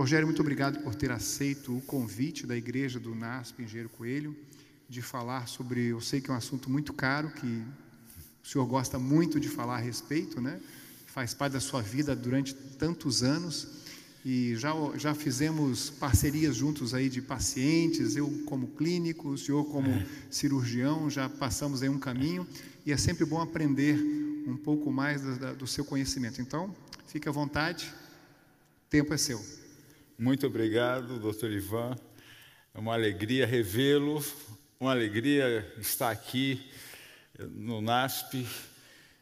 [0.00, 4.34] Rogério, muito obrigado por ter aceito o convite da igreja do NASP Engenheiro Coelho
[4.88, 7.62] de falar sobre, eu sei que é um assunto muito caro, que
[8.42, 10.58] o senhor gosta muito de falar a respeito, né?
[11.04, 13.68] Faz parte da sua vida durante tantos anos
[14.24, 20.02] e já, já fizemos parcerias juntos aí de pacientes, eu como clínico, o senhor como
[20.30, 22.46] cirurgião, já passamos aí um caminho
[22.86, 23.98] e é sempre bom aprender
[24.46, 26.40] um pouco mais do, do seu conhecimento.
[26.40, 26.74] Então,
[27.06, 27.92] fique à vontade,
[28.88, 29.59] tempo é seu.
[30.22, 31.96] Muito obrigado, doutor Ivan.
[32.74, 34.22] É uma alegria revê-lo,
[34.78, 36.60] uma alegria estar aqui
[37.38, 38.46] no NASP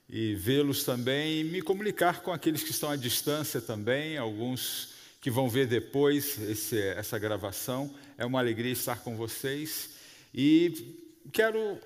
[0.08, 5.30] e vê-los também e me comunicar com aqueles que estão à distância também, alguns que
[5.30, 7.94] vão ver depois esse, essa gravação.
[8.18, 9.90] É uma alegria estar com vocês
[10.34, 10.96] e
[11.32, 11.78] quero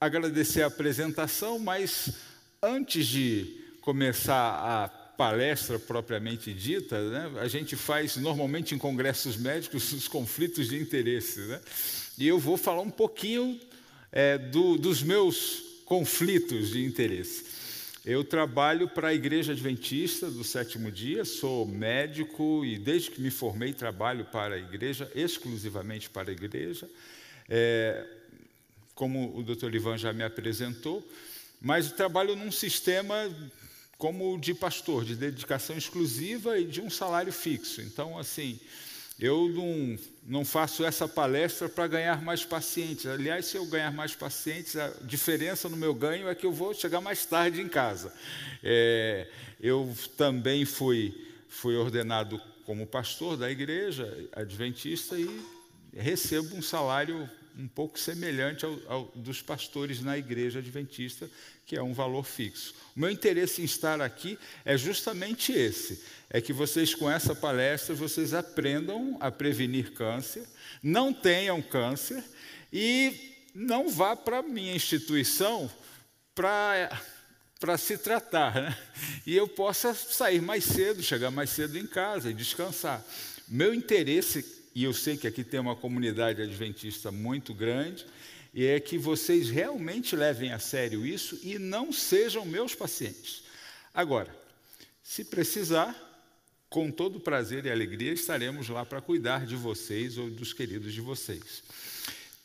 [0.00, 2.16] agradecer a apresentação, mas
[2.60, 9.90] antes de começar a palestra propriamente dita, né, a gente faz normalmente em congressos médicos
[9.94, 11.40] os conflitos de interesse.
[11.40, 11.60] Né?
[12.18, 13.58] E eu vou falar um pouquinho
[14.12, 17.56] é, do, dos meus conflitos de interesse.
[18.04, 23.30] Eu trabalho para a Igreja Adventista do Sétimo Dia, sou médico e desde que me
[23.30, 26.88] formei trabalho para a igreja, exclusivamente para a igreja,
[27.48, 28.06] é,
[28.94, 31.04] como o doutor Ivan já me apresentou,
[31.60, 33.28] mas trabalho num sistema
[33.98, 37.80] como de pastor, de dedicação exclusiva e de um salário fixo.
[37.80, 38.60] Então, assim,
[39.18, 43.06] eu não, não faço essa palestra para ganhar mais pacientes.
[43.06, 46.74] Aliás, se eu ganhar mais pacientes, a diferença no meu ganho é que eu vou
[46.74, 48.12] chegar mais tarde em casa.
[48.62, 49.26] É,
[49.58, 51.14] eu também fui,
[51.48, 55.40] fui ordenado como pastor da igreja adventista e
[55.94, 61.30] recebo um salário um pouco semelhante ao, ao dos pastores na igreja adventista,
[61.66, 62.74] que é um valor fixo.
[62.96, 66.00] O meu interesse em estar aqui é justamente esse:
[66.30, 70.46] é que vocês, com essa palestra, vocês aprendam a prevenir câncer,
[70.82, 72.22] não tenham câncer
[72.72, 75.70] e não vá para a minha instituição
[76.34, 77.02] para
[77.58, 78.76] para se tratar, né?
[79.26, 83.02] e eu possa sair mais cedo, chegar mais cedo em casa e descansar.
[83.48, 84.44] Meu interesse,
[84.74, 88.04] e eu sei que aqui tem uma comunidade adventista muito grande,
[88.56, 93.42] e é que vocês realmente levem a sério isso e não sejam meus pacientes.
[93.92, 94.34] Agora,
[95.02, 95.94] se precisar,
[96.70, 101.02] com todo prazer e alegria estaremos lá para cuidar de vocês ou dos queridos de
[101.02, 101.62] vocês.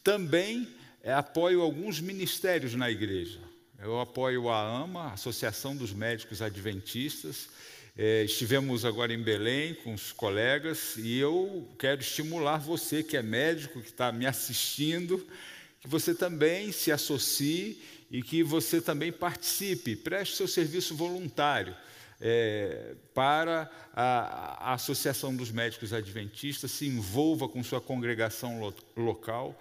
[0.04, 0.68] Também
[1.02, 3.40] é, apoio alguns ministérios na igreja.
[3.80, 7.48] Eu apoio a AMA, Associação dos Médicos Adventistas.
[7.98, 13.24] É, estivemos agora em Belém com os colegas e eu quero estimular você que é
[13.24, 15.26] médico, que está me assistindo,
[15.82, 21.76] que você também se associe e que você também participe, preste seu serviço voluntário
[22.20, 29.60] é, para a, a, Associação dos Médicos Adventistas, se envolva com sua congregação lo, local.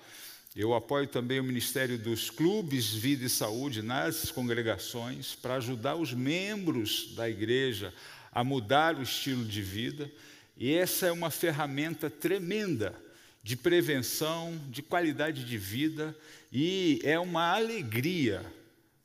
[0.54, 6.12] Eu apoio também o Ministério dos Clubes Vida e Saúde nas congregações para ajudar os
[6.12, 7.94] membros da igreja
[8.30, 10.10] a mudar o estilo de vida.
[10.58, 12.94] E essa é uma ferramenta tremenda
[13.42, 16.16] de prevenção, de qualidade de vida,
[16.52, 18.44] e é uma alegria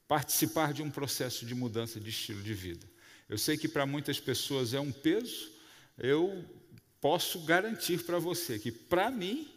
[0.08, 2.86] participar de um processo de mudança de estilo de vida.
[3.28, 5.52] Eu sei que para muitas pessoas é um peso,
[5.98, 6.44] eu
[7.00, 9.48] posso garantir para você que, para mim,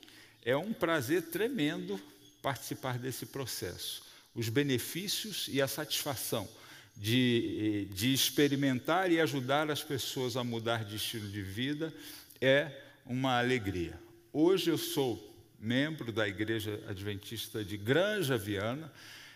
[0.44, 2.00] é um prazer tremendo
[2.40, 4.02] participar desse processo.
[4.34, 6.48] Os benefícios e a satisfação
[6.96, 11.92] de, de experimentar e ajudar as pessoas a mudar de estilo de vida
[12.40, 12.70] é
[13.04, 14.07] uma alegria.
[14.41, 15.19] Hoje eu sou
[15.59, 18.93] membro da Igreja Adventista de Granja Viana.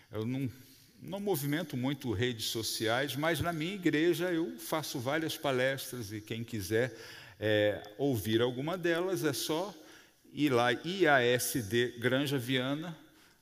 [0.09, 0.49] Eu não,
[1.01, 6.41] não movimento muito redes sociais, mas na minha igreja eu faço várias palestras e quem
[6.41, 6.97] quiser
[7.37, 9.75] é, ouvir alguma delas é só
[10.31, 12.97] ir lá, IASD Granja Viana,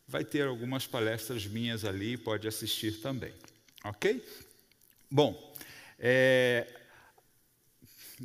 [0.07, 3.35] vai ter algumas palestras minhas ali, pode assistir também.
[3.83, 4.25] Ok?
[5.11, 5.55] Bom,
[5.99, 6.65] é,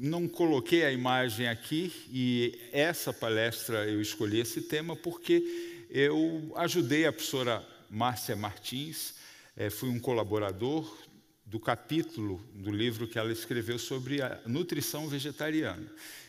[0.01, 7.07] não coloquei a imagem aqui e essa palestra eu escolhi esse tema porque eu ajudei
[7.07, 9.15] a professora Márcia Martins,
[9.57, 10.97] é, fui um colaborador
[11.45, 15.87] do capítulo do livro que ela escreveu sobre a nutrição vegetariana.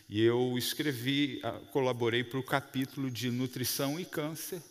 [0.08, 1.42] E eu escrevi,
[1.72, 4.62] colaborei para o capítulo de nutrição e câncer,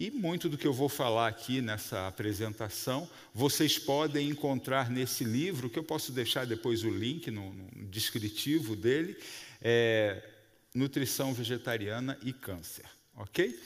[0.00, 5.68] e muito do que eu vou falar aqui nessa apresentação, vocês podem encontrar nesse livro,
[5.68, 9.14] que eu posso deixar depois o link no, no descritivo dele,
[9.60, 10.26] é,
[10.74, 12.86] Nutrição Vegetariana e Câncer.
[13.14, 13.60] Ok?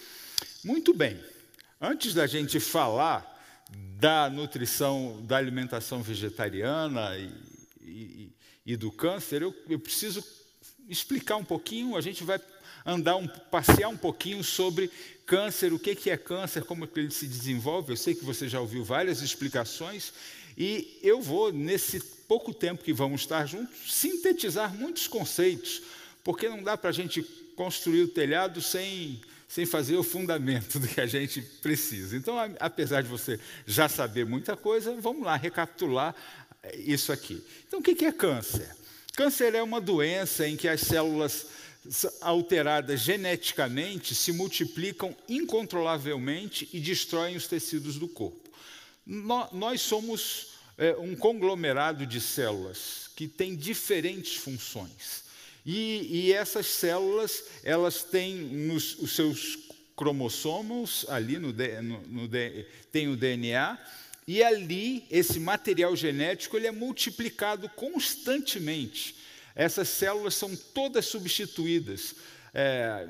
[0.64, 1.22] Muito bem.
[1.80, 3.30] Antes da gente falar
[3.96, 7.30] da nutrição, da alimentação vegetariana e,
[7.80, 8.32] e,
[8.66, 10.24] e do câncer, eu, eu preciso
[10.88, 12.40] explicar um pouquinho, a gente vai
[12.84, 14.90] andar um, passear um pouquinho sobre
[15.24, 17.92] câncer, o que é câncer, como ele se desenvolve.
[17.92, 20.12] Eu sei que você já ouviu várias explicações
[20.56, 25.82] e eu vou, nesse pouco tempo que vamos estar juntos, sintetizar muitos conceitos,
[26.22, 27.22] porque não dá para a gente
[27.56, 32.16] construir o telhado sem, sem fazer o fundamento do que a gente precisa.
[32.16, 36.14] Então, apesar de você já saber muita coisa, vamos lá recapitular
[36.62, 37.42] eh, isso aqui.
[37.66, 38.68] Então, o que é câncer?
[39.14, 41.46] Câncer é uma doença em que as células
[42.20, 48.50] alteradas geneticamente se multiplicam incontrolavelmente e destroem os tecidos do corpo.
[49.06, 55.24] Nós somos é, um conglomerado de células que tem diferentes funções.
[55.64, 59.58] E, e essas células, elas têm nos, os seus
[59.96, 62.30] cromossomos, ali no, no, no,
[62.90, 63.78] tem o DNA,
[64.26, 69.16] e ali esse material genético ele é multiplicado constantemente.
[69.54, 72.14] Essas células são todas substituídas.
[72.56, 73.08] É,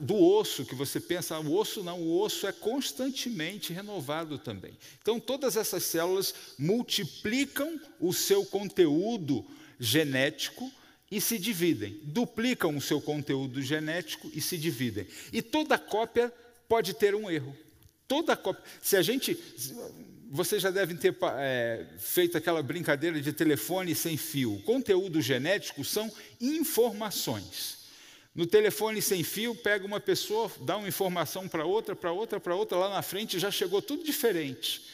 [0.00, 4.76] do osso, que você pensa, o osso não, o osso é constantemente renovado também.
[5.00, 9.46] Então, todas essas células multiplicam o seu conteúdo
[9.78, 10.68] genético
[11.12, 15.06] e se dividem, duplicam o seu conteúdo genético e se dividem.
[15.32, 16.32] E toda cópia
[16.66, 17.56] pode ter um erro.
[18.08, 18.64] Toda cópia.
[18.80, 19.38] Se a gente.
[20.34, 24.62] Vocês já devem ter é, feito aquela brincadeira de telefone sem fio.
[24.64, 27.80] Conteúdo genético são informações.
[28.34, 32.54] No telefone sem fio, pega uma pessoa, dá uma informação para outra, para outra, para
[32.54, 34.86] outra, lá na frente já chegou tudo diferente.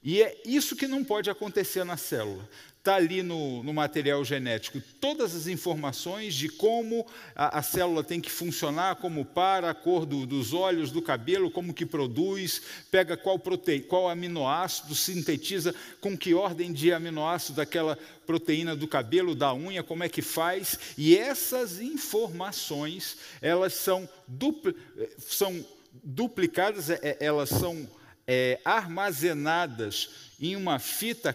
[0.00, 2.48] E é isso que não pode acontecer na célula
[2.84, 8.20] está ali no, no, material genético todas as informações de como a, a célula tem
[8.20, 12.60] que funcionar, como para, a cor do, dos olhos, do cabelo, como que produz,
[12.90, 19.34] pega qual, prote, qual aminoácido, sintetiza com que ordem de aminoácido daquela proteína do cabelo,
[19.34, 20.78] da unha, como é que faz.
[20.98, 24.72] E essas informações, elas são, dupl,
[25.18, 25.64] são
[26.02, 27.88] duplicadas, é, é, elas são
[28.26, 31.32] é, armazenadas em uma fita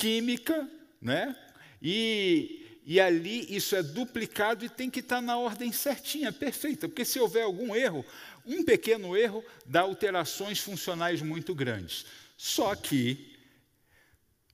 [0.00, 0.68] química,
[1.00, 1.36] né?
[1.82, 7.04] E, e ali isso é duplicado e tem que estar na ordem certinha, perfeita, porque
[7.04, 8.04] se houver algum erro,
[8.46, 12.06] um pequeno erro dá alterações funcionais muito grandes.
[12.36, 13.36] Só que,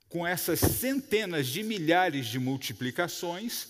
[0.08, 3.68] com essas centenas de milhares de multiplicações,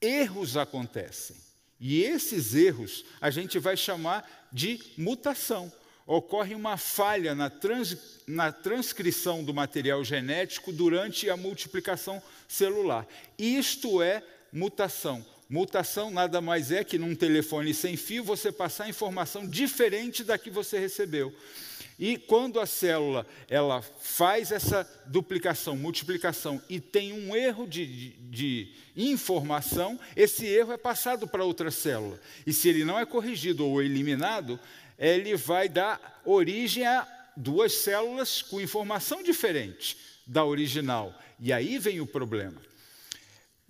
[0.00, 1.36] erros acontecem.
[1.80, 5.72] E esses erros a gente vai chamar de mutação
[6.08, 13.06] ocorre uma falha na, trans, na, transcrição do material genético durante a multiplicação celular.
[13.38, 15.24] Isto é mutação.
[15.50, 20.50] Mutação nada mais é que num telefone sem fio você passar informação diferente da que
[20.50, 21.32] você recebeu.
[21.98, 28.10] E quando a célula ela faz essa duplicação, multiplicação e tem um erro de, de,
[28.30, 32.18] de informação, esse erro é passado para outra célula.
[32.46, 34.58] E se ele não é corrigido ou eliminado,
[34.98, 37.06] ele vai dar origem a
[37.36, 39.96] duas células com informação diferente
[40.26, 41.14] da original.
[41.38, 42.60] E aí vem o problema.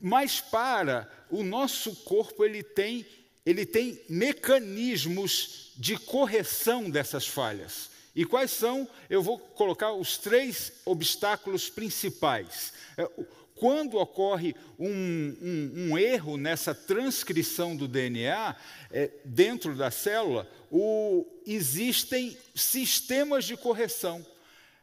[0.00, 3.06] Mas para o nosso corpo ele tem
[3.44, 7.90] ele tem mecanismos de correção dessas falhas.
[8.14, 8.86] E quais são?
[9.08, 12.74] Eu vou colocar os três obstáculos principais.
[13.58, 18.56] Quando ocorre um, um, um erro nessa transcrição do DNA
[18.90, 24.24] é, dentro da célula, o, existem sistemas de correção.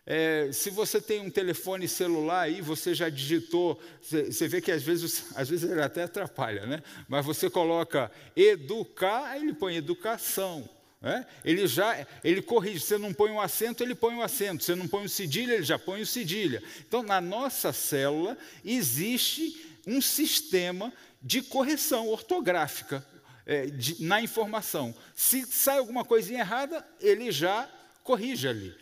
[0.07, 4.83] É, se você tem um telefone celular aí, você já digitou, você vê que às
[4.83, 6.83] vezes, às vezes ele até atrapalha, né?
[7.07, 10.69] Mas você coloca educar, ele põe educação.
[11.05, 11.23] É?
[11.45, 12.79] Ele já, ele corrige.
[12.79, 14.63] Você não põe um acento, ele põe um acento.
[14.63, 16.63] Você não põe um cedilha, ele já põe o cedilha.
[16.79, 23.05] Então, na nossa célula existe um sistema de correção ortográfica
[23.45, 24.95] é, de, na informação.
[25.15, 27.69] Se sai alguma coisinha errada, ele já
[28.03, 28.75] corrige ali.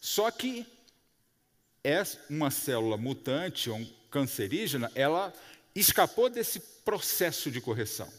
[0.00, 0.66] Só que
[1.84, 5.32] é uma célula mutante ou cancerígena, ela
[5.74, 8.12] escapou desse processo de correção.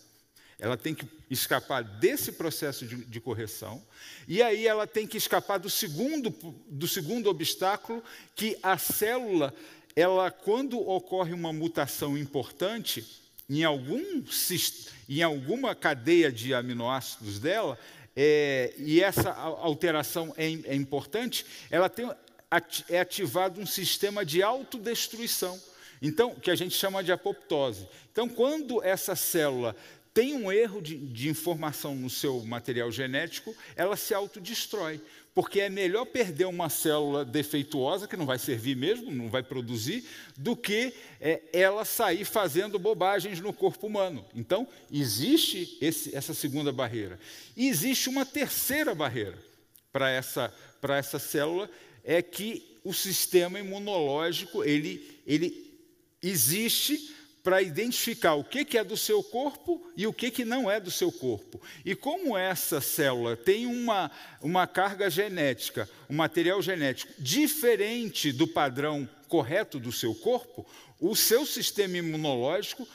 [0.59, 3.83] Ela tem que escapar desse processo de, de, correção,
[4.27, 6.29] e aí ela tem que escapar do segundo,
[6.67, 8.03] do segundo obstáculo,
[8.35, 9.53] que a célula,
[9.95, 14.23] ela, quando ocorre uma mutação importante, em, algum,
[15.09, 17.77] em alguma cadeia de aminoácidos dela,
[18.15, 22.09] é, e essa alteração é, é importante, ela tem,
[22.89, 25.59] é ativado um sistema de autodestruição.
[26.01, 27.87] Então, que a gente chama de apoptose.
[28.11, 29.75] Então, quando essa célula
[30.13, 35.01] tem um erro de, de informação no seu material genético, ela se autodestrói
[35.33, 40.05] porque é melhor perder uma célula defeituosa, que não vai servir mesmo, não vai produzir,
[40.37, 44.23] do que é, ela sair fazendo bobagens no corpo humano.
[44.35, 47.19] Então, existe esse, essa segunda barreira.
[47.57, 49.37] E existe uma terceira barreira
[49.91, 50.53] para essa,
[50.89, 51.69] essa célula,
[52.03, 55.73] é que o sistema imunológico ele, ele
[56.21, 60.71] existe para identificar o que, que é do seu corpo e o que, que não
[60.71, 61.61] é do seu corpo.
[61.83, 64.09] E como essa célula tem uma,
[64.41, 70.65] uma carga genética, um material genético diferente do padrão correto do seu corpo,
[71.01, 72.87] o seu sistema imunológico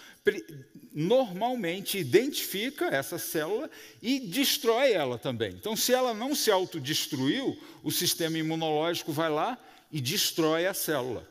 [0.94, 5.50] normalmente identifica essa célula e destrói ela também.
[5.50, 9.58] Então, se ela não se autodestruiu, o sistema imunológico vai lá
[9.92, 11.28] e destrói a célula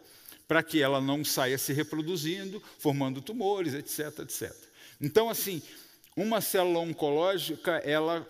[0.47, 4.53] para que ela não saia se reproduzindo, formando tumores, etc, etc.
[5.01, 5.61] Então, assim,
[6.15, 8.27] uma célula oncológica, ela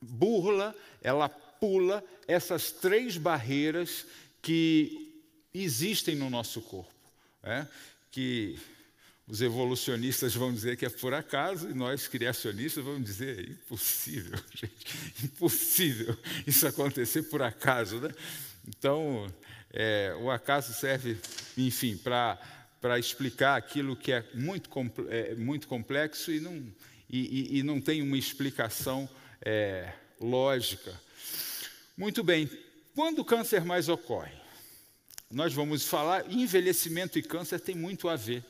[0.00, 4.06] burla, ela pula essas três barreiras
[4.40, 5.22] que
[5.52, 6.94] existem no nosso corpo,
[7.42, 7.68] né?
[8.10, 8.58] que
[9.26, 14.38] os evolucionistas vão dizer que é por acaso, e nós, criacionistas, vamos dizer é impossível,
[14.54, 18.00] gente, impossível isso acontecer por acaso.
[18.00, 18.10] Né?
[18.66, 19.30] Então,
[19.72, 21.18] é, o acaso serve,
[21.56, 24.70] enfim, para explicar aquilo que é muito,
[25.08, 26.56] é, muito complexo e não,
[27.08, 29.08] e, e, e, não tem uma explicação
[29.42, 30.98] é, lógica.
[31.96, 32.50] Muito bem,
[32.94, 34.36] quando o câncer mais ocorre?
[35.30, 38.42] Nós vamos falar, envelhecimento e câncer tem muito a ver,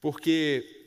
[0.00, 0.78] porque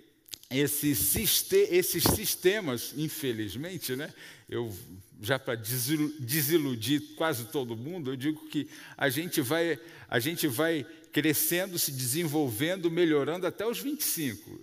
[0.50, 4.12] esses, esses sistemas, infelizmente, né,
[4.50, 4.75] eu
[5.22, 10.86] já para desiludir quase todo mundo, eu digo que a gente vai, a gente vai
[11.13, 14.60] crescendo, se desenvolvendo, melhorando até os 25.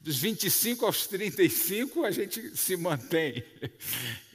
[0.00, 3.44] Dos 25 aos 35 a gente se mantém.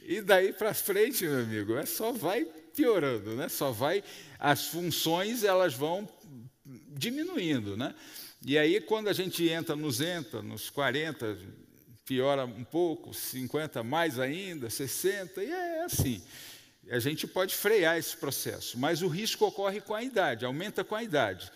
[0.02, 3.48] E daí para frente, meu amigo, é só vai piorando, né?
[3.48, 4.02] Só vai
[4.38, 6.08] as funções elas vão
[6.64, 7.94] diminuindo, né?
[8.46, 11.36] E aí, quando a gente entra nos entra, nos 40,
[12.08, 16.22] piora um pouco, 50 mais ainda, 60, e é assim.
[16.90, 20.94] A gente pode frear esse processo, mas o risco ocorre com a idade, aumenta com
[20.94, 21.52] a idade.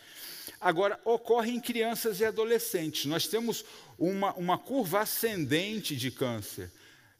[0.61, 3.06] Agora, ocorre em crianças e adolescentes.
[3.06, 3.64] Nós temos
[3.99, 6.71] uma, uma curva ascendente de câncer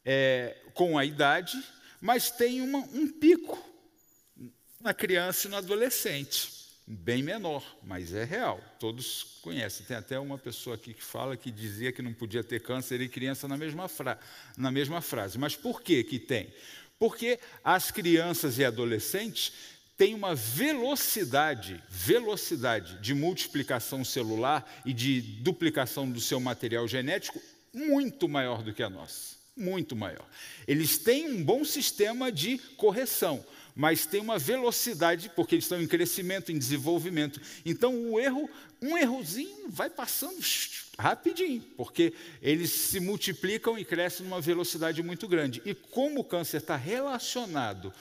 [0.05, 1.57] é, com a idade,
[1.99, 3.57] mas tem uma, um pico
[4.79, 9.85] na criança e no adolescente bem menor, mas é real, todos conhecem.
[9.85, 13.09] Tem até uma pessoa aqui que fala que dizia que não podia ter câncer e
[13.09, 14.19] criança na mesma, fra
[14.57, 15.37] na mesma frase.
[15.37, 16.53] Mas por que que tem?
[16.99, 19.53] Porque as crianças e adolescentes
[19.97, 27.41] têm uma velocidade, velocidade de multiplicação celular e de duplicação do seu material genético
[27.73, 30.27] muito maior do que a nossa, muito maior.
[30.67, 33.43] Eles têm um bom sistema de correção,
[33.75, 37.41] mas tem uma velocidade, porque eles estão em crescimento, em desenvolvimento.
[37.65, 38.49] Então, o erro,
[38.81, 40.37] um errozinho vai passando
[40.99, 45.61] rapidinho, porque eles se multiplicam e crescem numa velocidade muito grande.
[45.65, 47.91] E como o câncer está relacionado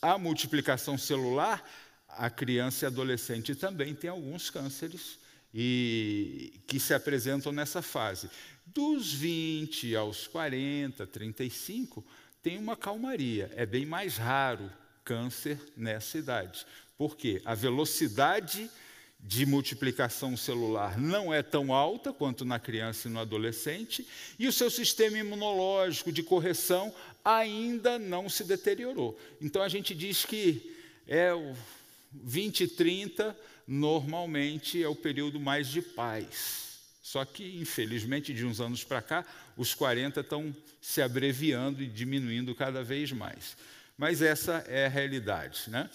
[0.00, 1.68] à multiplicação celular,
[2.08, 5.18] a criança e adolescente também tem alguns cânceres
[5.52, 8.30] e que se apresentam nessa fase.
[8.64, 12.04] Dos 20 aos 40, 35,
[12.40, 13.50] tem uma calmaria.
[13.56, 14.70] É bem mais raro
[15.10, 16.64] câncer nessa idade.
[16.96, 17.42] Por quê?
[17.44, 18.70] A velocidade
[19.18, 24.06] de multiplicação celular não é tão alta quanto na criança e no adolescente,
[24.38, 29.18] e o seu sistema imunológico de correção ainda não se deteriorou.
[29.42, 30.76] Então a gente diz que
[31.08, 31.56] é o
[32.12, 33.36] 20 e 30
[33.66, 36.78] normalmente é o período mais de paz.
[37.02, 39.26] Só que, infelizmente, de uns anos para cá,
[39.56, 43.56] os 40 estão se abreviando e diminuindo cada vez mais
[44.00, 45.64] mas essa é a realidade.
[45.68, 45.90] Né?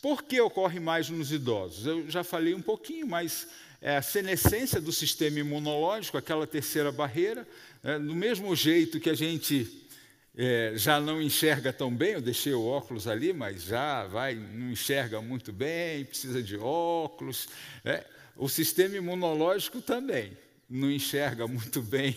[0.00, 1.84] Por que ocorre mais nos idosos?
[1.84, 3.48] Eu já falei um pouquinho, mas
[3.82, 7.44] é a senescência do sistema imunológico, aquela terceira barreira,
[7.82, 7.98] né?
[7.98, 9.84] do mesmo jeito que a gente
[10.38, 14.70] é, já não enxerga tão bem, eu deixei o óculos ali, mas já vai, não
[14.70, 17.48] enxerga muito bem, precisa de óculos.
[17.82, 18.04] Né?
[18.36, 20.36] O sistema imunológico também
[20.68, 22.16] não enxerga muito bem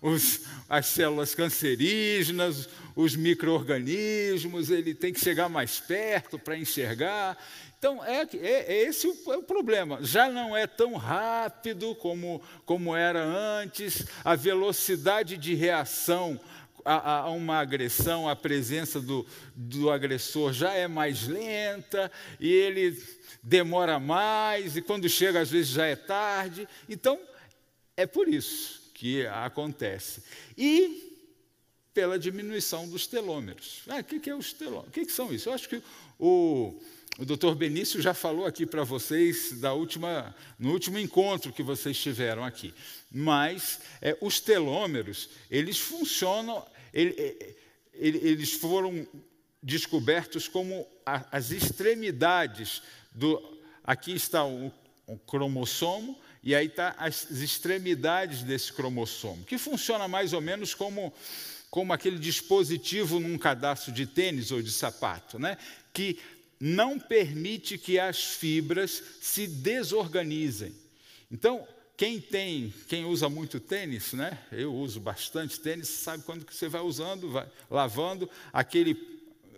[0.00, 7.36] os, as células cancerígenas, os micro-organismos, ele tem que chegar mais perto para enxergar.
[7.78, 9.98] Então, é, é, é esse o, é o, problema.
[10.02, 16.40] Já não é tão rápido como, como era antes, a velocidade de reação
[16.84, 22.96] a, a, uma agressão, a presença do, do agressor já é mais lenta, e ele
[23.42, 26.68] demora mais, e quando chega, às vezes já é tarde.
[26.88, 27.18] Então,
[27.96, 30.22] é por isso que acontece.
[30.56, 31.06] E
[31.96, 33.82] pela diminuição dos telômeros.
[33.88, 34.88] Ah, o que, que é os telômeros?
[34.88, 35.48] O que, que são isso?
[35.48, 35.82] Eu acho que
[36.18, 36.78] o,
[37.18, 41.98] o doutor Benício já falou aqui para vocês da última, no último encontro que vocês
[41.98, 42.74] tiveram aqui.
[43.10, 47.54] Mas é, os telômeros, eles funcionam, ele, é,
[47.94, 49.06] ele, eles foram
[49.62, 53.56] descobertos como a, as extremidades do.
[53.82, 54.70] Aqui está o,
[55.06, 61.12] o cromossomo, e aí está as extremidades desse cromossomo, que funciona mais ou menos como,
[61.68, 65.58] como aquele dispositivo num cadastro de tênis ou de sapato, né?
[65.92, 66.20] que
[66.60, 70.72] não permite que as fibras se desorganizem.
[71.32, 74.38] Então, quem tem, quem usa muito tênis, né?
[74.52, 78.96] Eu uso bastante tênis, sabe quando que você vai usando, vai lavando, aquele,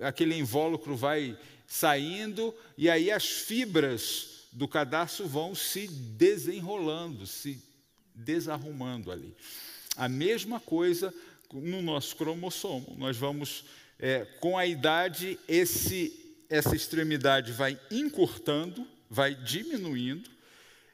[0.00, 7.62] aquele invólucro vai saindo e aí as fibras do cadastro vão se desenrolando, se
[8.14, 9.34] desarrumando ali.
[9.96, 11.12] A mesma coisa
[11.52, 12.94] no nosso cromossomo.
[12.98, 13.64] Nós vamos,
[13.98, 20.30] é, com a idade, esse essa extremidade vai encurtando, vai diminuindo,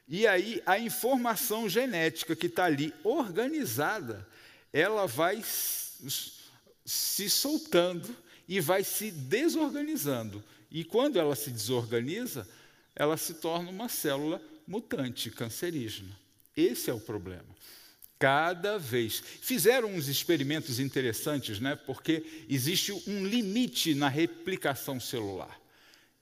[0.07, 4.27] e aí a informação genética que está ali organizada,
[4.71, 8.15] ela vai se soltando
[8.47, 10.43] e vai se desorganizando.
[10.69, 12.47] E quando ela se desorganiza,
[12.95, 16.17] ela se torna uma célula mutante, cancerígena.
[16.55, 17.45] Esse é o problema.
[18.17, 19.21] Cada vez.
[19.41, 21.75] Fizeram uns experimentos interessantes, né?
[21.75, 25.59] porque existe um limite na replicação celular.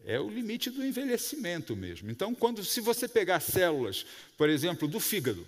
[0.03, 2.11] É o limite do envelhecimento mesmo.
[2.11, 5.45] Então, quando, se você pegar células, por exemplo, do fígado,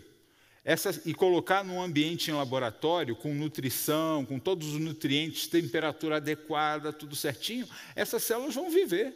[0.64, 6.94] essa, e colocar num ambiente em laboratório, com nutrição, com todos os nutrientes, temperatura adequada,
[6.94, 9.14] tudo certinho, essas células vão viver,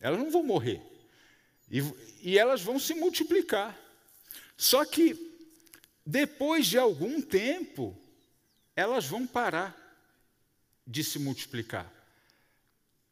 [0.00, 0.80] elas não vão morrer.
[1.74, 1.82] E,
[2.22, 3.76] e elas vão se multiplicar.
[4.56, 5.34] Só que
[6.06, 7.96] depois de algum tempo,
[8.76, 9.76] elas vão parar
[10.86, 11.92] de se multiplicar.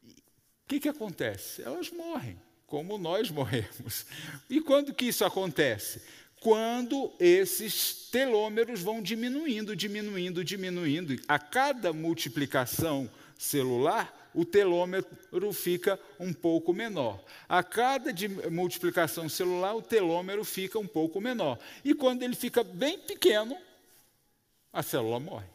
[0.05, 1.61] O que, que acontece?
[1.61, 4.05] Elas morrem, como nós morremos.
[4.49, 6.01] E quando que isso acontece?
[6.39, 11.21] Quando esses telômeros vão diminuindo, diminuindo, diminuindo.
[11.27, 17.23] A cada multiplicação celular, o telômero fica um pouco menor.
[17.47, 18.11] A cada
[18.49, 21.59] multiplicação celular, o telômero fica um pouco menor.
[21.83, 23.57] E quando ele fica bem pequeno,
[24.71, 25.45] a célula morre.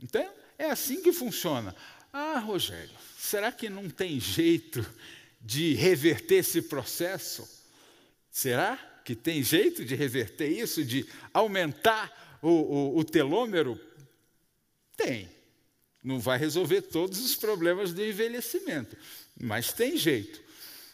[0.00, 1.74] Então, é assim que funciona.
[2.12, 4.84] Ah, Rogério, será que não tem jeito
[5.40, 7.46] de reverter esse processo?
[8.30, 13.78] Será que tem jeito de reverter isso, de aumentar o, o, o telômero?
[14.96, 15.28] Tem.
[16.04, 18.94] Não vai resolver todos os problemas do envelhecimento,
[19.40, 20.42] mas tem jeito.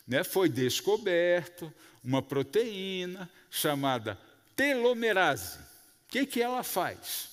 [0.07, 0.23] Né?
[0.23, 4.16] Foi descoberto uma proteína chamada
[4.55, 5.59] telomerase.
[5.59, 7.29] O que, que ela faz?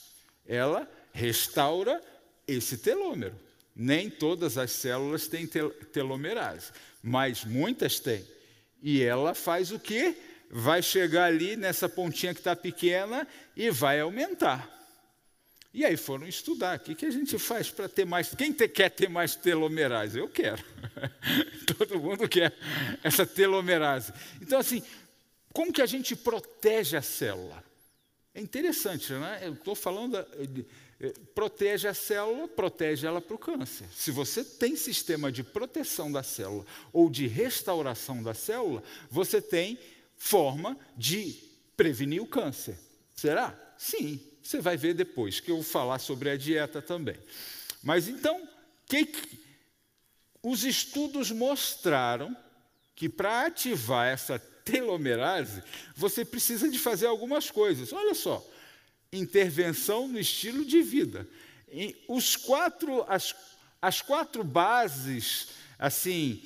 [0.45, 2.01] Ela restaura
[2.47, 3.35] esse telômero.
[3.75, 5.47] Nem todas as células têm
[5.93, 6.71] telomerase,
[7.03, 8.25] mas muitas têm.
[8.81, 10.17] E ela faz o quê?
[10.49, 14.76] Vai chegar ali nessa pontinha que está pequena e vai aumentar.
[15.73, 16.77] E aí foram estudar.
[16.77, 18.33] O que, a gente faz para ter mais.
[18.33, 20.19] Quem te, quer ter mais telomerase?
[20.19, 20.63] Eu quero.
[21.77, 22.53] Todo mundo quer
[23.03, 24.13] essa telomerase.
[24.41, 24.81] Então, assim,
[25.53, 27.63] como que a gente protege a célula?
[28.33, 29.41] É interessante, né?
[29.43, 30.23] Eu estou falando.
[30.47, 30.65] De,
[30.99, 33.87] eh, protege a célula, protege ela para o câncer.
[33.93, 39.77] Se você tem sistema de proteção da célula ou de restauração da célula, você tem
[40.15, 41.35] forma de
[41.75, 42.77] prevenir o câncer.
[43.15, 43.55] Será?
[43.77, 44.19] Sim.
[44.47, 47.17] Você vai ver depois, que eu vou falar sobre a dieta também.
[47.83, 48.47] Mas então,
[48.85, 49.05] que,
[50.41, 52.33] os estudos mostraram
[52.95, 55.61] que para ativar essa telomerase,
[55.93, 57.91] você precisa de fazer algumas coisas.
[57.91, 58.41] Olha só,
[59.11, 61.27] intervenção no estilo de vida.
[61.69, 63.35] E os quatro, as,
[63.81, 66.41] as quatro bases assim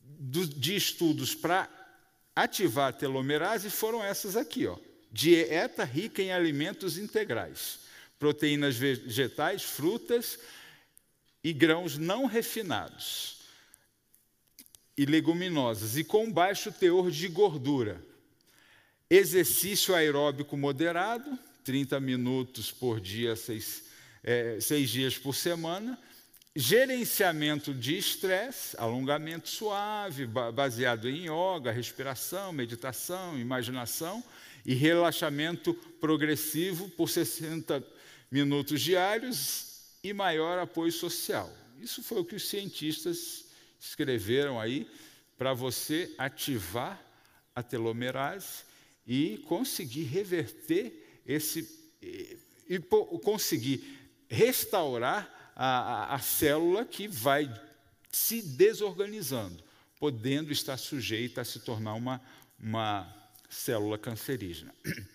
[0.00, 1.68] do, de estudos para
[2.36, 4.78] ativar a telomerase foram essas aqui, ó.
[5.12, 7.80] Dieta rica em alimentos integrais,
[8.18, 10.38] proteínas vegetais, frutas
[11.44, 13.42] e grãos não refinados
[14.96, 18.02] e leguminosas e com baixo teor de gordura.
[19.10, 23.84] Exercício aeróbico moderado, 30 minutos por dia, seis,
[24.24, 25.98] é, seis dias por semana.
[26.56, 34.24] Gerenciamento de estresse, alongamento suave, baseado em yoga, respiração, meditação, imaginação
[34.64, 37.84] e relaxamento progressivo por 60
[38.30, 41.52] minutos diários e maior apoio social.
[41.80, 43.46] Isso foi o que os cientistas
[43.80, 44.88] escreveram aí
[45.36, 47.02] para você ativar
[47.54, 48.64] a telomerase
[49.06, 51.68] e conseguir reverter esse
[52.00, 52.78] e,
[53.22, 57.52] conseguir restaurar a, a, a célula que vai
[58.10, 59.62] se desorganizando,
[59.98, 62.20] podendo estar sujeita a se tornar uma,
[62.58, 63.21] uma
[63.52, 64.74] célula cancerígena.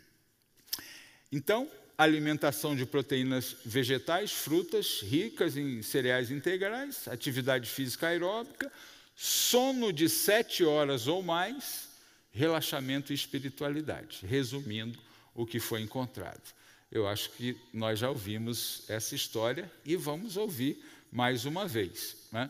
[1.29, 8.71] Então, alimentação de proteínas vegetais, frutas ricas em cereais integrais, atividade física aeróbica,
[9.13, 11.89] sono de sete horas ou mais,
[12.31, 14.25] relaxamento e espiritualidade.
[14.25, 14.97] Resumindo
[15.35, 16.41] o que foi encontrado.
[16.89, 22.15] Eu acho que nós já ouvimos essa história e vamos ouvir mais uma vez.
[22.31, 22.49] Né?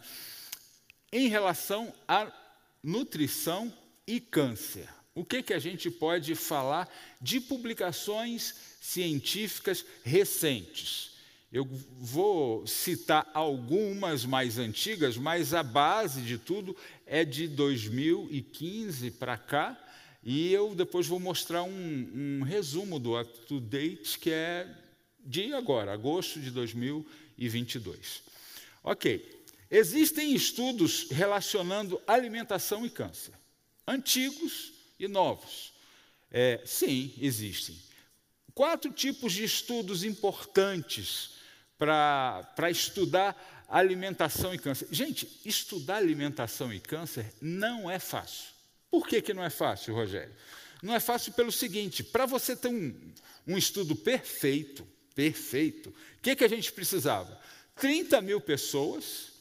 [1.11, 2.31] Em relação à
[2.83, 3.73] nutrição
[4.05, 6.87] e câncer, o que, que a gente pode falar
[7.19, 11.17] de publicações científicas recentes?
[11.51, 19.35] Eu vou citar algumas mais antigas, mas a base de tudo é de 2015 para
[19.39, 19.75] cá,
[20.23, 24.71] e eu depois vou mostrar um, um resumo do Up to Date, que é
[25.25, 28.21] de agora, agosto de 2022.
[28.83, 29.35] Ok.
[29.71, 33.33] Existem estudos relacionando alimentação e câncer,
[33.87, 35.73] antigos e novos.
[36.31, 37.77] É, sim, existem.
[38.53, 41.35] Quatro tipos de estudos importantes
[41.77, 44.87] para estudar alimentação e câncer.
[44.91, 48.49] Gente, estudar alimentação e câncer não é fácil.
[48.89, 50.33] Por que, que não é fácil, Rogério?
[50.81, 53.13] Não é fácil pelo seguinte: para você ter um,
[53.45, 57.39] um estudo perfeito, perfeito, o que, que a gente precisava?
[57.75, 59.33] 30 mil pessoas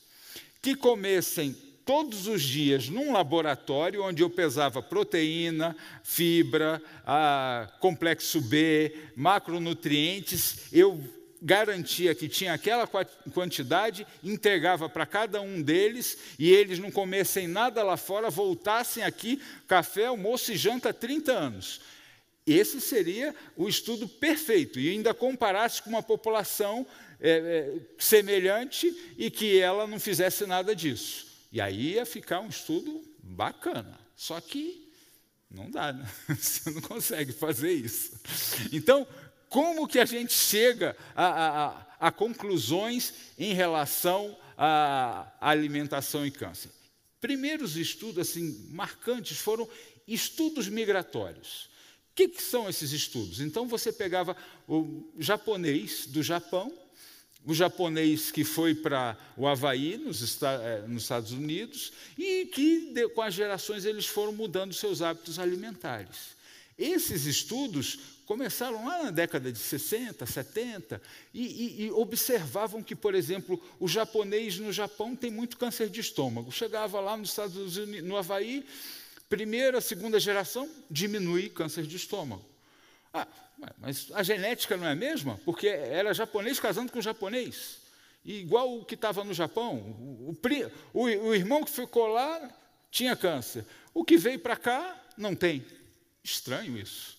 [0.61, 1.57] que comessem
[1.87, 6.83] todos os dias num laboratório onde eu pesava proteína, fibra,
[7.79, 11.01] complexo B, macronutrientes, eu
[11.41, 12.89] garantia que tinha aquela
[13.33, 19.41] quantidade, entregava para cada um deles e eles não comessem nada lá fora, voltassem aqui,
[19.69, 21.81] café, almoço e janta há 30 anos.
[22.45, 26.87] Esse seria o estudo perfeito, e ainda comparasse com uma população
[27.21, 31.26] é, é, semelhante e que ela não fizesse nada disso.
[31.57, 33.99] E aí ia ficar um estudo bacana.
[34.15, 34.93] Só que
[35.51, 36.07] não dá, né?
[36.29, 38.13] Você não consegue fazer isso.
[38.71, 39.09] Então,
[39.49, 46.71] como que a gente chega a, a, a conclusões em relação à alimentação e câncer?
[47.23, 49.67] Primeiros estudos assim marcantes foram
[50.07, 51.71] estudos migratórios.
[52.13, 53.41] O que, que são esses estudos?
[53.41, 54.37] Então você pegava
[54.69, 56.71] o japonês do Japão,
[57.47, 63.33] o japonês que foi para o Havaí, nos, eh, Estados Unidos, e que, com as
[63.33, 66.37] gerações, eles foram mudando seus hábitos alimentares.
[66.77, 71.01] Esses estudos começaram lá na década de 60, 70,
[71.33, 76.01] e, e, e, observavam que, por exemplo, o japonês no Japão tem muito câncer de
[76.01, 76.51] estômago.
[76.51, 78.67] Chegava lá nos Estados Unidos, no Havaí,
[79.29, 82.45] primeira, segunda geração, diminui câncer de estômago.
[83.15, 83.29] Ah,
[83.79, 85.41] mas a genética não é a mesma?
[85.45, 87.79] Porque era japonês casando com japonês.
[88.25, 89.77] E igual o que estava no Japão.
[89.77, 90.37] O,
[90.93, 92.51] o, o, irmão que ficou lá
[92.91, 93.65] tinha câncer.
[93.95, 95.65] O que veio para cá não tem.
[96.23, 97.17] Estranho isso.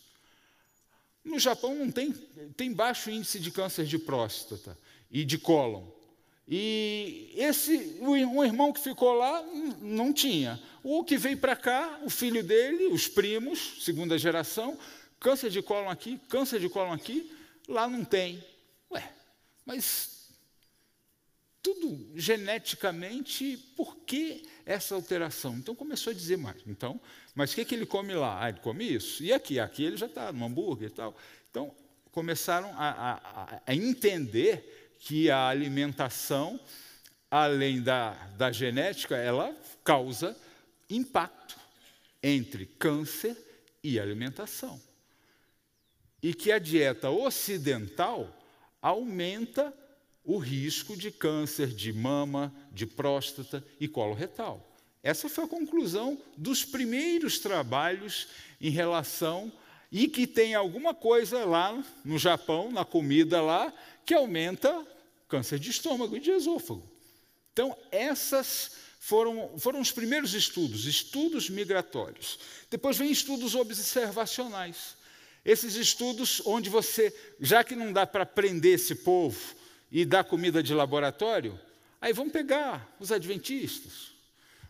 [1.23, 2.11] No Japão não tem,
[2.55, 4.77] tem baixo índice de câncer de próstata
[5.09, 5.85] e de cólon.
[6.47, 9.43] E esse, um irmão que ficou lá
[9.81, 10.61] não tinha.
[10.81, 14.77] O que veio para cá, o filho dele, os primos, segunda geração,
[15.19, 17.31] câncer de cólon aqui, câncer de cólon aqui,
[17.67, 18.43] lá não tem.
[18.91, 19.11] Ué,
[19.65, 20.29] mas
[21.61, 25.55] tudo geneticamente, por que essa alteração?
[25.55, 26.61] Então começou a dizer mais.
[26.65, 26.99] Então,
[27.35, 28.43] mas o que, que ele come lá?
[28.43, 29.23] Ah, ele come isso.
[29.23, 29.59] E aqui?
[29.59, 31.17] Aqui ele já está no hambúrguer e tal.
[31.49, 31.73] Então,
[32.11, 36.59] começaram a, a, a entender que a alimentação,
[37.29, 40.37] além da, da genética, ela causa
[40.89, 41.57] impacto
[42.23, 43.37] entre câncer
[43.83, 44.81] e alimentação
[46.21, 48.35] e que a dieta ocidental
[48.81, 49.73] aumenta
[50.23, 54.67] o risco de câncer de mama, de próstata e colo retal.
[55.01, 58.27] Essa foi a conclusão dos primeiros trabalhos
[58.59, 59.51] em relação
[59.89, 63.73] e que tem alguma coisa lá no Japão, na comida lá,
[64.05, 64.85] que aumenta
[65.29, 66.83] câncer de estômago e de esôfago.
[67.53, 72.37] Então, essas foram, foram os primeiros estudos, estudos migratórios.
[72.69, 74.96] Depois vem estudos observacionais.
[75.47, 79.55] Esses estudos onde você, já que não dá para prender esse povo
[79.89, 81.57] e dar comida de laboratório,
[82.01, 84.11] aí vamos pegar os adventistas,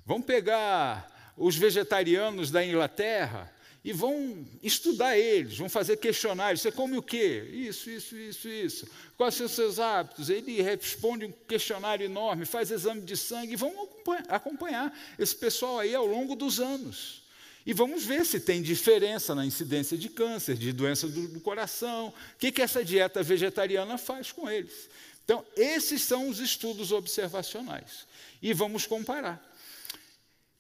[0.06, 3.52] vamos pegar os vegetarianos da Inglaterra
[3.84, 6.62] e vão estudar eles, vão fazer questionários.
[6.62, 7.50] Você come o quê?
[7.52, 8.88] Isso, isso, isso, isso.
[9.18, 10.30] Quais são os seus hábitos?
[10.30, 13.90] Ele responde um questionário enorme, faz exame de sangue e vão
[14.30, 17.26] acompanhar esse pessoal aí ao longo dos anos.
[17.67, 22.08] E vamos ver se tem diferença na incidência de câncer, de doença do, do coração,
[22.08, 24.89] o que, que essa dieta vegetariana faz com eles.
[25.25, 28.08] Então, esses são os estudos observacionais.
[28.41, 29.45] E vamos comparar.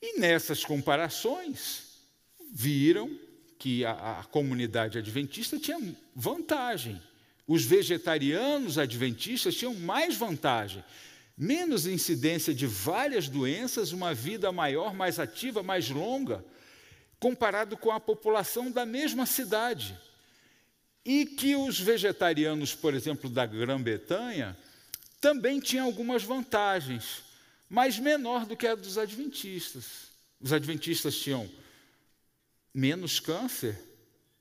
[0.01, 1.83] E nessas comparações,
[2.51, 3.17] viram
[3.57, 5.79] que a, a comunidade adventista tinha
[6.13, 7.01] vantagem.
[7.47, 10.83] Os vegetarianos adventistas tinham mais vantagem.
[11.37, 16.43] Menos incidência de várias doenças, uma vida maior, mais ativa, mais longa,
[17.19, 19.97] comparado com a população da mesma cidade.
[21.05, 24.57] E que os vegetarianos, por exemplo, da Grã-Bretanha,
[25.21, 27.23] também tinham algumas vantagens,
[27.69, 30.11] mas menor do que a dos adventistas.
[30.39, 31.49] Os adventistas tinham
[32.73, 33.77] menos câncer,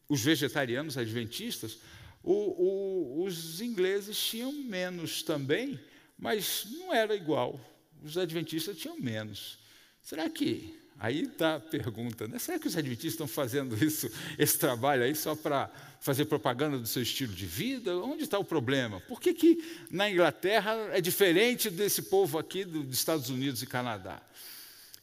[0.09, 1.79] os vegetarianos adventistas,
[2.23, 5.81] o, o, os ingleses tinham menos também,
[6.19, 7.61] mas não era igual.
[8.03, 9.59] Os adventistas tinham menos.
[10.03, 12.39] Será que Aí está a pergunta, né?
[12.39, 16.87] será que os adventistas estão fazendo isso, esse trabalho aí só para fazer propaganda do
[16.87, 17.97] seu estilo de vida?
[17.99, 19.01] Onde está o problema?
[19.01, 24.23] Por que, que na Inglaterra é diferente desse povo aqui dos Estados Unidos e Canadá?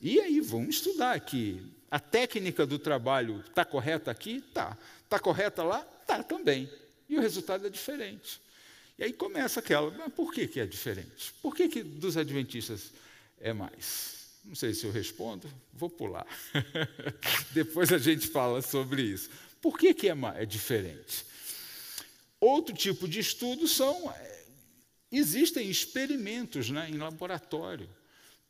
[0.01, 1.61] E aí vamos estudar aqui.
[1.91, 4.43] A técnica do trabalho está correta aqui?
[4.47, 4.75] Está.
[5.03, 5.87] Está correta lá?
[6.01, 6.67] Está também.
[7.07, 8.41] E o resultado é diferente.
[8.97, 11.33] E aí começa aquela, mas por que, que é diferente?
[11.41, 12.91] Por que, que dos adventistas
[13.39, 14.22] é mais?
[14.43, 16.27] Não sei se eu respondo, vou pular.
[17.51, 19.29] Depois a gente fala sobre isso.
[19.61, 21.25] Por que, que é, é diferente?
[22.39, 24.11] Outro tipo de estudo são.
[24.11, 24.43] É,
[25.11, 27.89] existem experimentos né, em laboratório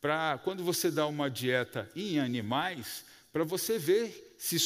[0.01, 4.57] para quando você dá uma dieta em animais, para você ver se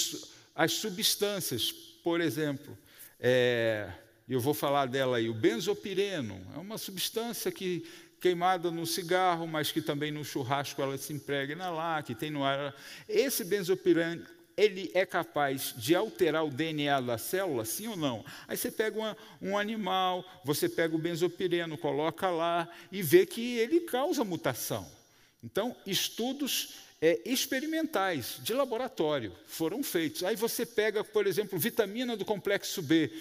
[0.56, 2.76] as substâncias, por exemplo,
[3.20, 3.92] é,
[4.28, 7.86] eu vou falar dela aí, o benzopireno, é uma substância que
[8.20, 12.44] queimada no cigarro, mas que também no churrasco ela se impregna lá, que tem no
[12.44, 12.76] ar.
[13.08, 14.26] Esse benzopireno,
[14.56, 18.26] ele é capaz de alterar o DNA da célula, sim ou não?
[18.48, 23.58] Aí você pega uma, um animal, você pega o benzopireno, coloca lá e vê que
[23.60, 24.90] ele causa mutação.
[25.44, 30.24] Então, estudos é, experimentais, de laboratório, foram feitos.
[30.24, 33.12] Aí você pega, por exemplo, vitamina do complexo B,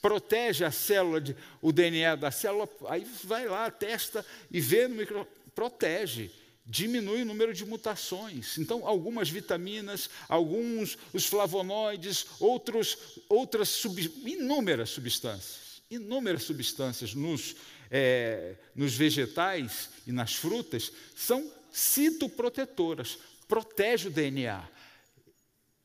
[0.00, 4.94] protege a célula, de, o DNA da célula, aí vai lá, testa e vê no
[4.96, 6.30] micro, protege
[6.66, 8.56] diminui o número de mutações.
[8.56, 12.96] Então, algumas vitaminas, alguns os flavonoides, outros,
[13.28, 17.54] outras sub, inúmeras substâncias, inúmeras substâncias nos,
[17.90, 24.62] é, nos vegetais e nas frutas são citoprotetoras, protege o DNA.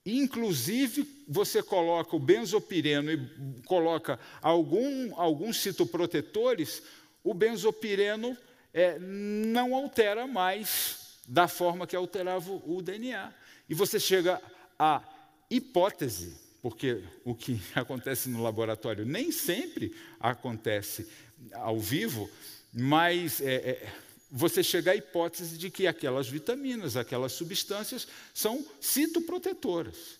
[0.05, 6.83] Inclusive, você coloca o benzopireno e coloca algum, alguns citoprotetores,
[7.23, 8.37] o benzopireno
[8.71, 13.33] é, não altera mais da forma que alterava o DNA.
[13.67, 14.39] E você chega
[14.77, 15.03] à
[15.49, 21.09] hipótese, porque o que acontece no laboratório nem sempre acontece
[21.53, 22.29] ao vivo,
[22.71, 23.93] mas é, é,
[24.31, 30.19] você chega à hipótese de que aquelas vitaminas, aquelas substâncias são citoprotetoras.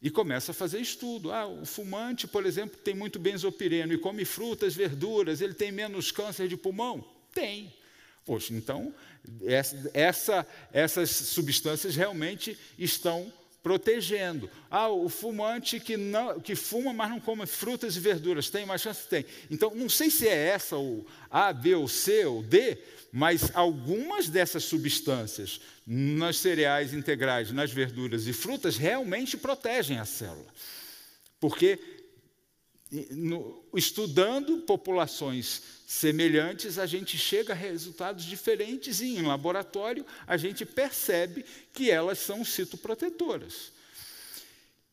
[0.00, 1.32] E começa a fazer estudo.
[1.32, 6.10] Ah, o fumante, por exemplo, tem muito benzopireno e come frutas, verduras, ele tem menos
[6.10, 7.04] câncer de pulmão?
[7.32, 7.74] Tem.
[8.24, 8.94] Poxa, então,
[9.94, 13.32] essa, essas substâncias realmente estão
[13.66, 14.48] protegendo.
[14.70, 18.80] Ah, o fumante que, não, que fuma, mas não come frutas e verduras, tem mais
[18.80, 19.08] chance?
[19.08, 19.26] Tem.
[19.50, 22.78] Então, não sei se é essa o A, B ou C ou D,
[23.10, 30.46] mas algumas dessas substâncias nas cereais integrais, nas verduras e frutas, realmente protegem a célula.
[31.40, 31.76] Porque
[33.10, 40.64] no, estudando populações semelhantes, a gente chega a resultados diferentes e em laboratório a gente
[40.64, 43.72] percebe que elas são citoprotetoras.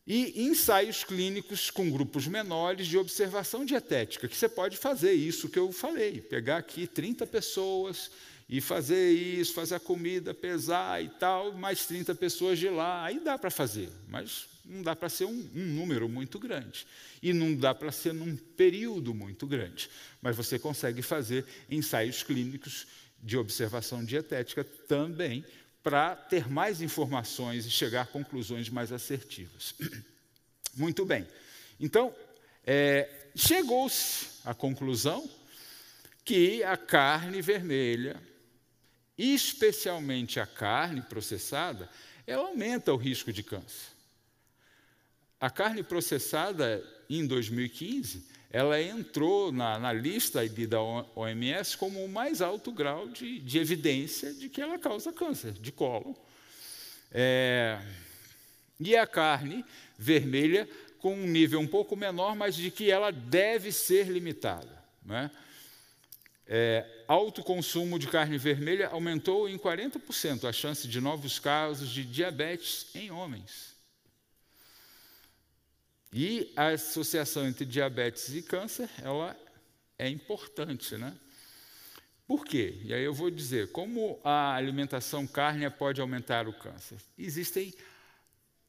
[0.06, 5.58] E ensaios clínicos com grupos menores de observação dietética, que você pode fazer isso que
[5.58, 8.10] eu falei, pegar aqui 30 pessoas
[8.46, 13.18] e fazer isso, fazer a comida, pesar e tal, mais 30 pessoas de lá, aí
[13.18, 16.86] dá para fazer, mas não dá para ser um, um, número muito grande.
[17.22, 19.90] E não dá para ser num período muito grande.
[20.22, 22.86] Mas você consegue fazer ensaios clínicos
[23.22, 25.44] de observação dietética também,
[25.82, 29.74] para ter mais informações e chegar a conclusões mais assertivas.
[30.74, 31.26] Muito bem.
[31.78, 32.14] Então,
[32.66, 35.28] é, chegou-se à conclusão
[36.24, 38.20] que a carne vermelha,
[39.16, 41.88] especialmente a carne processada,
[42.26, 43.93] ela aumenta o risco de câncer.
[45.44, 52.40] A carne processada, em 2015, ela entrou na, na lista da OMS como o mais
[52.40, 56.16] alto grau de, de evidência de que ela causa câncer de colo.
[57.12, 57.78] É,
[58.80, 59.62] E a carne
[59.98, 60.66] vermelha
[60.98, 64.82] com um nível um pouco menor, mas de que ela deve ser limitada.
[65.04, 65.30] Né?
[66.48, 72.02] É, alto consumo de carne vermelha aumentou em 40% a chance de novos casos de
[72.02, 73.73] diabetes em homens.
[76.16, 79.36] E a associação entre diabetes e câncer, ela
[79.98, 81.12] é importante, né?
[82.24, 82.80] Por quê?
[82.84, 86.98] E aí eu vou dizer, como a alimentação cárnea pode aumentar o câncer?
[87.18, 87.74] Existem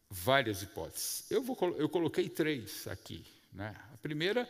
[0.10, 1.24] várias hipóteses.
[1.30, 3.24] Eu, vou, eu coloquei três aqui.
[3.54, 3.76] Né?
[3.94, 4.50] A primeira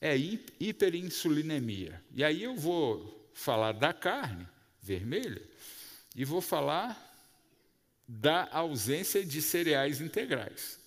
[0.00, 2.02] é hiperinsulinemia.
[2.12, 4.48] E aí eu vou falar da carne
[4.82, 5.40] vermelha
[6.16, 7.10] e vou falar
[8.06, 10.81] da ausência de cereais integrais,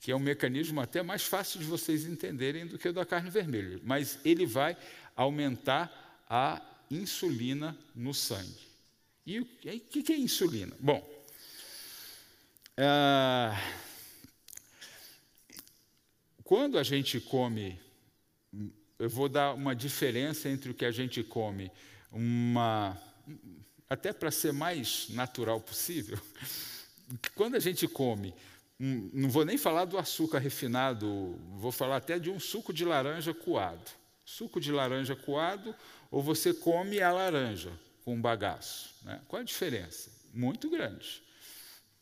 [0.00, 3.30] que é um mecanismo até mais fácil de vocês entenderem do que o da carne
[3.30, 4.76] vermelha, mas ele vai
[5.16, 8.68] aumentar a insulina no sangue.
[9.26, 10.74] E o que é insulina?
[10.78, 11.06] Bom,
[12.78, 13.60] ah,
[16.44, 17.78] quando a gente come,
[18.98, 21.70] eu vou dar uma diferença entre o que a gente come,
[22.12, 22.96] uma,
[23.90, 26.18] até para ser mais natural possível,
[27.34, 28.32] quando a gente come,
[28.78, 33.34] não vou nem falar do açúcar refinado, vou falar até de um suco de laranja
[33.34, 33.90] coado.
[34.24, 35.74] Suco de laranja coado,
[36.10, 37.72] ou você come a laranja
[38.04, 38.94] com bagaço.
[39.02, 39.20] Né?
[39.26, 40.10] Qual a diferença?
[40.32, 41.22] Muito grande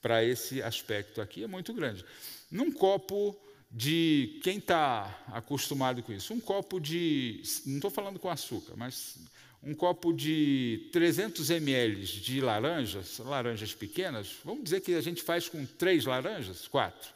[0.07, 2.05] para esse aspecto aqui é muito grande.
[2.49, 3.37] Num copo
[3.69, 4.39] de.
[4.45, 6.33] Quem está acostumado com isso?
[6.33, 7.43] Um copo de.
[7.67, 9.19] Não estou falando com açúcar, mas
[9.67, 15.49] um copo de 300 ml de laranjas, laranjas pequenas, vamos dizer que a gente faz
[15.49, 17.11] com três laranjas, quatro.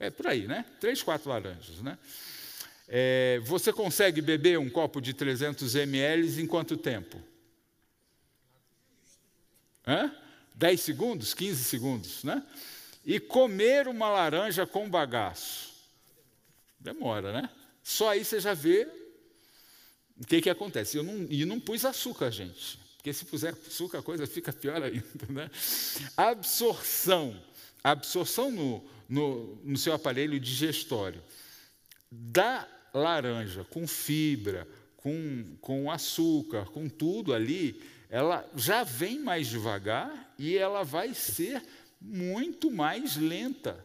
[0.00, 0.64] É por aí, né?
[0.80, 1.98] Três, quatro laranjas, né?
[2.88, 7.22] É, você consegue beber um copo de 300 ml em quanto tempo?
[9.86, 10.10] Hã?
[10.54, 12.42] 10 segundos, 15 segundos, né?
[13.04, 15.74] E comer uma laranja com bagaço.
[16.80, 17.50] Demora, né?
[17.82, 18.88] Só aí você já vê
[20.20, 20.96] o que, que acontece.
[20.96, 22.78] Eu não, e não pus açúcar, gente.
[22.96, 25.04] Porque se puser açúcar, a coisa fica pior ainda.
[25.28, 25.50] Né?
[26.16, 27.40] Absorção.
[27.82, 31.22] Absorção no, no, no seu aparelho digestório
[32.10, 40.34] da laranja com fibra, com, com açúcar, com tudo ali, ela já vem mais devagar
[40.38, 41.62] e ela vai ser
[42.00, 43.84] muito mais lenta.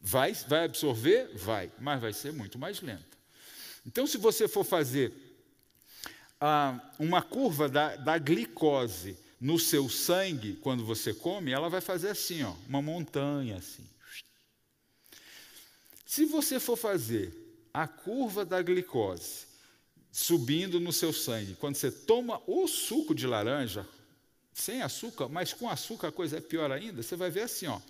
[0.00, 1.30] Vai, vai absorver?
[1.34, 3.18] Vai, mas vai ser muito mais lenta.
[3.86, 5.27] Então, se você for fazer
[6.40, 12.08] ah, uma curva da, da glicose no seu sangue, quando você come, ela vai fazer
[12.10, 13.88] assim, ó, uma montanha assim.
[16.04, 17.32] Se você for fazer
[17.72, 19.48] a curva da glicose
[20.10, 21.54] subindo no seu sangue.
[21.54, 23.86] Quando você toma o suco de laranja,
[24.52, 27.80] sem açúcar, mas com açúcar a coisa é pior ainda, você vai ver assim, ó.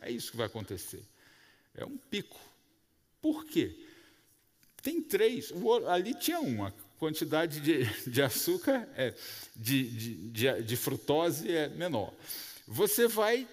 [0.00, 1.04] É isso que vai acontecer.
[1.74, 2.40] É um pico.
[3.20, 3.85] Por quê?
[4.86, 5.52] Tem três.
[5.88, 6.72] Ali tinha uma.
[6.96, 9.12] Quantidade de, de açúcar, é,
[9.56, 12.14] de, de, de, de frutose é menor.
[12.68, 13.48] Você vai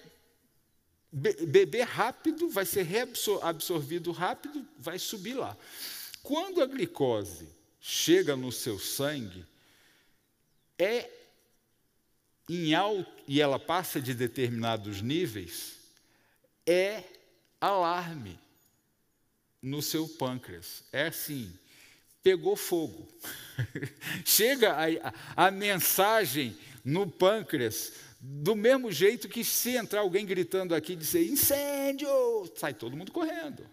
[1.12, 5.56] beber rápido, vai ser reabsorvido rápido, vai subir lá.
[6.22, 7.48] Quando a glicose
[7.80, 9.44] chega no seu sangue,
[10.78, 11.10] é
[12.48, 15.78] em alto e ela passa de determinados níveis,
[16.64, 17.02] é
[17.60, 18.38] alarme
[19.64, 20.84] no seu pâncreas.
[20.92, 21.50] É assim,
[22.22, 23.08] pegou fogo.
[24.24, 30.92] Chega a, a, mensagem no pâncreas do mesmo jeito que se entrar alguém gritando aqui
[30.92, 32.08] e dizer incêndio,
[32.56, 33.66] sai todo mundo correndo.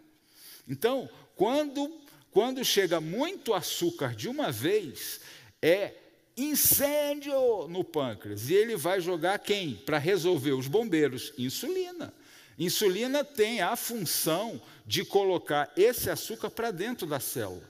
[0.67, 2.01] Então, quando
[2.31, 5.19] quando chega muito açúcar de uma vez,
[5.61, 5.93] é
[6.37, 8.49] incêndio no pâncreas.
[8.49, 9.75] E ele vai jogar quem?
[9.75, 11.33] Para resolver os bombeiros?
[11.37, 12.13] Insulina.
[12.57, 17.63] Insulina tem a função de colocar esse açúcar para dentro da célula.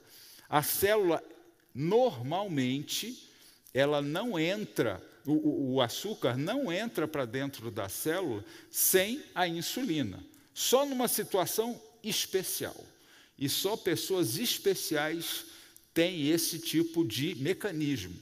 [0.49, 1.23] A célula,
[1.71, 3.29] normalmente,
[3.71, 10.25] ela não entra, o, o açúcar não entra para dentro da célula sem a insulina.
[10.51, 12.75] Só numa situação especial.
[13.37, 15.45] E só pessoas especiais
[15.93, 18.19] têm esse tipo de mecanismo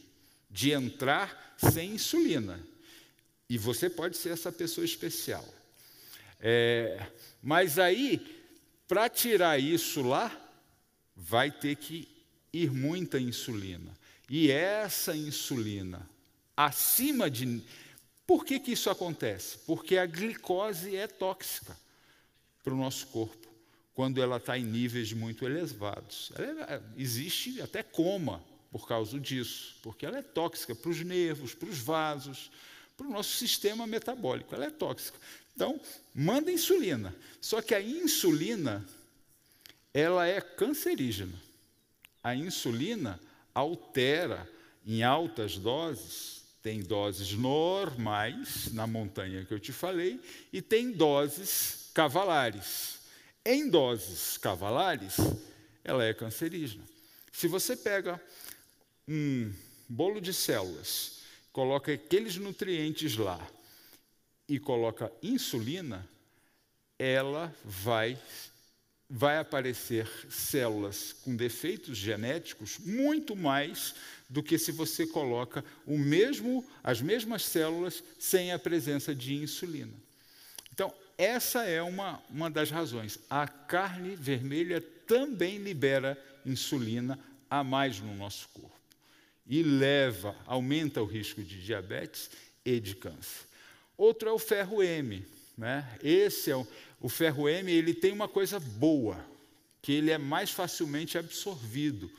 [0.52, 2.60] de entrar sem insulina.
[3.50, 5.47] E você pode ser essa pessoa especial.
[6.41, 7.08] É,
[7.41, 8.39] mas aí,
[8.90, 10.36] para tirar isso lá,
[11.16, 12.08] vai ter que
[12.52, 13.94] ir muita insulina.
[14.28, 16.10] E essa insulina,
[16.58, 17.64] acima de.
[18.26, 19.60] Por que, que isso acontece?
[19.60, 21.78] Porque a glicose é tóxica
[22.64, 23.48] para o nosso corpo
[23.94, 26.32] quando ela está em níveis muito elevados.
[26.36, 31.70] É, existe até coma por causa disso, porque ela é tóxica para os nervos, para
[31.70, 32.50] os vasos,
[32.98, 34.56] para o nosso sistema metabólico.
[34.56, 35.20] Ela é tóxica.
[35.60, 35.78] Então,
[36.16, 37.14] manda insulina.
[37.41, 38.88] Só que a insulina,
[39.93, 41.38] ela é cancerígena.
[42.24, 43.20] A insulina
[43.53, 44.49] altera
[44.88, 50.22] em altas doses, tem doses normais, na montanha que eu te falei,
[50.53, 52.99] e tem doses cavalares.
[53.45, 55.18] Em doses cavalares,
[55.84, 56.86] ela é cancerígena.
[57.34, 58.22] Se você pega
[59.05, 59.51] um
[59.89, 61.20] bolo de células,
[61.51, 63.45] coloca aqueles nutrientes lá
[64.50, 66.06] e coloca insulina,
[66.97, 68.18] ela vai
[69.12, 73.95] vai aparecer células com defeitos genéticos muito mais
[74.30, 79.93] do que se você coloca o mesmo as mesmas células sem a presença de insulina.
[80.72, 83.18] Então, essa é uma, uma das razões.
[83.30, 87.20] A carne vermelha também libera insulina
[87.50, 88.80] a mais no nosso corpo
[89.47, 92.30] e leva, aumenta o risco de diabetes
[92.64, 93.49] e de câncer.
[94.00, 95.26] Outro é o ferro M.
[95.58, 95.86] Né?
[96.02, 96.66] Esse é o,
[97.02, 99.20] o ferro M, ele tem uma coisa boa,
[99.82, 102.10] que ele é mais facilmente absorvido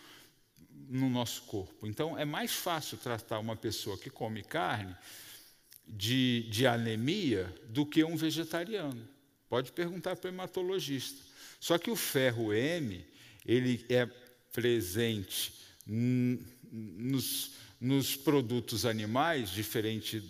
[0.91, 1.87] no nosso corpo.
[1.87, 4.95] Então, é mais fácil tratar uma pessoa que come carne
[5.87, 9.09] de, de anemia do que um vegetariano.
[9.49, 11.23] Pode perguntar para o hematologista.
[11.59, 13.03] Só que o ferro M,
[13.47, 14.07] ele é
[14.53, 15.55] presente
[15.87, 20.21] nos, nos produtos animais, diferente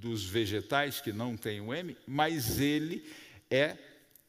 [0.00, 3.04] dos vegetais que não têm o M, mas ele
[3.50, 3.76] é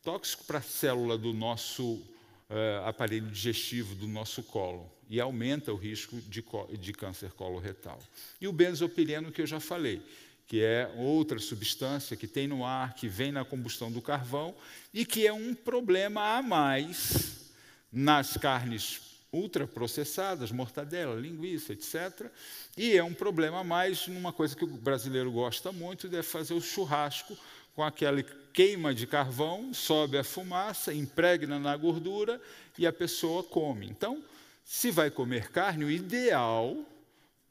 [0.04, 5.76] tóxico para a célula do nosso uh, aparelho digestivo, do nosso colo, e aumenta o
[5.76, 6.44] risco de,
[6.80, 8.00] de câncer coloretal.
[8.40, 10.02] E o benzopireno, que eu já falei,
[10.48, 14.56] que é outra substância que tem no ar, que vem na combustão do carvão
[14.92, 17.52] e que é um problema a mais
[17.92, 22.32] nas carnes ultraprocessadas, mortadela, linguiça, etc.
[22.78, 26.62] E é um problema mais numa coisa que o brasileiro gosta muito, é fazer o
[26.62, 27.38] churrasco
[27.76, 28.22] com aquela
[28.52, 32.42] queima de carvão, sobe a fumaça, impregna na gordura
[32.78, 33.88] e a pessoa come.
[33.88, 34.24] Então,
[34.66, 36.78] se vai comer carne, o ideal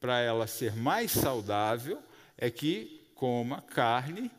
[0.01, 2.03] para ela ser mais saudável
[2.37, 4.31] é que coma carne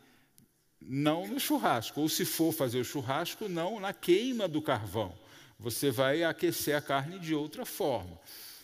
[0.82, 5.14] não no churrasco, ou se for fazer o churrasco, não na queima do carvão
[5.60, 8.18] você vai aquecer a carne de outra forma.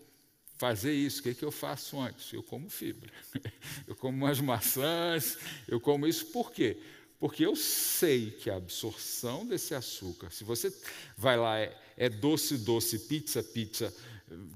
[0.57, 2.31] fazer isso, o que, é que eu faço antes?
[2.31, 3.11] Eu como fibra.
[3.87, 5.37] Eu como umas maçãs,
[5.67, 6.77] eu como isso por quê?
[7.19, 10.73] Porque eu sei que a absorção desse açúcar, se você
[11.17, 13.93] vai lá, é, é doce, doce, pizza, pizza,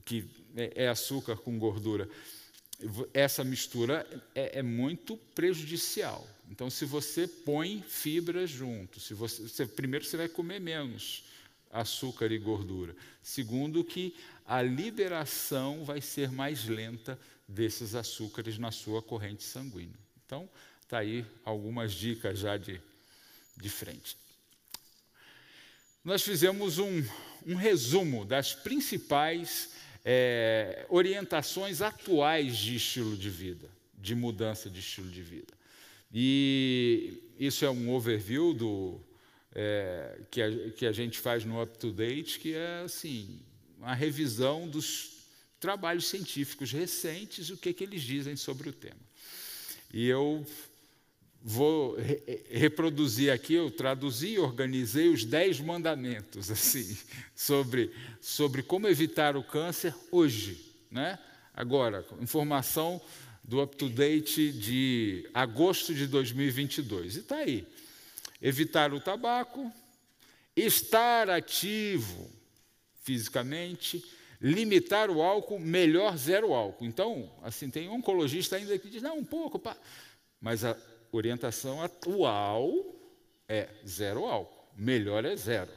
[0.03, 0.25] que
[0.55, 2.09] é, é açúcar com gordura,
[3.13, 6.27] essa mistura é, é, muito prejudicial.
[6.49, 11.23] Então, se você põe fibra junto, se você, você, primeiro você vai comer menos
[11.71, 12.95] açúcar e gordura.
[13.21, 14.15] Segundo, que
[14.49, 19.99] a liberação vai ser mais lenta desses açúcares na sua corrente sanguínea.
[20.25, 20.49] Então,
[20.81, 22.81] está aí algumas dicas já de,
[23.55, 24.17] de frente.
[26.03, 27.05] Nós fizemos um,
[27.45, 29.69] um resumo das principais
[30.03, 33.69] é, orientações atuais de estilo de vida,
[33.99, 35.53] de mudança de estilo de vida.
[36.11, 38.99] E isso é um overview do,
[39.53, 43.39] é, que, a, que a gente faz no Up to Date, que é assim,
[43.79, 45.11] uma revisão dos
[45.59, 48.99] trabalhos científicos recentes, o que, que eles dizem sobre o tema.
[49.93, 50.45] E eu
[51.41, 56.97] vou re reproduzir aqui, eu traduzi e organizei os dez mandamentos assim
[57.33, 60.59] sobre, sobre como evitar o câncer hoje.
[60.91, 61.17] Né?
[61.53, 63.01] Agora, informação
[63.43, 67.15] do up-to-date de agosto de 2022.
[67.15, 67.65] E está aí.
[68.41, 69.71] Evitar o tabaco,
[70.55, 72.38] estar ativo
[73.09, 74.05] fisicamente,
[74.39, 76.85] limitar o álcool, melhor zero álcool.
[76.85, 79.75] Então, assim, tem um oncologista ainda que diz, não, um pouco, pá.
[80.39, 80.77] mas a
[81.11, 82.71] orientação atual
[83.47, 85.71] é zero álcool, melhor é zero.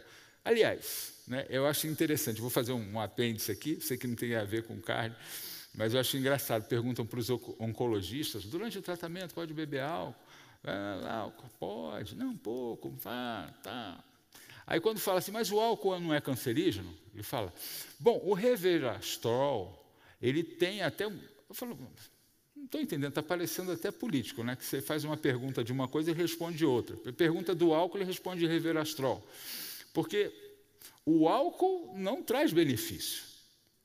[0.44, 4.44] Aliás, né, eu acho interessante, vou fazer um, apêndice aqui, sei que não tem a
[4.44, 5.16] ver com carne,
[5.74, 10.20] mas eu acho engraçado, perguntam para os oncologistas, durante o tratamento pode beber álcool?
[10.64, 14.04] Ah, álcool pode, não, um pouco, vá, tá.
[14.66, 16.92] Aí quando fala assim, mas o álcool não é cancerígeno?
[17.12, 17.52] Ele fala,
[17.98, 19.84] bom, o reverastrol,
[20.20, 21.04] ele tem até...
[21.04, 21.78] Eu falo,
[22.56, 24.56] não estou entendendo, está parecendo até político, né?
[24.56, 26.96] que você faz uma pergunta de uma coisa e responde outra.
[27.12, 29.26] Pergunta do álcool, ele responde reverastrol.
[29.92, 30.32] Porque
[31.04, 33.24] o álcool não traz benefício.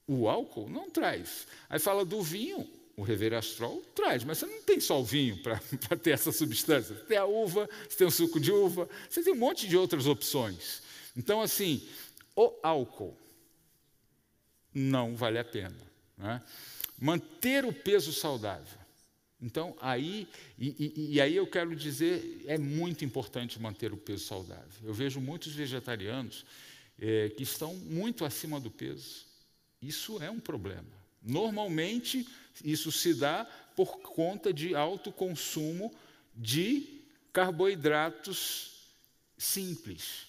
[0.08, 1.48] O álcool não traz.
[1.70, 5.60] Aí fala do vinho, o reverastrol traz, mas você não tem só o vinho para
[6.02, 6.96] ter essa substância.
[6.96, 9.78] Você tem a uva, você tem o suco de uva, você tem um monte de
[9.78, 10.82] outras opções.
[11.16, 11.88] Então, assim,
[12.36, 13.16] o álcool
[14.74, 15.78] não vale a pena.
[16.18, 16.42] Né?
[17.00, 18.80] Manter o peso saudável.
[19.40, 20.28] Então, aí,
[20.58, 24.66] e, e, e, aí eu quero dizer, é muito importante manter o peso saudável.
[24.84, 26.44] Eu vejo muitos vegetarianos
[27.00, 29.28] é, que estão muito acima do peso.
[29.80, 30.97] Isso é um problema.
[31.28, 32.28] Normalmente,
[32.64, 35.94] isso se dá por conta de alto consumo
[36.34, 37.02] de
[37.34, 38.88] carboidratos
[39.38, 40.28] simples.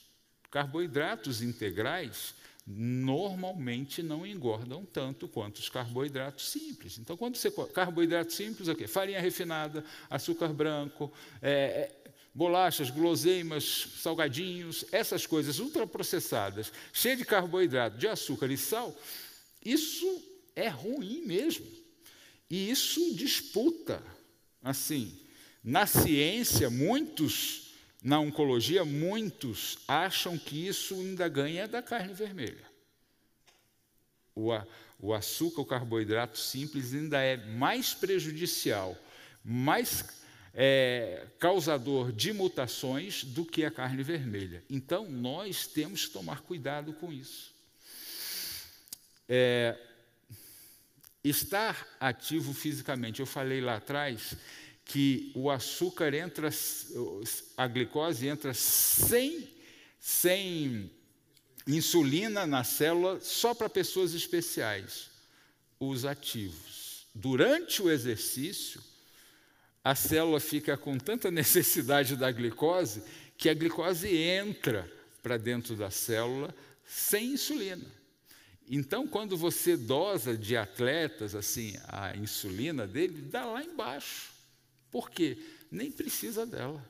[0.51, 2.35] Carboidratos integrais
[2.67, 6.99] normalmente não engordam tanto quanto os carboidratos simples.
[6.99, 8.87] Então, quando você carboidrato simples, o quê?
[8.87, 17.97] Farinha refinada, açúcar branco, é, é, bolachas, guloseimas, salgadinhos, essas coisas ultraprocessadas, cheias de carboidrato,
[17.97, 18.95] de açúcar e sal,
[19.65, 20.28] isso
[20.59, 21.67] é ruim mesmo.
[22.51, 24.03] E isso disputa.
[24.63, 25.17] Assim,
[25.63, 27.69] na ciência, muitos
[28.03, 32.65] na oncologia, muitos acham que isso ainda ganha da carne vermelha.
[34.35, 34.51] O,
[35.01, 38.97] o açúcar, o carboidrato simples, ainda é mais prejudicial,
[39.45, 40.05] mais
[40.55, 44.65] é, causador de mutações do que a carne vermelha.
[44.71, 47.53] Então, nós temos que tomar cuidado com isso.
[49.29, 49.77] É,
[51.23, 54.37] estar ativo fisicamente, eu falei lá atrás
[54.85, 56.49] que o açúcar entra,
[57.57, 59.47] a glicose entra sem,
[60.01, 60.91] sem
[61.67, 65.11] insulina na célula só para pessoas especiais,
[65.79, 67.07] os ativos.
[67.15, 68.83] Durante o exercício,
[69.85, 73.03] a célula fica com tanta necessidade da glicose
[73.37, 74.91] que a glicose entra
[75.23, 76.55] para dentro da célula
[76.87, 77.98] sem insulina.
[78.71, 84.31] Então, quando você dosa de atletas assim a insulina dele, dá lá embaixo.
[84.91, 85.39] Por quê?
[85.71, 86.85] Nem precisa dela.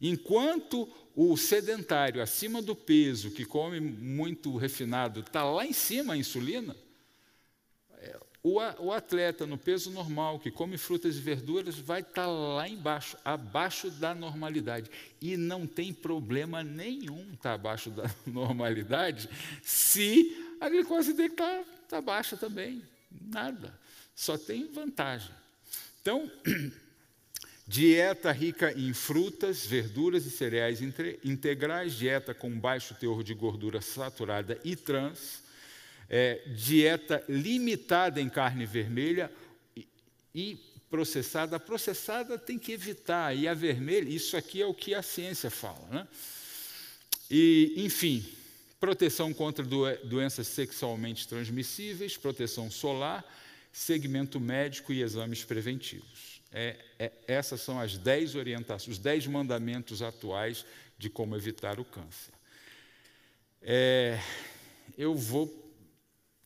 [0.00, 6.16] Enquanto o sedentário acima do peso, que come muito refinado, está lá em cima a
[6.16, 6.74] insulina,
[7.98, 12.66] é, o atleta no peso normal, que come frutas e verduras, vai estar tá lá
[12.66, 14.90] embaixo, abaixo da normalidade.
[15.20, 19.28] E não tem problema nenhum estar tá abaixo da normalidade
[19.62, 22.82] se a glicose dele está tá baixa também.
[23.10, 23.72] Nada.
[24.14, 25.30] Só tem vantagem.
[26.00, 26.30] Então,
[27.70, 34.58] Dieta rica em frutas, verduras e cereais integrais, dieta com baixo teor de gordura saturada
[34.64, 35.44] e trans,
[36.08, 39.30] é, dieta limitada em carne vermelha
[40.34, 40.58] e,
[40.90, 41.54] processada.
[41.54, 45.48] A processada tem que evitar, e a vermelha, isso aqui é o que a ciência
[45.48, 45.86] fala.
[45.92, 46.08] Né?
[47.30, 48.26] E, enfim,
[48.80, 53.22] proteção contra doenças sexualmente transmissíveis, proteção solar,
[53.70, 56.40] segmento médico e exames preventivos.
[56.50, 60.64] É, é, essas são as dez orientações, os dez mandamentos atuais
[60.98, 62.32] de como evitar o câncer.
[63.62, 64.18] É,
[64.96, 65.48] eu vou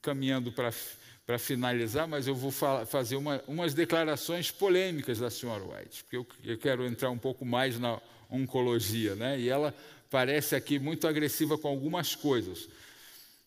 [0.02, 6.16] caminhando para finalizar, mas eu vou fazer uma, umas declarações polêmicas da senhora White, porque
[6.16, 9.38] eu, eu, quero entrar um pouco mais na oncologia, né?
[9.38, 9.74] e ela
[10.10, 12.68] parece aqui muito agressiva com algumas coisas.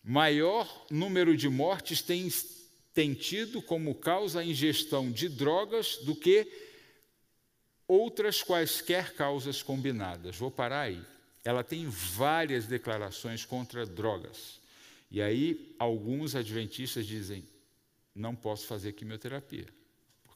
[0.04, 2.30] Maior número de mortes tem
[2.98, 6.50] tem tido como causa a ingestão de drogas do que
[7.86, 10.36] outras quaisquer causas combinadas.
[10.36, 11.00] Vou parar aí.
[11.44, 14.60] Ela tem várias declarações contra drogas.
[15.12, 17.44] E aí, alguns adventistas dizem:
[18.12, 19.66] não posso fazer quimioterapia,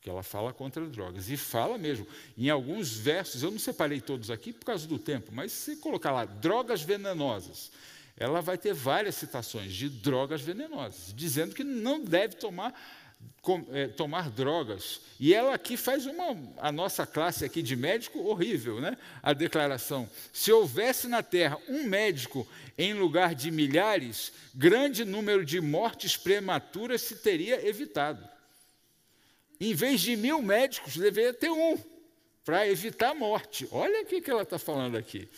[0.02, 1.30] porque ela fala contra drogas.
[1.30, 2.04] E fala mesmo.
[2.36, 6.10] Em alguns versos, eu não separei todos aqui por causa do tempo, mas se colocar
[6.10, 7.70] lá drogas venenosas,
[8.16, 12.74] ela vai ter várias citações de drogas venenosas, dizendo que não deve tomar
[13.40, 15.02] com, é, tomar drogas.
[15.20, 18.98] E ela aqui faz uma, a nossa classe aqui de médico horrível, né?
[19.22, 22.44] A declaração: se houvesse na Terra um médico
[22.76, 28.31] em lugar de milhares, grande número de mortes prematuras se teria evitado.
[29.62, 31.78] Em vez de mil médicos, deveria ter um
[32.44, 33.68] para evitar a morte.
[33.70, 35.28] Olha o que ela está falando aqui.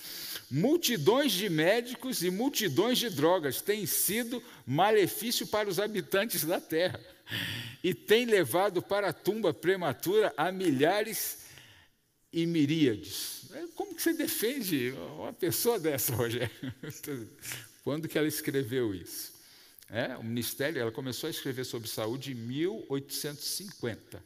[0.50, 6.98] Multidões de médicos e multidões de drogas têm sido malefício para os habitantes da terra
[7.82, 11.40] e têm levado para a tumba prematura a milhares
[12.32, 13.42] e miríades.
[13.52, 16.50] É, como que você defende uma pessoa dessa, Rogério?
[17.84, 19.33] Quando que ela escreveu isso?
[19.94, 24.20] É, o Ministério, ela começou a escrever sobre saúde em 1850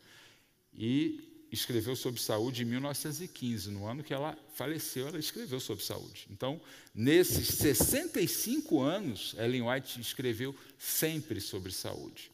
[0.72, 6.26] e escreveu sobre saúde em 1915, no ano que ela faleceu, ela escreveu sobre saúde.
[6.30, 6.58] Então,
[6.94, 12.32] nesses 65 anos, Ellen White escreveu sempre sobre saúde.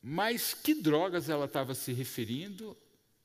[0.00, 2.76] Mas que drogas ela estava se referindo?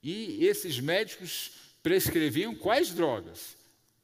[0.02, 1.52] E esses médicos
[1.84, 3.56] prescreviam quais drogas?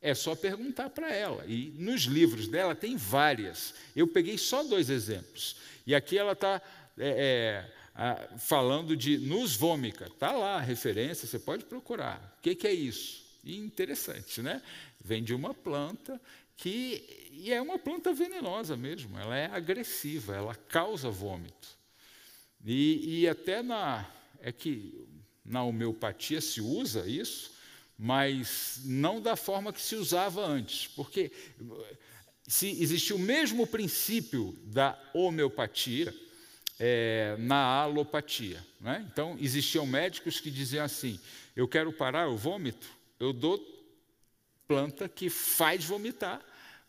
[0.02, 1.45] É só perguntar para ela.
[1.45, 3.74] E nos livros dela tem várias.
[3.95, 5.58] Eu peguei só dois exemplos.
[5.86, 6.62] E aqui ela está.
[6.97, 10.06] É, é, falando de nos vômica.
[10.06, 12.36] Está lá a referência, você pode procurar.
[12.38, 13.24] O que, que é isso?
[13.43, 14.62] E interessante, né?
[15.04, 16.20] Vem de uma planta
[16.58, 21.70] que e é uma planta venenosa mesmo, ela é agressiva, ela causa vômito.
[22.64, 24.08] E, e até na
[24.39, 25.08] é que
[25.43, 27.52] na homeopatia se usa isso,
[28.04, 31.32] mas não da forma que se usava antes, porque
[32.47, 36.12] se existe o mesmo princípio da homeopatia,
[36.80, 38.66] é, na alopatia.
[38.80, 39.08] Né?
[39.14, 41.20] Então, existiam médicos que diziam assim:
[41.56, 42.88] eu quero parar o vômito,
[43.20, 43.64] eu dou
[44.68, 46.41] planta que faz vomitar,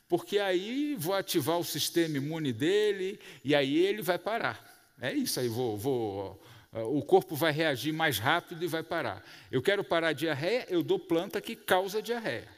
[0.09, 4.95] porque aí vou ativar o sistema imune dele e aí ele vai parar.
[4.99, 6.43] É isso aí, vou, vou,
[6.73, 9.23] o corpo vai reagir mais rápido e vai parar.
[9.51, 12.49] Eu quero parar a diarreia, eu dou planta que causa diarreia,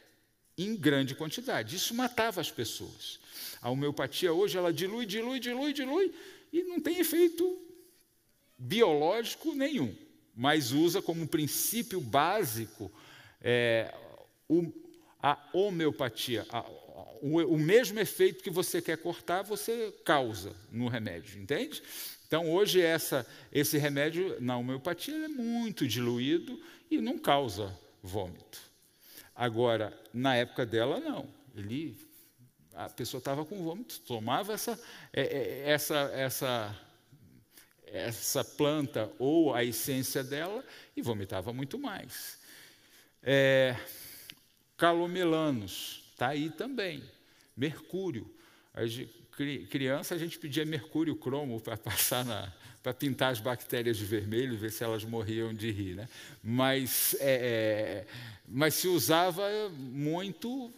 [0.57, 1.75] em grande quantidade.
[1.75, 3.19] Isso matava as pessoas.
[3.61, 6.13] A homeopatia hoje, ela dilui, dilui, dilui, dilui,
[6.53, 7.61] e não tem efeito
[8.57, 9.93] biológico nenhum,
[10.33, 12.89] mas usa como princípio básico
[13.41, 13.93] é,
[14.47, 14.71] o,
[15.21, 16.45] a homeopatia.
[16.49, 16.63] A,
[17.25, 21.81] o, o mesmo efeito que você quer cortar, você causa no remédio, entende?
[22.27, 28.61] Então, hoje, essa, esse remédio na homeopatia é muito diluído e não causa vômito.
[29.35, 31.27] Agora, na época dela, não.
[31.55, 31.97] Ele
[32.75, 34.79] a pessoa estava com vômito, tomava essa,
[35.13, 36.79] é, é, essa, essa,
[37.87, 40.63] essa planta ou a essência dela
[40.95, 42.37] e vomitava muito mais.
[43.23, 43.75] É,
[44.77, 47.14] calomelanos, está aí também.
[47.55, 48.29] Mercúrio.
[49.69, 52.51] Criança, a gente pedia mercúrio cromo para passar na,
[52.83, 55.95] para pintar as bactérias de vermelho, ver se elas morriam de rir.
[55.95, 56.09] Né?
[56.43, 58.07] Mas, é, é
[58.47, 60.73] mas se usava muito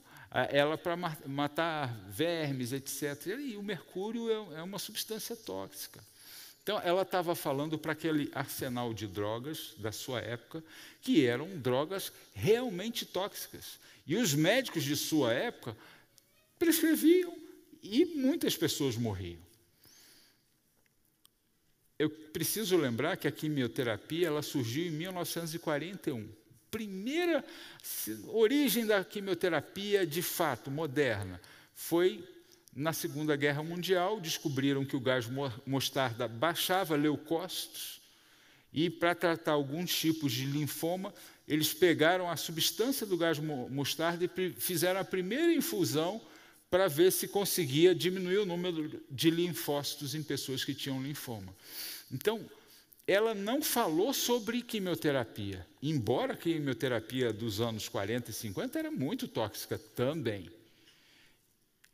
[0.52, 3.38] ela para matar vermes, etc.
[3.40, 6.00] E o mercúrio é, é uma substância tóxica.
[6.62, 10.62] Então, ela estava falando para aquele arsenal de drogas da sua época,
[11.02, 13.80] que eram drogas realmente tóxicas.
[14.06, 15.76] E os médicos de sua época
[16.58, 17.36] prescreviam
[17.82, 19.42] e muitas pessoas morriam.
[22.00, 26.30] Eu preciso lembrar que a quimioterapia ela surgiu em 1941
[26.70, 27.44] primeira
[28.28, 31.42] origem da quimioterapia de fato moderna
[31.74, 32.24] foi
[32.76, 34.20] na Segunda Guerra Mundial.
[34.20, 35.28] Descobriram que o gás
[35.66, 38.02] mostarda baixava leucócitos
[38.74, 41.14] e, para tratar alguns tipos de linfoma,
[41.48, 46.22] eles pegaram a substância do gás mostarda e fizeram a primeira infusão
[46.70, 51.56] para ver se conseguia diminuir o número de linfócitos em pessoas que tinham linfoma.
[52.12, 52.46] Então,
[53.08, 59.30] ela não falou sobre quimioterapia, embora a quimioterapia dos anos 40 e 50 era muito
[59.30, 60.52] tóxica também.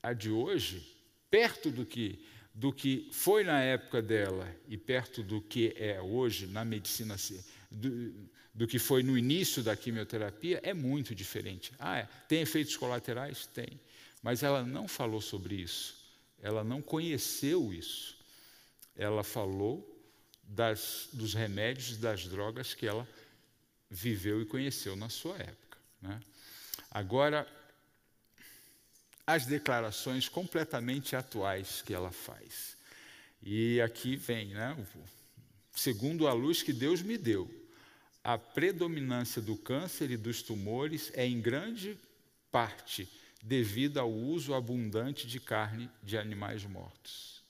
[0.02, 0.84] A de hoje,
[1.30, 2.20] perto do que,
[2.52, 7.16] do que foi na época dela e perto do que é hoje na medicina,
[7.70, 8.12] do,
[8.52, 11.72] do que foi no início da quimioterapia, é muito diferente.
[11.78, 12.10] Ah, é.
[12.28, 13.46] tem efeitos colaterais?
[13.46, 13.80] Tem.
[14.24, 16.02] Mas ela não falou sobre isso.
[16.42, 18.18] Ela não conheceu isso.
[18.96, 19.90] Ela falou
[20.42, 23.08] das, dos remédios e das drogas que ela
[23.90, 25.78] viveu e conheceu na sua época.
[26.02, 26.22] Né?
[26.90, 27.46] Agora,
[29.28, 32.78] as declarações completamente atuais que ela faz.
[33.42, 34.78] E aqui vem, né,
[35.76, 37.50] segundo a luz que Deus me deu,
[38.24, 41.98] a predominância do câncer e dos tumores é em grande
[42.50, 43.10] parte
[43.44, 47.44] devido ao uso abundante de carne de animais mortos.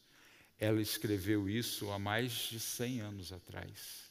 [0.59, 4.09] ela escreveu isso há mais de 100 anos atrás.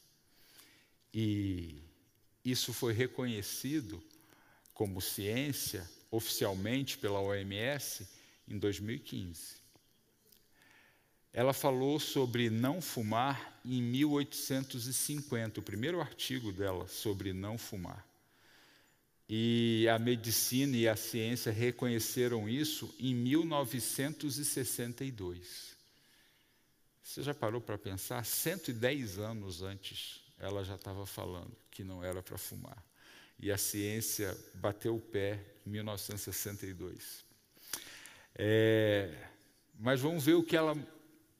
[1.11, 1.81] E
[2.45, 4.03] isso foi reconhecido
[4.73, 8.07] como ciência oficialmente pela OMS
[8.47, 9.55] em 2015.
[11.33, 18.05] Ela falou sobre não fumar em 1850, o primeiro artigo dela sobre não fumar.
[19.27, 25.73] E a medicina e a ciência reconheceram isso em 1962.
[27.01, 28.25] Você já parou para pensar?
[28.25, 32.83] 110 anos antes, ela já estava falando que não era para fumar.
[33.39, 37.23] E a ciência bateu o pé em 1962.
[38.35, 39.13] É,
[39.79, 40.75] mas vamos ver o que ela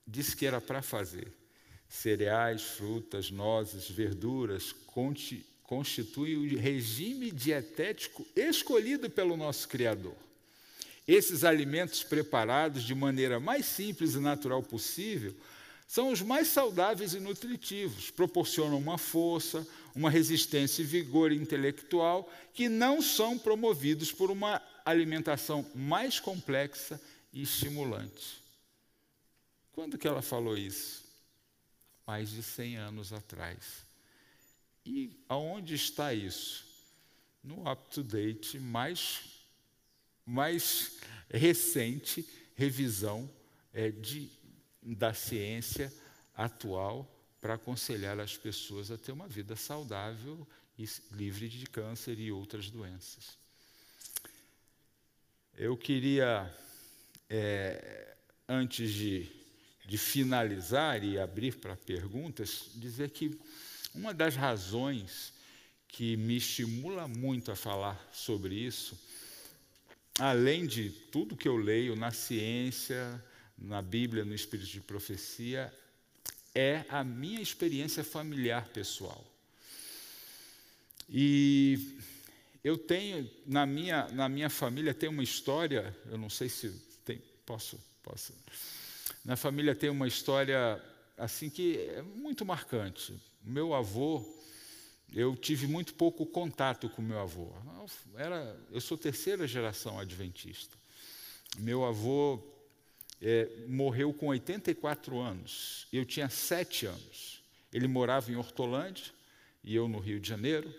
[0.06, 1.32] disse que era para fazer.
[1.88, 4.72] Cereais, frutas, nozes, verduras
[5.64, 10.14] constituem o regime dietético escolhido pelo nosso Criador.
[11.06, 15.34] Esses alimentos preparados de maneira mais simples e natural possível
[15.86, 22.68] são os mais saudáveis e nutritivos, proporcionam uma força, uma resistência e vigor intelectual que
[22.68, 27.00] não são promovidos por uma alimentação mais complexa
[27.32, 28.42] e estimulante.
[29.72, 31.04] Quando que ela falou isso?
[32.06, 33.83] Mais de 100 anos atrás.
[34.84, 36.64] E aonde está isso?
[37.42, 39.20] No up-to-date mais,
[40.26, 40.98] mais
[41.30, 43.30] recente revisão
[43.72, 44.30] é, de,
[44.82, 45.92] da ciência
[46.34, 47.10] atual
[47.40, 50.46] para aconselhar as pessoas a ter uma vida saudável
[50.78, 53.38] e livre de câncer e outras doenças.
[55.56, 56.52] Eu queria,
[57.30, 58.16] é,
[58.48, 59.30] antes de,
[59.86, 63.38] de finalizar e abrir para perguntas, dizer que
[63.94, 65.32] uma das razões
[65.86, 68.98] que me estimula muito a falar sobre isso,
[70.18, 73.22] além de tudo que eu leio na ciência,
[73.56, 75.72] na Bíblia, no Espírito de Profecia,
[76.54, 79.24] é a minha experiência familiar pessoal.
[81.08, 81.96] E
[82.62, 86.70] eu tenho, na minha, na minha família, tem uma história, eu não sei se
[87.04, 88.32] tem, posso, posso.
[89.24, 90.82] Na família tem uma história
[91.16, 93.14] assim que é muito marcante.
[93.44, 94.24] Meu avô,
[95.12, 97.52] eu tive muito pouco contato com meu avô.
[98.16, 100.74] Era, eu sou terceira geração adventista.
[101.58, 102.42] Meu avô
[103.20, 105.86] é, morreu com 84 anos.
[105.92, 107.42] Eu tinha sete anos.
[107.70, 109.12] Ele morava em Hortolândia
[109.62, 110.72] e eu no Rio de Janeiro.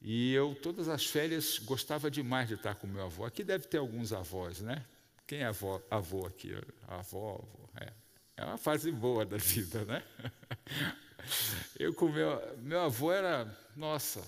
[0.00, 3.26] E eu, todas as férias, gostava demais de estar com meu avô.
[3.26, 4.82] Aqui deve ter alguns avós, né?
[5.26, 6.54] Quem é avó, avô aqui?
[6.86, 7.68] Avó, avô.
[7.78, 7.92] É.
[8.38, 10.02] é uma fase boa da vida, né?
[11.78, 14.22] Eu com meu, meu avô era, nossa,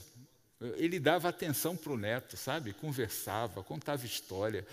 [0.76, 2.72] ele dava atenção para o neto, sabe?
[2.72, 4.66] Conversava, contava história.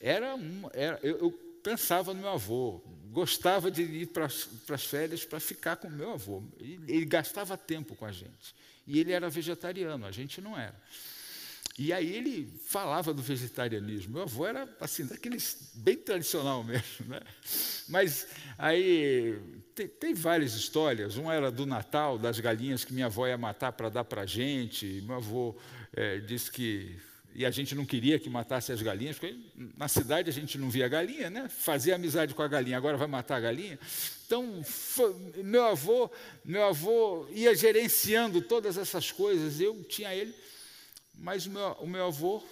[0.00, 1.30] Era um, era, eu, eu
[1.62, 6.42] pensava no meu avô, gostava de ir para as férias para ficar com meu avô.
[6.58, 8.54] Ele, ele, gastava tempo com a gente.
[8.86, 10.74] E ele era vegetariano, a gente não era.
[11.78, 14.12] E aí ele falava do vegetarianismo.
[14.12, 17.06] Meu avô era assim, daqueles bem tradicional mesmo.
[17.06, 17.20] Né?
[17.88, 18.26] Mas
[18.58, 21.16] aí tem, tem várias histórias.
[21.16, 24.26] Uma era do Natal, das galinhas que minha avó ia matar para dar para a
[24.26, 25.02] gente.
[25.02, 25.56] Meu avô
[25.94, 26.96] é, disse que
[27.34, 29.34] e a gente não queria que matasse as galinhas, porque
[29.76, 31.48] na cidade a gente não via galinha, né?
[31.48, 33.78] Fazia amizade com a galinha, agora vai matar a galinha.
[34.26, 36.10] Então, foi, meu avô,
[36.44, 40.34] meu avô ia gerenciando todas essas coisas, eu tinha ele,
[41.14, 42.42] mas o meu, o meu avô,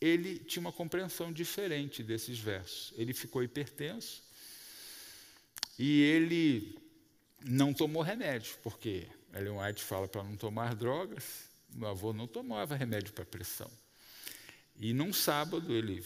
[0.00, 2.92] ele tinha uma compreensão diferente desses versos.
[2.96, 4.22] Ele ficou hipertenso
[5.78, 6.78] e ele
[7.44, 11.24] não tomou remédio, porque Ellen White fala para não tomar drogas,
[11.74, 13.70] meu avô não tomava remédio para pressão.
[14.76, 16.04] E num sábado ele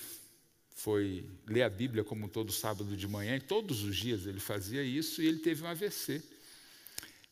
[0.71, 4.83] foi ler a Bíblia como todo sábado de manhã, e todos os dias ele fazia
[4.83, 6.23] isso, e ele teve um AVC.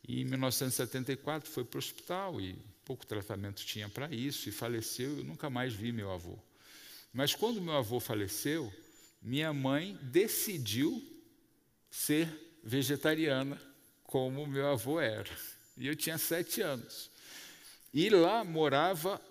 [0.07, 5.19] E em 1974 foi para o hospital e pouco tratamento tinha para isso, e faleceu.
[5.19, 6.39] Eu nunca mais vi meu avô.
[7.13, 8.73] Mas quando meu avô faleceu,
[9.23, 11.03] minha mãe decidiu
[11.95, 13.57] ser vegetariana,
[14.03, 15.31] como meu avô era.
[15.79, 17.09] E eu tinha sete anos.
[17.93, 19.23] E lá morava,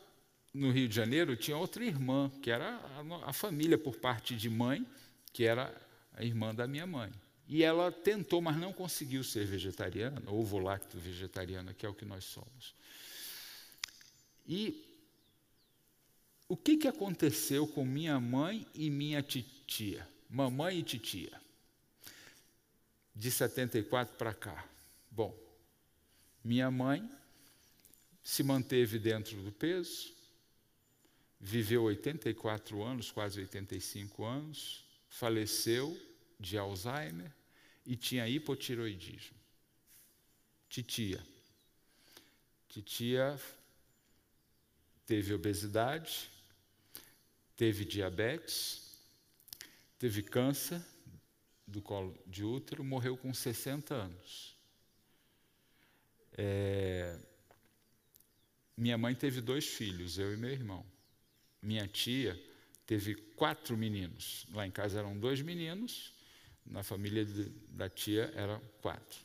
[0.53, 4.49] no Rio de Janeiro, tinha outra irmã, que era a, a família por parte de
[4.49, 4.87] mãe,
[5.33, 5.75] que era
[6.13, 7.11] a irmã da minha mãe.
[7.49, 12.05] E ela tentou, mas não conseguiu ser vegetariana, ovo lacto vegetariana, que é o que
[12.05, 12.73] nós somos.
[14.47, 14.85] E
[16.47, 20.07] o que, que aconteceu com minha mãe e minha titia?
[20.29, 21.42] Mamãe e titia.
[23.15, 24.67] De 74 para cá.
[25.09, 25.37] Bom,
[26.43, 27.07] minha mãe
[28.23, 30.13] se manteve dentro do peso,
[31.39, 35.99] viveu 84 anos, quase 85 anos, faleceu
[36.39, 37.31] de Alzheimer,
[37.85, 39.37] e tinha hipotiroidismo.
[40.69, 41.21] Titia.
[42.69, 43.39] Titia
[45.05, 46.29] teve obesidade,
[47.55, 48.97] teve diabetes,
[49.99, 50.81] teve câncer
[51.73, 54.55] do colo de útero, morreu com 60 anos.
[56.37, 57.19] É,
[58.77, 60.85] minha mãe teve dois filhos, eu e meu irmão.
[61.61, 62.39] Minha tia
[62.85, 64.45] teve quatro meninos.
[64.53, 66.13] Lá em casa eram dois meninos,
[66.63, 69.19] na família de, da tia eram quatro.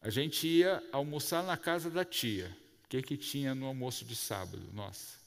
[0.00, 2.56] A gente ia almoçar na casa da tia.
[2.84, 4.70] O que, que tinha no almoço de sábado?
[4.72, 5.18] Nossa,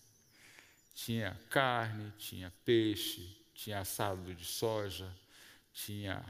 [0.94, 5.12] tinha carne, tinha peixe, tinha assado de soja,
[5.78, 6.26] tinha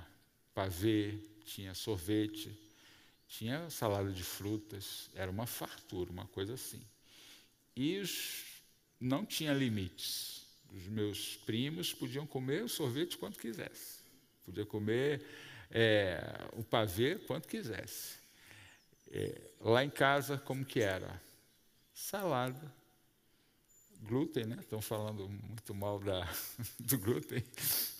[0.54, 2.52] pavê, tinha sorvete,
[3.28, 6.82] tinha salada de frutas, era uma fartura, uma coisa assim.
[7.76, 8.44] E os,
[9.00, 10.46] não tinha limites.
[10.74, 14.02] Os meus primos podiam comer o sorvete quanto quisesse,
[14.44, 15.26] podia comer
[15.72, 16.22] é,
[16.54, 18.18] o pavê quanto quisesse.
[19.10, 21.22] É, lá em casa, como que era?
[21.94, 22.74] Salada,
[24.04, 24.58] glúten, né?
[24.60, 26.28] Estão falando muito mal da,
[26.80, 27.44] do glúten,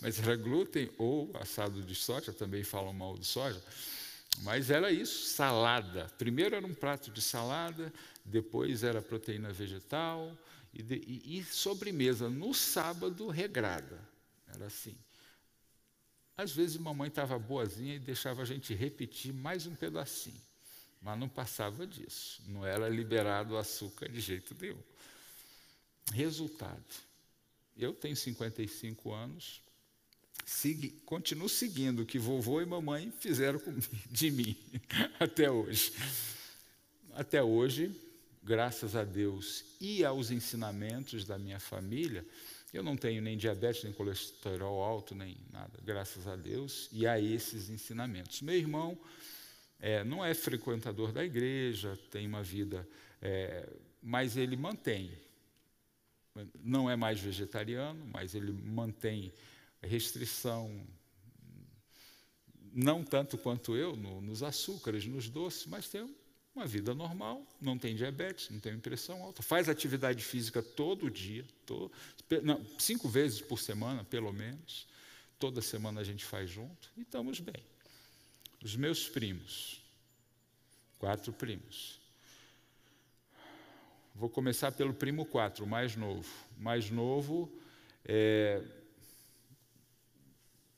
[0.00, 3.62] mas era glúten ou assado de soja, também falam mal de soja.
[4.42, 6.06] Mas era isso, salada.
[6.16, 7.92] Primeiro era um prato de salada,
[8.24, 10.36] depois era proteína vegetal
[10.72, 13.98] e, de, e, e sobremesa no sábado regrada.
[14.54, 14.96] Era assim.
[16.36, 20.40] Às vezes mamãe estava boazinha e deixava a gente repetir mais um pedacinho,
[21.02, 22.40] mas não passava disso.
[22.46, 24.80] Não era liberado o açúcar de jeito nenhum.
[26.12, 26.84] Resultado:
[27.78, 29.62] eu tenho 55 anos,
[31.04, 33.60] continuo seguindo o que vovô e mamãe fizeram
[34.10, 34.56] de mim
[35.20, 35.92] até hoje.
[37.14, 37.94] Até hoje,
[38.42, 42.26] graças a Deus e aos ensinamentos da minha família,
[42.72, 47.20] eu não tenho nem diabetes, nem colesterol alto, nem nada, graças a Deus e a
[47.20, 48.42] esses ensinamentos.
[48.42, 48.98] Meu irmão
[49.78, 52.86] é, não é frequentador da igreja, tem uma vida,
[53.22, 53.68] é,
[54.02, 55.12] mas ele mantém
[56.62, 59.32] não é mais vegetariano, mas ele mantém
[59.82, 60.86] restrição,
[62.72, 66.08] não tanto quanto eu, no, nos açúcares, nos doces, mas tem
[66.54, 71.44] uma vida normal, não tem diabetes, não tem impressão alta, faz atividade física todo dia,
[71.64, 71.92] todo,
[72.42, 74.86] não, cinco vezes por semana, pelo menos,
[75.38, 77.62] toda semana a gente faz junto, e estamos bem.
[78.62, 79.80] Os meus primos,
[80.98, 82.00] quatro primos,
[84.18, 86.28] Vou começar pelo primo 4, o mais novo.
[86.56, 87.56] Mais novo
[88.04, 88.60] é,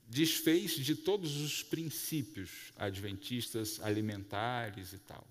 [0.06, 5.26] desfez de todos os princípios adventistas alimentares e tal.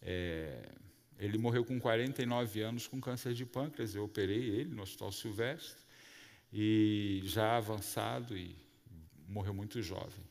[0.00, 0.72] É,
[1.18, 3.94] ele morreu com 49 anos com câncer de pâncreas.
[3.94, 5.82] Eu operei ele no Hospital Silvestre
[6.50, 8.56] e já avançado e
[9.28, 10.24] morreu muito jovem.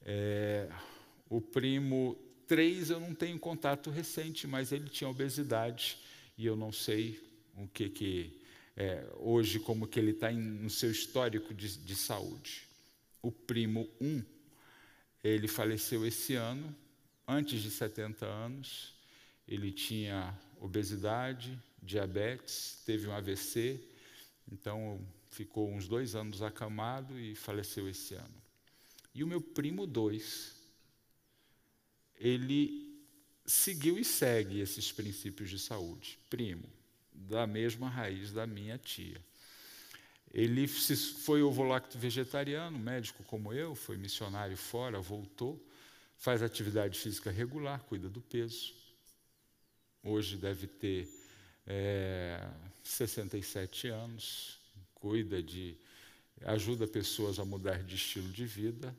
[0.00, 0.66] É,
[1.28, 2.16] o primo
[2.50, 5.96] Três, eu não tenho contato recente, mas ele tinha obesidade
[6.36, 7.16] e eu não sei
[7.56, 8.42] o que que
[8.76, 12.66] é, hoje como que ele está no seu histórico de, de saúde.
[13.22, 14.20] O primo um,
[15.22, 16.74] ele faleceu esse ano,
[17.24, 18.96] antes de 70 anos.
[19.46, 23.80] Ele tinha obesidade, diabetes, teve um AVC,
[24.50, 28.42] então ficou uns dois anos acamado e faleceu esse ano.
[29.14, 30.58] E o meu primo dois
[32.20, 32.94] ele
[33.46, 36.18] seguiu e segue esses princípios de saúde.
[36.28, 36.68] Primo,
[37.12, 39.20] da mesma raiz da minha tia.
[40.32, 45.60] Ele foi ovo-lacto vegetariano, médico como eu, foi missionário fora, voltou,
[46.16, 48.72] faz atividade física regular, cuida do peso.
[50.04, 51.08] Hoje deve ter
[51.66, 52.48] é,
[52.84, 54.58] 67 anos,
[54.94, 55.76] cuida de.
[56.42, 58.94] ajuda pessoas a mudar de estilo de vida,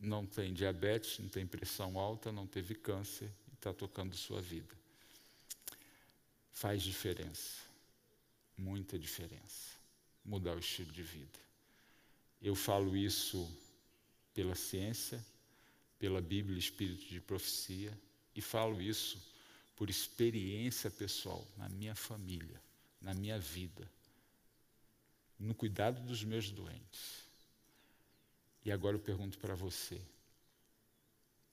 [0.00, 4.74] não tem diabetes, não tem pressão alta, não teve câncer e está tocando sua vida.
[6.50, 7.60] Faz diferença,
[8.56, 9.76] muita diferença,
[10.24, 11.38] mudar o estilo de vida.
[12.40, 13.48] Eu falo isso
[14.32, 15.24] pela ciência,
[15.98, 17.92] pela Bíblia Espírito de Profecia,
[18.34, 19.22] e falo isso
[19.76, 22.60] por experiência pessoal, na minha família,
[23.00, 23.90] na minha vida,
[25.38, 27.29] no cuidado dos meus doentes.
[28.64, 30.00] E agora eu pergunto para você: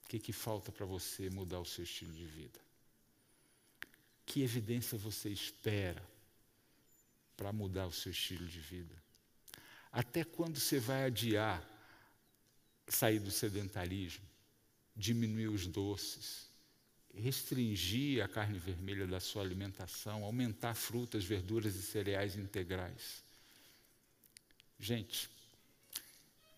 [0.04, 2.60] o que, que falta para você mudar o seu estilo de vida?
[4.26, 6.02] Que evidência você espera
[7.36, 8.94] para mudar o seu estilo de vida?
[9.90, 11.66] Até quando você vai adiar
[12.86, 14.24] sair do sedentarismo,
[14.94, 16.46] diminuir os doces,
[17.14, 23.22] restringir a carne vermelha da sua alimentação, aumentar frutas, verduras e cereais integrais?
[24.78, 25.28] Gente,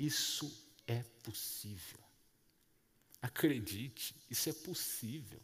[0.01, 0.51] isso
[0.87, 1.99] é possível.
[3.21, 5.39] Acredite, isso é possível.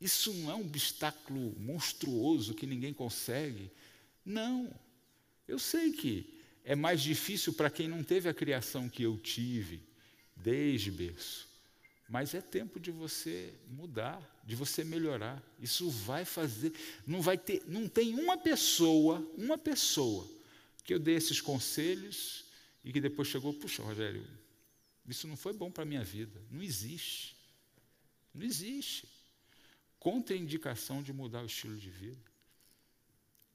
[0.00, 3.72] Isso não é um obstáculo monstruoso que ninguém consegue.
[4.24, 4.72] Não.
[5.48, 6.32] Eu sei que
[6.64, 9.82] é mais difícil para quem não teve a criação que eu tive
[10.36, 11.48] desde berço.
[12.08, 15.42] Mas é tempo de você mudar, de você melhorar.
[15.58, 16.72] Isso vai fazer,
[17.04, 20.30] não vai ter, não tem uma pessoa, uma pessoa
[20.84, 22.45] que eu dê esses conselhos
[22.86, 24.24] e que depois chegou, puxa, Rogério,
[25.08, 26.40] isso não foi bom para a minha vida.
[26.48, 27.36] Não existe.
[28.32, 29.08] Não existe.
[29.98, 32.22] Contraindicação de mudar o estilo de vida.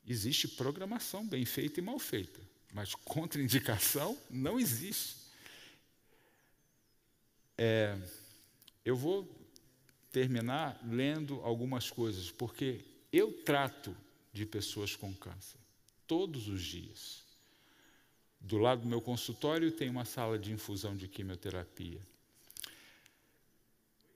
[0.06, 2.42] Existe programação bem feita e mal feita,
[2.74, 5.16] mas contraindicação não existe.
[7.58, 7.98] É,
[8.84, 9.30] eu vou
[10.12, 13.96] terminar lendo algumas coisas, porque eu trato
[14.34, 15.60] de pessoas com câncer
[16.06, 17.31] todos os dias.
[18.42, 22.02] Do lado do meu consultório tem uma sala de infusão de quimioterapia.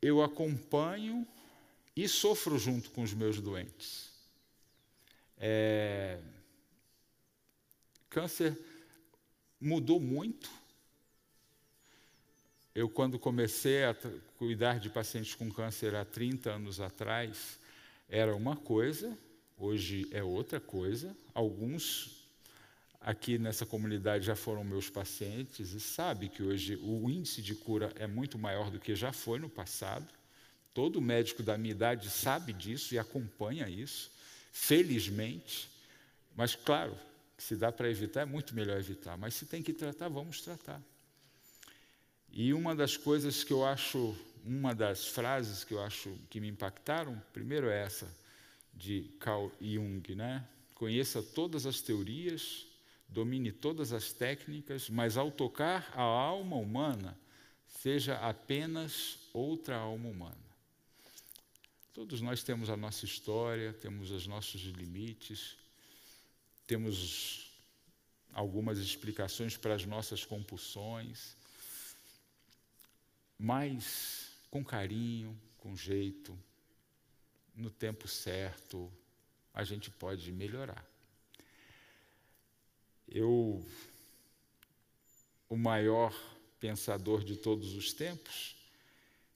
[0.01, 1.25] Eu acompanho
[1.95, 4.09] e sofro junto com os meus doentes.
[5.37, 6.19] É...
[8.09, 8.57] Câncer
[9.59, 10.49] mudou muito.
[12.73, 13.95] Eu, quando comecei a
[14.37, 17.57] cuidar de pacientes com câncer há 30 anos atrás,
[18.09, 19.17] era uma coisa,
[19.57, 21.15] hoje é outra coisa.
[21.33, 22.14] Alguns
[23.05, 27.93] aqui nessa comunidade já foram meus pacientes e sabe que hoje o índice de cura
[27.97, 30.11] é muito maior do que já foi no passado.
[30.73, 34.11] Todo médico da minha idade sabe disso e acompanha isso,
[34.51, 35.69] felizmente.
[36.35, 36.97] Mas claro,
[37.37, 40.81] se dá para evitar é muito melhor evitar, mas se tem que tratar, vamos tratar.
[42.33, 46.47] E uma das coisas que eu acho, uma das frases que eu acho que me
[46.47, 48.11] impactaram, primeiro é essa
[48.73, 50.43] de Carl Jung, né?
[50.73, 52.65] Conheça todas as teorias,
[53.07, 57.17] domine todas as técnicas, mas ao tocar a alma humana,
[57.67, 60.45] seja apenas outra alma humana.
[61.93, 65.55] Todos nós temos a nossa história, temos os nossos limites,
[66.67, 67.51] temos
[68.33, 71.37] algumas explicações para as nossas compulsões,
[73.39, 76.37] mas com carinho, com jeito,
[77.55, 78.91] no tempo certo,
[79.53, 80.85] a gente pode melhorar.
[83.07, 83.65] Eu,
[85.47, 86.13] o maior
[86.59, 88.55] pensador de todos os tempos,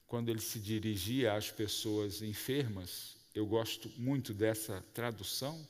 [0.08, 5.68] quando ele se dirigia às pessoas enfermas, eu gosto muito dessa tradução,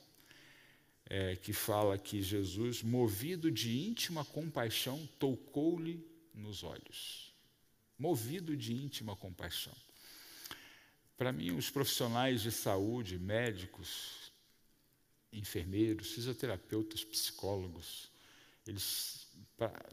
[1.06, 7.34] é, que fala que Jesus, movido de íntima compaixão, tocou-lhe nos olhos.
[7.98, 9.74] Movido de íntima compaixão.
[11.18, 14.19] Para mim, os profissionais de saúde, médicos,
[15.32, 18.10] enfermeiros, fisioterapeutas, psicólogos.
[18.66, 19.26] Eles,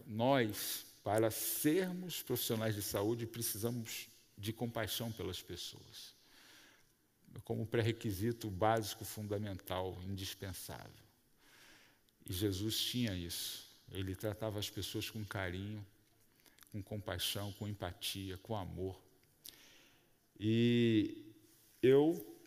[0.05, 4.07] nós, para sermos profissionais de saúde, precisamos
[4.37, 6.13] de compaixão pelas pessoas,
[7.43, 11.07] como pré-requisito básico, fundamental, indispensável.
[12.25, 13.65] E Jesus tinha isso.
[13.91, 15.85] Ele tratava as pessoas com carinho,
[16.71, 18.99] com compaixão, com empatia, com amor.
[20.39, 21.33] E
[21.81, 22.37] eu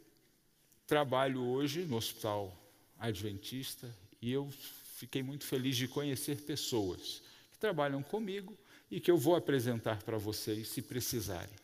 [0.86, 2.59] trabalho hoje no Hospital
[3.00, 4.48] adventista e eu
[4.96, 8.56] fiquei muito feliz de conhecer pessoas que trabalham comigo
[8.90, 11.54] e que eu vou apresentar para vocês se precisarem.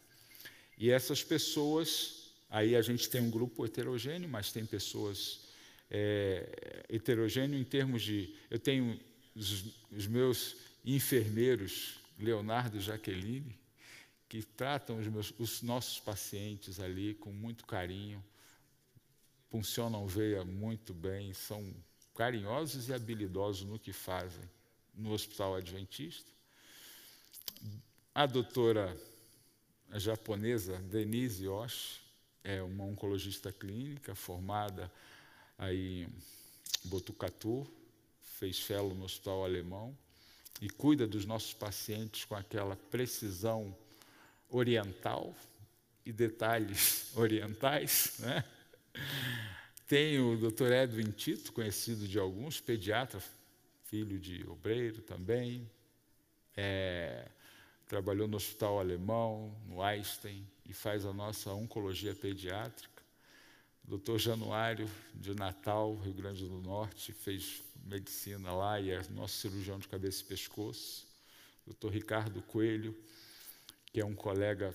[0.78, 5.41] E essas pessoas, aí a gente tem um grupo heterogêneo, mas tem pessoas
[5.91, 8.34] é, heterogêneo em termos de.
[8.51, 8.99] Eu tenho
[9.34, 13.59] os, os meus enfermeiros, Leonardo e Jaqueline,
[14.28, 18.22] que tratam os, meus, os nossos pacientes ali com muito carinho,
[19.57, 21.75] funcionam veia muito bem, são
[22.15, 24.45] carinhosos e habilidosos no que fazem
[24.95, 26.31] no Hospital Adventista.
[28.15, 28.95] A doutora
[29.95, 32.03] japonesa Denise Osh
[32.45, 34.93] é uma oncologista clínica formada
[35.57, 36.13] aí em
[36.85, 37.67] Botucatu,
[38.39, 39.97] fez fellow no Hospital Alemão
[40.61, 43.75] e cuida dos nossos pacientes com aquela precisão
[44.51, 45.35] oriental
[46.05, 48.45] e detalhes orientais, né?
[49.87, 50.72] Tem o Dr.
[50.72, 53.22] Edwin Tito, conhecido de alguns, pediatra,
[53.84, 55.70] filho de obreiro também.
[56.57, 57.28] É,
[57.87, 63.01] trabalhou no Hospital Alemão, no Einstein, e faz a nossa oncologia pediátrica.
[63.84, 69.78] Doutor Januário, de Natal, Rio Grande do Norte, fez medicina lá e é nosso cirurgião
[69.78, 71.07] de cabeça e pescoço.
[71.64, 72.93] Doutor Ricardo Coelho,
[73.93, 74.74] que é um colega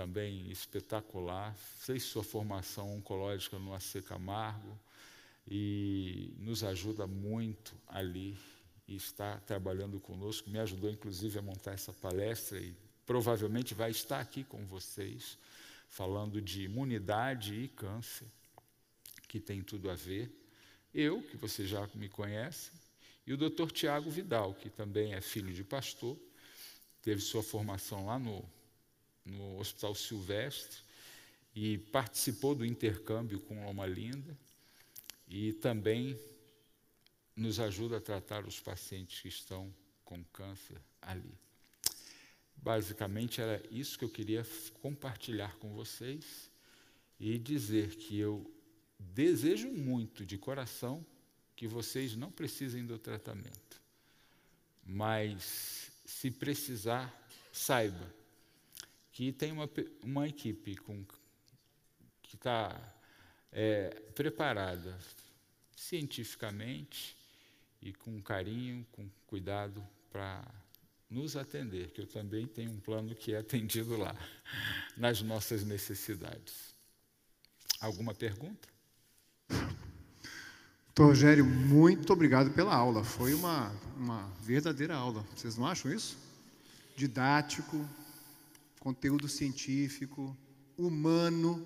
[0.00, 4.78] também espetacular, fez sua formação oncológica no AC Camargo
[5.46, 8.34] e nos ajuda muito ali.
[8.88, 12.74] e está trabalhando conosco, me ajudou inclusive a montar essa palestra e
[13.04, 15.38] provavelmente vai estar aqui com vocês,
[15.86, 18.26] falando de imunidade e câncer,
[19.28, 20.34] que tem tudo a ver.
[20.94, 22.72] Eu, que você já me conhece,
[23.26, 23.70] e o Dr.
[23.70, 26.18] Tiago Vidal, que também é filho de pastor,
[27.02, 28.44] teve sua formação lá no,
[29.24, 30.78] no Hospital Silvestre
[31.54, 34.36] e participou do intercâmbio com Loma Linda
[35.28, 36.18] e também
[37.36, 39.72] nos ajuda a tratar os pacientes que estão
[40.04, 41.38] com câncer ali.
[42.56, 44.46] Basicamente era isso que eu queria
[44.82, 46.50] compartilhar com vocês
[47.18, 48.52] e dizer que eu
[48.98, 51.04] desejo muito de coração
[51.56, 53.80] que vocês não precisem do tratamento.
[54.84, 57.14] Mas se precisar,
[57.52, 58.19] saiba
[59.20, 59.68] que tem uma,
[60.02, 61.04] uma equipe com,
[62.22, 62.74] que está
[63.52, 64.98] é, preparada
[65.76, 67.14] cientificamente
[67.82, 70.42] e com carinho, com cuidado para
[71.10, 74.16] nos atender, que eu também tenho um plano que é atendido lá,
[74.96, 76.74] nas nossas necessidades.
[77.78, 78.70] Alguma pergunta?
[80.98, 83.04] Rogério, muito obrigado pela aula.
[83.04, 83.68] Foi uma,
[83.98, 85.26] uma verdadeira aula.
[85.36, 86.16] Vocês não acham isso?
[86.96, 87.86] Didático,
[88.80, 90.36] conteúdo científico,
[90.76, 91.64] humano,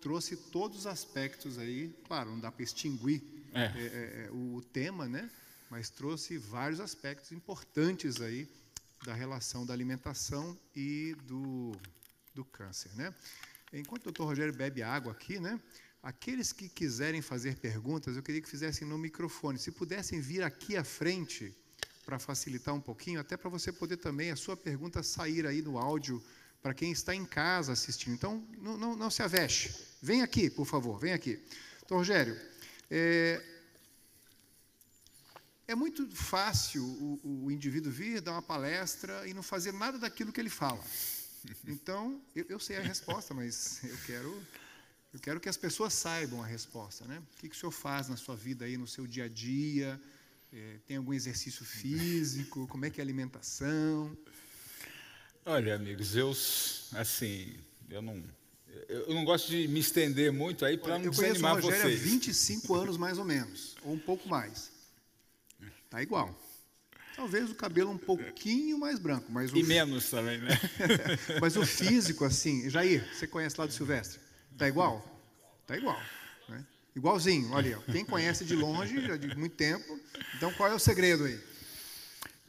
[0.00, 1.94] trouxe todos os aspectos aí.
[2.06, 3.64] Claro, não dá para extinguir é.
[3.64, 5.30] É, é, é o tema, né?
[5.74, 8.48] mas trouxe vários aspectos importantes aí
[9.04, 11.72] da relação da alimentação e do,
[12.32, 13.12] do câncer, né?
[13.72, 15.60] Enquanto o doutor Rogério bebe água aqui, né?
[16.00, 19.58] Aqueles que quiserem fazer perguntas, eu queria que fizessem no microfone.
[19.58, 21.52] Se pudessem vir aqui à frente
[22.06, 25.76] para facilitar um pouquinho, até para você poder também a sua pergunta sair aí no
[25.76, 26.22] áudio
[26.64, 28.14] para quem está em casa assistindo.
[28.14, 29.70] Então, não, não, não se avexe.
[30.00, 31.38] Vem aqui, por favor, vem aqui.
[31.84, 32.40] Então, Rogério,
[32.90, 33.44] é,
[35.68, 40.32] é muito fácil o, o, indivíduo vir, dar uma palestra e não fazer nada daquilo
[40.32, 40.82] que ele fala.
[41.68, 44.42] Então, eu, eu, sei a resposta, mas eu quero,
[45.12, 47.04] eu quero que as pessoas saibam a resposta.
[47.04, 47.18] Né?
[47.18, 50.00] O que, que o senhor faz na sua vida, aí, no seu dia a dia?
[50.50, 52.66] É, tem algum exercício físico?
[52.68, 54.16] Como é que é a alimentação?
[55.46, 56.30] Olha, amigos, eu,
[56.94, 57.54] assim,
[57.90, 58.24] eu não,
[58.88, 61.64] eu não gosto de me estender muito aí para não desanimar vocês.
[61.64, 64.72] Eu conheço o Rogério há 25 anos, mais ou menos, ou um pouco mais.
[65.84, 66.34] Está igual.
[67.14, 70.58] Talvez o cabelo um pouquinho mais branco, mas o e menos também, né?
[71.40, 74.18] mas o físico, assim, Jair, você conhece lá do Silvestre?
[74.50, 75.04] Está igual?
[75.60, 76.00] Está igual.
[76.48, 76.64] Né?
[76.96, 80.00] Igualzinho, olha, quem conhece de longe, já de muito tempo.
[80.36, 81.38] Então, qual é o segredo aí?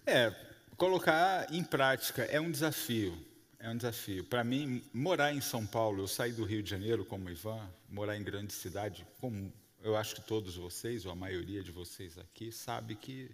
[0.05, 0.44] É,
[0.77, 3.17] colocar em prática é um desafio.
[3.59, 4.23] É um desafio.
[4.23, 8.15] Para mim, morar em São Paulo, eu saí do Rio de Janeiro como Ivan, morar
[8.15, 9.51] em grande cidade, como
[9.81, 13.31] eu acho que todos vocês, ou a maioria de vocês aqui, sabe que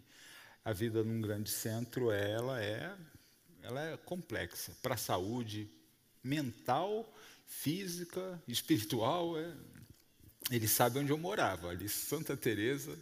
[0.64, 2.94] a vida num grande centro ela é,
[3.62, 5.70] ela é complexa para a saúde
[6.24, 7.12] mental,
[7.46, 9.38] física, espiritual.
[9.38, 9.54] É...
[10.50, 12.98] Ele sabe onde eu morava, ali Santa Teresa,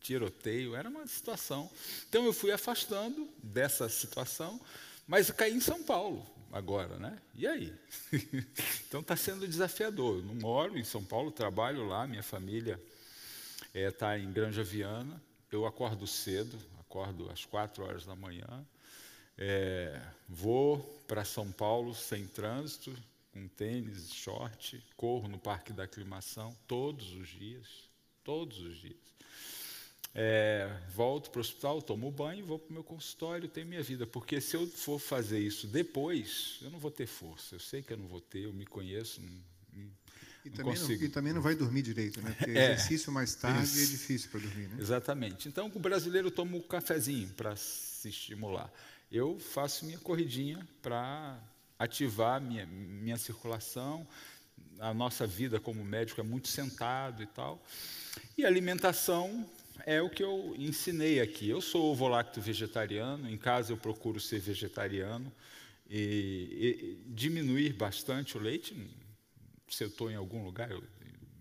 [0.00, 1.70] tiroteio, era uma situação.
[2.08, 4.60] Então eu fui afastando dessa situação,
[5.06, 7.18] mas caí em São Paulo agora, né?
[7.34, 7.72] E aí?
[8.86, 10.18] então está sendo desafiador.
[10.18, 12.80] Eu não moro em São Paulo, trabalho lá, minha família
[13.74, 15.20] está é, tá em Granja Viana.
[15.50, 18.66] Eu acordo cedo, acordo às quatro horas da manhã.
[19.38, 22.94] É, vou para São Paulo sem trânsito,
[23.32, 27.66] com tênis, short, corro no Parque da Aclimação todos os dias,
[28.24, 28.98] todos os dias.
[30.12, 34.06] É, volto para o hospital, tomo banho, vou para o meu consultório, tenho minha vida.
[34.06, 37.54] Porque se eu for fazer isso depois, eu não vou ter força.
[37.54, 39.40] Eu sei que eu não vou ter, eu me conheço, não,
[40.44, 42.34] e também, não, e também não vai dormir direito, né?
[42.36, 43.78] Porque é, exercício mais tarde isso.
[43.78, 44.76] é difícil para dormir, né?
[44.80, 45.48] Exatamente.
[45.48, 48.72] Então, o brasileiro toma um cafezinho para se estimular.
[49.12, 51.38] Eu faço minha corridinha para
[51.78, 54.06] ativar minha, minha circulação.
[54.78, 57.62] A nossa vida como médico é muito sentado e tal.
[58.38, 59.46] E alimentação
[59.86, 61.48] é o que eu ensinei aqui.
[61.48, 65.32] Eu sou ovo-lacto vegetariano, em casa eu procuro ser vegetariano
[65.88, 68.74] e, e diminuir bastante o leite,
[69.68, 70.82] se eu estou em algum lugar, eu,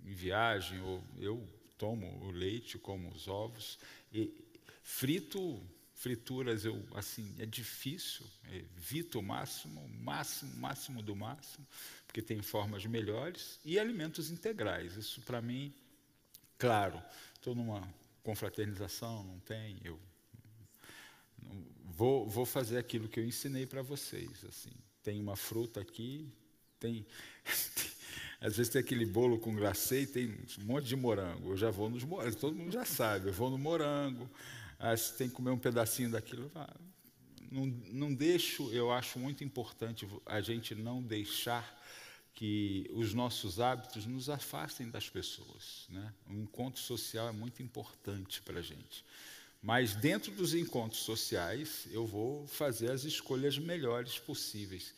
[0.06, 0.80] em viagem,
[1.20, 1.48] eu
[1.78, 3.80] tomo o leite, como os ovos,
[4.12, 4.34] e
[4.84, 5.62] frito,
[5.94, 11.66] frituras, eu assim, é difícil, evito o máximo, máximo, máximo do máximo,
[12.06, 14.96] porque tem formas melhores, e alimentos integrais.
[14.96, 15.74] Isso para mim,
[16.58, 17.02] claro,
[17.36, 17.88] estou numa
[18.30, 20.00] confraternização, não tem, eu
[21.84, 24.46] vou, vou fazer aquilo que eu ensinei para vocês.
[24.48, 24.70] Assim,
[25.02, 26.32] tem uma fruta aqui,
[26.80, 27.08] tem,
[28.40, 30.28] Às vezes tem aquele bolo com glacê e tem
[30.60, 31.50] um monte de morango.
[31.50, 33.28] Eu já vou nos morangos, todo mundo já sabe.
[33.30, 34.30] Eu vou no morango,
[34.78, 36.52] Ah, se tem que comer um pedacinho daquilo.
[36.54, 36.74] Ah,
[37.52, 41.79] não, não deixo, eu acho muito importante a gente não deixar
[42.34, 45.88] que os nossos hábitos nos afastem das pessoas.
[45.90, 46.14] Né?
[46.28, 49.04] O encontro social é muito importante para a gente.
[49.62, 54.94] Mas dentro dos encontros sociais, eu vou fazer as escolhas melhores possíveis.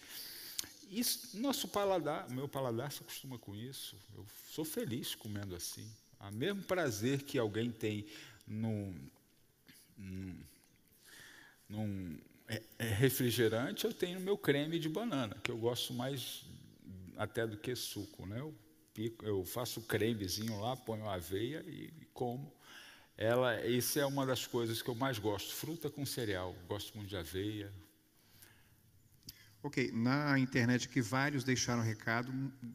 [0.91, 3.95] Isso, nosso paladar, meu paladar se acostuma com isso.
[4.14, 5.90] Eu sou feliz comendo assim.
[6.20, 8.06] O mesmo prazer que alguém tem
[8.45, 8.94] num,
[9.98, 10.36] num,
[11.68, 12.18] num
[12.48, 16.44] é, é refrigerante, eu tenho no meu creme de banana, que eu gosto mais
[17.17, 18.25] até do que suco.
[18.25, 18.39] Né?
[18.39, 18.53] Eu,
[18.93, 22.53] pico, eu faço cremezinho lá, ponho aveia e, e como.
[23.17, 25.53] Ela, isso é uma das coisas que eu mais gosto.
[25.53, 26.55] Fruta com cereal.
[26.67, 27.71] Gosto muito de aveia.
[29.63, 32.33] Ok, na internet aqui vários deixaram recado,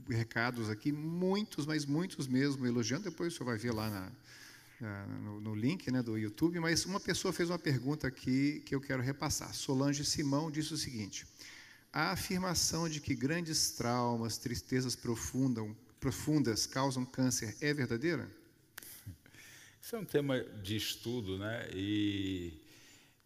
[0.08, 3.10] recados aqui, muitos, mas muitos mesmo, elogiando.
[3.10, 4.12] Depois o senhor vai ver lá na,
[4.80, 6.60] na, no, no, link né, do YouTube.
[6.60, 9.52] Mas uma pessoa fez uma pergunta aqui que eu quero repassar.
[9.52, 11.26] Solange Simão disse o seguinte:
[11.96, 18.28] a afirmação de que grandes traumas, tristezas profundas causam câncer é verdadeira?
[19.80, 21.70] Isso é um tema de estudo, né?
[21.72, 22.52] E,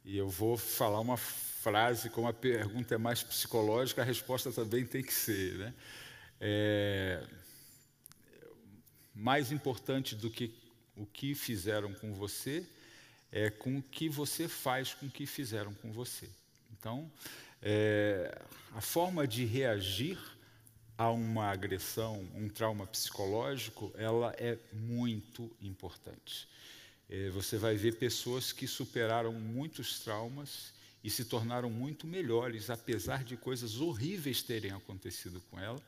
[0.04, 4.86] e eu vou falar uma frase, como a pergunta é mais psicológica, a resposta também
[4.86, 5.74] tem que ser, né?
[6.40, 7.26] É,
[9.12, 10.54] mais importante do que
[10.94, 12.64] o que fizeram com você
[13.32, 16.30] é com o que você faz com o que fizeram com você.
[16.78, 17.10] Então,
[17.62, 18.42] é,
[18.74, 20.18] a forma de reagir
[20.96, 26.46] a uma agressão, um trauma psicológico, ela é muito importante.
[27.08, 30.72] É, você vai ver pessoas que superaram muitos traumas
[31.02, 35.80] e se tornaram muito melhores, apesar de coisas horríveis terem acontecido com ela.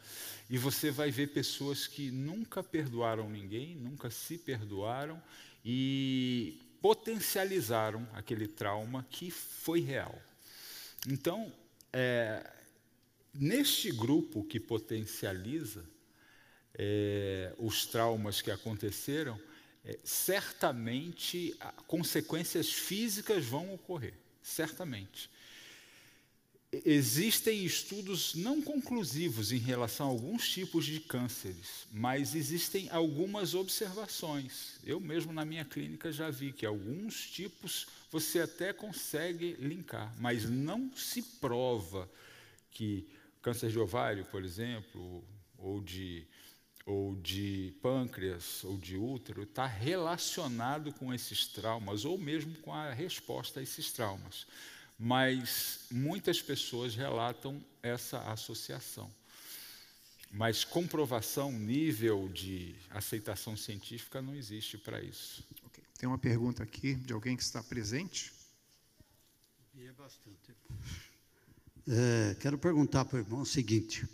[0.48, 5.22] E você vai ver pessoas que nunca perdoaram ninguém, nunca se perdoaram
[5.64, 10.18] e potencializaram aquele trauma que foi real.
[11.06, 11.52] Então,
[11.92, 12.50] é,
[13.34, 15.88] Neste grupo que potencializa
[16.74, 19.40] é, os traumas que aconteceram,
[19.82, 21.56] é, certamente
[21.86, 24.12] consequências físicas vão ocorrer,
[24.42, 25.30] certamente.
[26.86, 34.80] Existem estudos não conclusivos em relação a alguns tipos de cânceres, mas existem algumas observações.
[34.82, 40.48] Eu mesmo na minha clínica já vi que alguns tipos você até consegue linkar, mas
[40.48, 42.10] não se prova
[42.70, 43.06] que
[43.42, 45.22] câncer de ovário, por exemplo,
[45.58, 46.26] ou de,
[46.86, 52.94] ou de pâncreas, ou de útero, está relacionado com esses traumas, ou mesmo com a
[52.94, 54.46] resposta a esses traumas.
[55.04, 59.12] Mas muitas pessoas relatam essa associação.
[60.30, 65.44] Mas comprovação, nível de aceitação científica não existe para isso.
[65.66, 65.82] Okay.
[65.98, 68.32] Tem uma pergunta aqui de alguém que está presente?
[69.74, 70.54] E é bastante.
[71.88, 74.06] É, quero perguntar para o irmão o seguinte: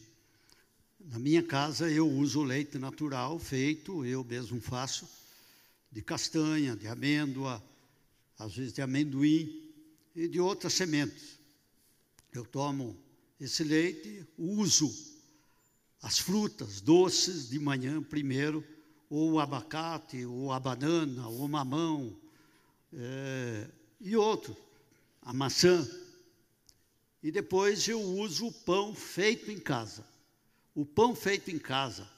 [1.01, 5.07] na minha casa eu uso leite natural feito, eu mesmo faço,
[5.93, 7.63] de castanha, de amêndoa,
[8.39, 9.68] às vezes de amendoim
[10.15, 11.39] e de outras sementes.
[12.33, 12.97] Eu tomo
[13.41, 14.93] esse leite, uso
[16.03, 18.65] as frutas doces de manhã primeiro,
[19.11, 22.17] ou o abacate, ou a banana, ou o mamão,
[22.93, 23.67] é,
[24.01, 24.57] e outros,
[25.23, 25.89] a maçã.
[27.23, 30.05] E depois eu uso o pão feito em casa.
[30.75, 32.09] O pão feito em casa,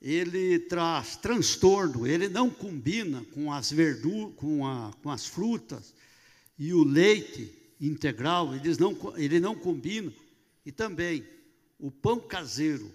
[0.00, 4.60] ele traz transtorno, ele não combina com as verduras, com,
[5.02, 5.94] com as frutas
[6.60, 10.12] e o leite integral, eles não, ele não combina.
[10.64, 11.26] E também
[11.78, 12.92] o pão caseiro,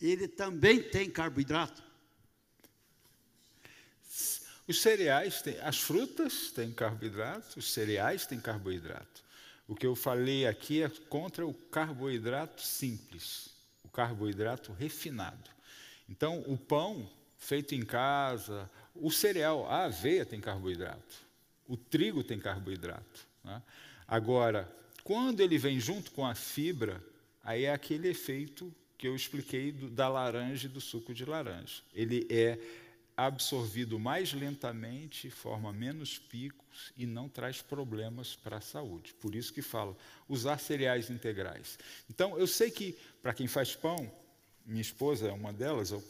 [0.00, 1.80] ele também tem carboidrato.
[4.66, 9.22] Os cereais têm, as frutas têm carboidrato, os cereais têm carboidrato.
[9.68, 13.50] O que eu falei aqui é contra o carboidrato simples,
[13.84, 15.50] o carboidrato refinado.
[16.08, 17.08] Então, o pão
[17.38, 21.23] feito em casa, o cereal, a aveia tem carboidrato,
[21.68, 23.26] o trigo tem carboidrato.
[23.42, 23.62] Né?
[24.06, 24.70] Agora,
[25.02, 27.02] quando ele vem junto com a fibra,
[27.42, 31.82] aí é aquele efeito que eu expliquei do, da laranja e do suco de laranja.
[31.92, 32.58] Ele é
[33.16, 39.14] absorvido mais lentamente, forma menos picos e não traz problemas para a saúde.
[39.14, 39.96] Por isso que falo,
[40.28, 41.78] usar cereais integrais.
[42.10, 44.10] Então, eu sei que para quem faz pão,
[44.66, 46.02] minha esposa é uma delas, eu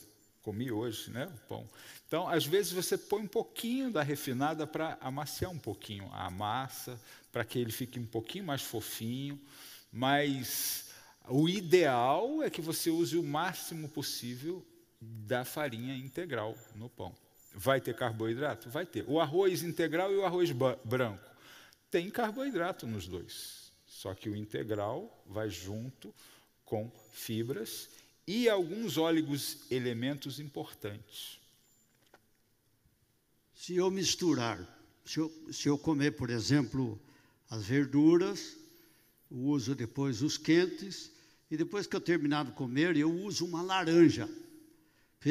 [0.43, 1.69] comi hoje, né, o pão.
[2.15, 6.97] Então, às vezes você põe um pouquinho da refinada para amaciar um pouquinho a massa,
[7.33, 9.37] para que ele fique um pouquinho mais fofinho,
[9.91, 10.93] mas
[11.29, 14.65] o ideal é que você use o máximo possível
[15.01, 17.13] da farinha integral no pão.
[17.53, 18.71] vai ter carboidrato?
[18.71, 19.05] Vai ter.
[19.09, 20.53] O arroz integral e o arroz
[20.85, 21.29] branco.
[21.91, 23.73] Tem carboidrato nos dois.
[23.89, 26.15] Só que o integral vai junto
[26.65, 27.91] com fibras
[28.25, 31.43] e alguns óleos elementos importantes.
[33.55, 34.59] Se eu misturar,
[35.05, 37.01] se eu, se eu comer, por exemplo,
[37.49, 38.57] as verduras,
[39.31, 41.11] uso depois os quentes,
[41.51, 44.29] e depois que eu terminar de comer, eu uso uma laranja.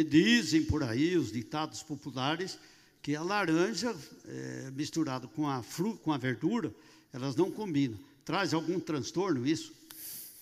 [0.10, 2.58] Dizem por aí, os ditados populares,
[3.02, 3.96] que a laranja
[4.26, 6.74] é, misturada com a, fruta, com a verdura,
[7.12, 8.00] elas não combinam.
[8.24, 9.74] Traz algum transtorno isso?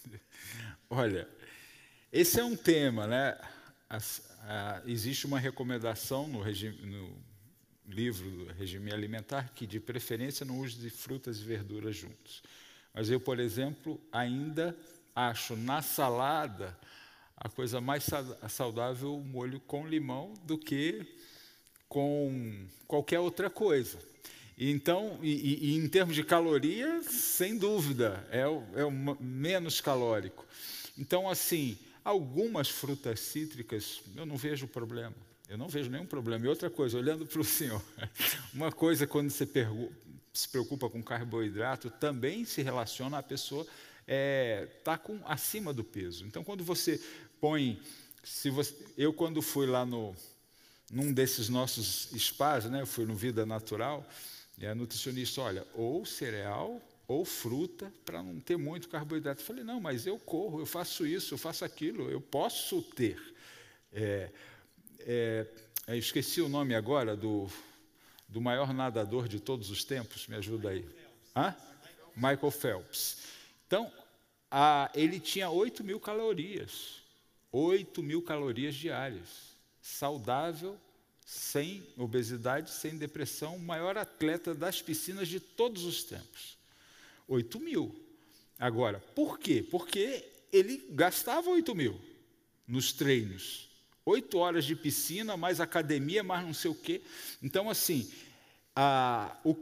[0.90, 1.28] Olha,
[2.12, 3.38] esse é um tema, né?
[3.90, 7.18] As, a, existe uma recomendação no, regime, no
[7.92, 12.42] livro do regime alimentar que, de preferência, não use de frutas e verduras juntos.
[12.94, 14.76] Mas eu, por exemplo, ainda
[15.16, 16.78] acho na salada
[17.38, 18.06] a coisa mais
[18.50, 21.06] saudável o molho com limão do que
[21.90, 24.00] com qualquer outra coisa.
[24.58, 30.46] Então, e, e, em termos de caloria, sem dúvida, é o, é o menos calórico.
[30.98, 35.16] Então, assim, algumas frutas cítricas eu não vejo problema.
[35.52, 36.46] Eu não vejo nenhum problema.
[36.46, 37.84] E outra coisa, olhando para o senhor,
[38.56, 39.46] uma coisa quando você
[40.34, 43.68] se preocupa com carboidrato, também se relaciona à pessoa
[44.08, 46.26] estar é, com acima do peso.
[46.26, 47.04] Então, quando você
[47.42, 47.82] põe,
[48.24, 50.16] se você, eu quando fui lá no
[50.90, 54.08] num desses nossos spas, né, eu fui no Vida Natural,
[54.58, 59.42] e a nutricionista, olha, ou cereal ou fruta para não ter muito carboidrato.
[59.42, 63.20] Eu falei, não, mas eu corro, eu faço isso, eu faço aquilo, eu posso ter.
[63.92, 64.30] É,
[65.08, 65.48] é,
[65.88, 67.50] eu esqueci o nome agora do,
[68.28, 70.88] do maior nadador de todos os tempos, me ajuda aí.
[71.36, 71.56] Hã?
[72.16, 73.18] Michael Phelps.
[73.68, 73.92] Então,
[74.50, 77.02] a, ele tinha 8 mil calorias.
[77.52, 79.56] 8 mil calorias diárias.
[79.82, 80.78] Saudável,
[81.26, 86.58] sem obesidade, sem depressão, o maior atleta das piscinas de todos os tempos.
[87.28, 87.96] 8 mil.
[88.60, 89.64] Agora, por quê?
[89.64, 92.00] Porque ele gastava 8 mil
[92.68, 93.71] nos treinos.
[94.06, 97.02] Oito horas de piscina, mais academia, mais não sei o quê.
[97.42, 98.12] Então, assim,
[98.76, 99.56] a, o,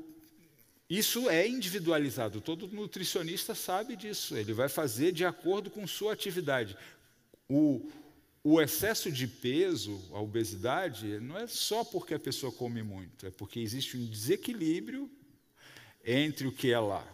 [0.89, 2.41] isso é individualizado.
[2.41, 4.35] Todo nutricionista sabe disso.
[4.35, 6.75] Ele vai fazer de acordo com sua atividade.
[7.47, 7.89] O,
[8.43, 13.31] o excesso de peso, a obesidade, não é só porque a pessoa come muito, é
[13.31, 15.09] porque existe um desequilíbrio
[16.03, 17.05] entre o que ela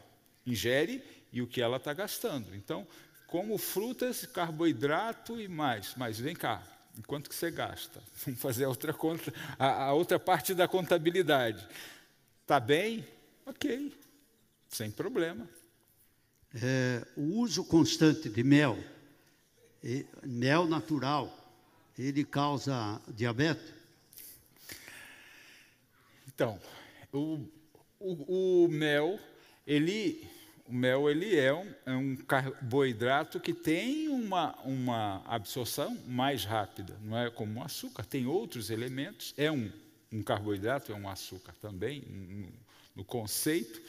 [0.46, 1.04] ingere
[1.34, 2.56] e o que ela está gastando.
[2.56, 2.88] Então,
[3.28, 5.94] como frutas, carboidrato e mais.
[5.98, 6.64] Mas vem cá,
[6.98, 8.02] enquanto que você gasta?
[8.26, 11.68] Vamos fazer a outra, conta, a, a outra parte da contabilidade.
[12.42, 13.08] Está bem?
[13.46, 13.94] Ok,
[14.70, 15.48] sem problema.
[16.62, 18.78] É, o uso constante de mel
[20.24, 21.32] mel natural,
[21.98, 23.74] ele causa diabetes?
[26.28, 26.60] Então,
[27.14, 27.40] o,
[28.00, 29.20] o, o mel,
[29.66, 30.28] ele,
[30.68, 36.98] o mel ele é um, é um, carboidrato que tem uma, uma absorção mais rápida,
[37.04, 39.72] não é como o açúcar, tem outros elementos, é um,
[40.12, 42.48] um carboidrato, é um açúcar também, no,
[42.96, 43.80] no conceito,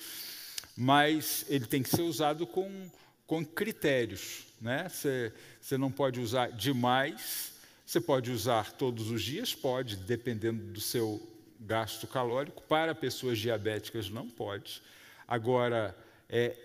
[0.76, 2.90] mas ele tem que ser usado com,
[3.26, 4.44] com critérios.
[4.60, 4.88] Né?
[4.88, 7.54] Você, você não pode usar demais,
[7.86, 11.26] você pode usar todos os dias, pode, dependendo do seu
[11.60, 12.62] gasto calórico.
[12.64, 14.82] Para pessoas diabéticas, não pode.
[15.26, 15.96] Agora,
[16.28, 16.56] é,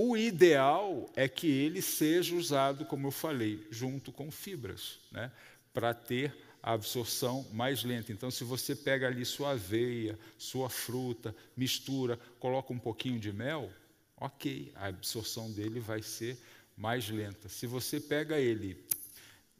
[0.00, 5.32] o ideal é que ele seja usado, como eu falei, junto com fibras, né?
[5.74, 8.12] para ter a absorção mais lenta.
[8.12, 13.72] Então, se você pega ali sua aveia, sua fruta, mistura, coloca um pouquinho de mel,
[14.16, 16.38] ok, a absorção dele vai ser
[16.76, 17.48] mais lenta.
[17.48, 18.80] Se você pega ele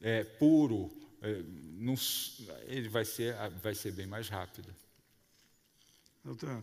[0.01, 0.89] é, puro,
[1.21, 1.43] é,
[1.79, 1.97] não,
[2.69, 4.73] ele vai ser, vai ser bem mais rápido.
[6.25, 6.63] Doutor,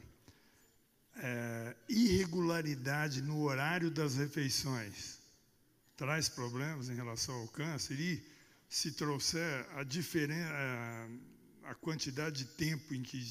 [1.17, 5.19] é, irregularidade no horário das refeições
[5.95, 7.99] traz problemas em relação ao câncer?
[7.99, 8.23] E
[8.69, 10.49] se trouxer a diferença,
[11.63, 13.23] a, quantidade de tempo em que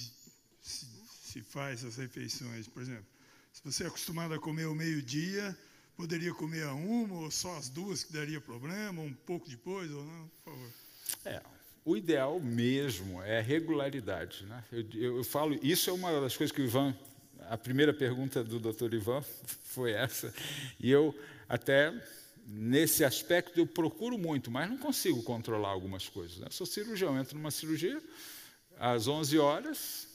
[0.63, 0.87] se,
[1.23, 3.07] se faz as refeições, por exemplo,
[3.53, 5.57] se você é acostumado a comer ao meio-dia,
[5.97, 10.05] poderia comer a uma ou só as duas que daria problema, um pouco depois ou
[10.05, 10.29] não?
[10.29, 10.73] Por favor.
[11.25, 11.43] É,
[11.85, 14.45] o ideal mesmo é regularidade.
[14.47, 14.65] Né?
[14.73, 16.97] Eu, eu, eu, falo, isso é uma das coisas que o Ivan,
[17.49, 18.95] a primeira pergunta do Dr.
[18.95, 19.23] Ivan
[19.65, 20.33] foi essa,
[20.81, 21.15] e eu
[21.49, 21.93] até
[22.47, 26.39] nesse aspecto eu procuro muito, mas não consigo controlar algumas coisas.
[26.39, 26.47] Né?
[26.47, 28.01] Eu sou cirurgião, entro numa cirurgia
[28.79, 30.09] às 11 horas,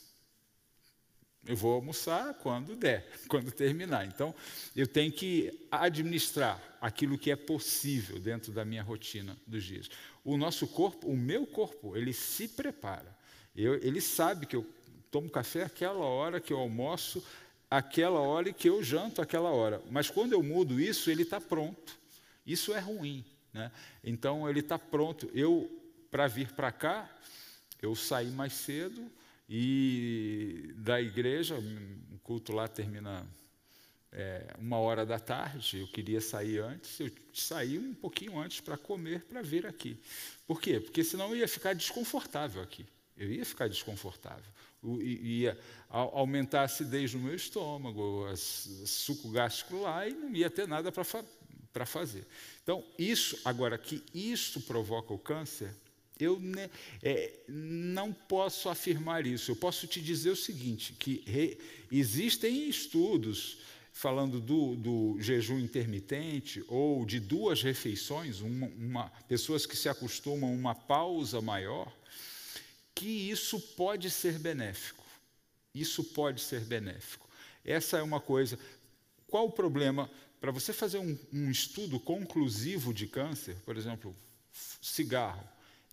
[1.45, 4.05] eu vou almoçar quando der, quando terminar.
[4.05, 4.35] Então,
[4.75, 9.89] eu tenho que administrar aquilo que é possível dentro da minha rotina dos dias.
[10.23, 13.17] O nosso corpo, o meu corpo, ele se prepara.
[13.55, 14.63] Eu, ele sabe que eu
[15.11, 17.23] tomo café aquela hora, que eu almoço
[17.69, 19.81] aquela hora e que eu janto aquela hora.
[19.89, 21.97] Mas quando eu mudo isso, ele está pronto.
[22.45, 23.23] Isso é ruim.
[23.53, 23.71] Né?
[24.03, 25.29] Então, ele está pronto.
[25.33, 25.69] Eu,
[26.09, 27.09] para vir para cá,
[27.81, 29.09] eu saí mais cedo
[29.47, 33.25] e da igreja, o culto lá termina
[34.11, 38.77] é, uma hora da tarde, eu queria sair antes, eu saí um pouquinho antes para
[38.77, 39.99] comer, para vir aqui.
[40.47, 40.79] Por quê?
[40.79, 42.85] Porque senão eu ia ficar desconfortável aqui.
[43.17, 44.51] Eu ia ficar desconfortável.
[44.83, 45.57] Ia
[45.89, 50.91] aumentar a acidez no meu estômago, o suco gástrico lá, e não ia ter nada
[50.91, 51.23] para fa
[51.85, 52.27] fazer.
[52.61, 55.73] Então, isso, agora que isso provoca o câncer,
[56.19, 56.41] eu
[57.01, 59.51] é, não posso afirmar isso.
[59.51, 61.57] Eu posso te dizer o seguinte: que
[61.89, 63.59] existem estudos
[63.93, 70.49] falando do, do, jejum intermitente ou de duas refeições, uma, uma, pessoas que se acostumam
[70.49, 71.91] a uma pausa maior,
[72.99, 75.05] que isso pode ser benéfico.
[75.73, 77.29] Isso pode ser benéfico.
[77.63, 78.59] Essa é uma coisa.
[79.25, 80.11] Qual o problema?
[80.41, 84.13] Para você fazer um, um estudo conclusivo de câncer, por exemplo,
[84.81, 85.47] cigarro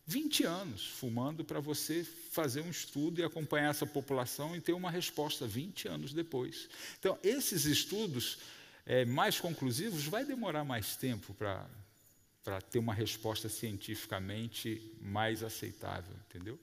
[0.04, 4.90] 20 anos fumando para você fazer um estudo e acompanhar essa população e ter uma
[4.90, 6.68] resposta 20 anos depois.
[6.98, 8.38] Então, esses estudos
[8.84, 16.58] é, mais conclusivos vai demorar mais tempo para ter uma resposta cientificamente mais aceitável, entendeu?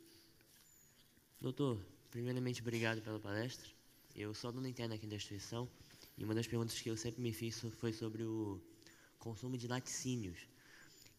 [1.43, 1.77] Doutor,
[2.09, 3.69] primeiramente obrigado pela palestra.
[4.15, 5.67] Eu sou aluno interno aqui da instituição
[6.17, 8.61] e uma das perguntas que eu sempre me fiz foi sobre o
[9.19, 10.39] consumo de laticínios.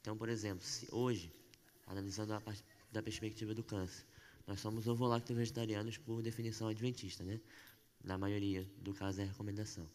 [0.00, 1.30] Então, por exemplo, hoje
[1.86, 4.02] analisando a parte da perspectiva do câncer.
[4.46, 7.38] Nós somos ovo-lacto vegetarianos por definição adventista, né?
[8.02, 9.86] Na maioria do caso é recomendação.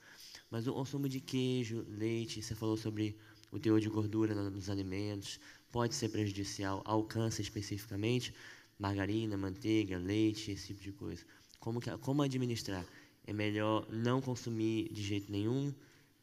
[0.52, 3.18] Mas o consumo de queijo, leite, você falou sobre
[3.52, 5.40] o teor de gordura nos alimentos,
[5.72, 8.32] pode ser prejudicial ao câncer especificamente,
[8.80, 11.24] margarina, manteiga, leite, esse tipo de coisa.
[11.60, 12.86] Como, que, como administrar?
[13.28, 15.74] É melhor não consumir de jeito nenhum,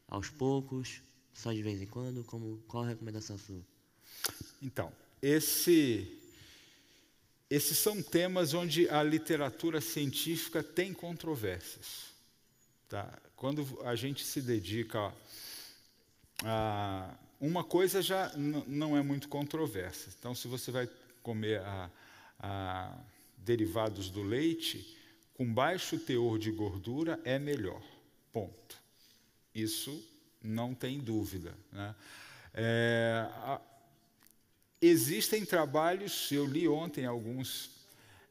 [0.07, 1.01] aos poucos,
[1.33, 2.23] só de vez em quando?
[2.23, 3.61] Como, qual a recomendação sua?
[4.61, 6.19] Então, esse,
[7.49, 12.07] esses são temas onde a literatura científica tem controvérsias.
[12.89, 13.17] Tá?
[13.35, 15.13] Quando a gente se dedica
[16.43, 17.15] a.
[17.39, 20.09] Uma coisa já não é muito controversa.
[20.17, 20.89] Então, se você vai
[21.21, 21.91] comer a,
[22.39, 22.97] a
[23.37, 24.97] derivados do leite,
[25.33, 27.81] com baixo teor de gordura é melhor.
[28.33, 28.77] Ponto.
[29.53, 30.03] Isso
[30.41, 31.57] não tem dúvida.
[31.71, 31.95] Né?
[32.53, 33.61] É, a,
[34.79, 37.71] Existem trabalhos, eu li ontem alguns,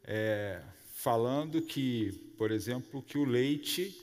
[0.05, 0.63] é,
[0.95, 4.01] falando que, por exemplo, que o leite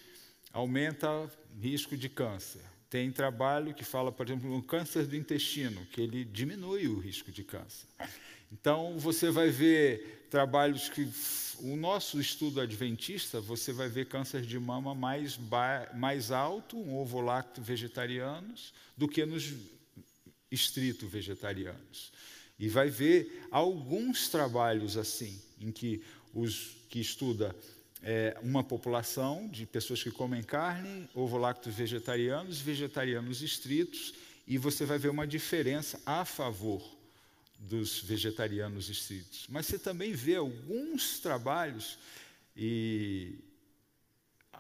[0.52, 1.32] aumenta
[1.62, 2.60] risco de câncer.
[2.90, 7.32] Tem trabalho que fala, por exemplo, no câncer do intestino, que ele diminui o risco
[7.32, 7.88] de câncer.
[8.54, 11.10] Então, você vai ver trabalhos que.
[11.60, 15.40] O nosso estudo adventista, você vai ver câncer de mama mais,
[15.94, 19.54] mais alto, um ovo lacto vegetarianos, do que nos
[20.52, 22.12] estrito vegetarianos.
[22.60, 26.04] E vai ver alguns trabalhos assim, em que
[26.34, 27.56] os que estuda
[28.02, 34.14] é, uma população de pessoas que comem carne, ovo-lactos vegetarianos, vegetarianos estritos,
[34.46, 36.93] e você vai ver uma diferença a favor
[37.64, 39.46] dos vegetarianos estritos.
[39.50, 41.98] Mas você também vê alguns trabalhos
[42.56, 43.36] e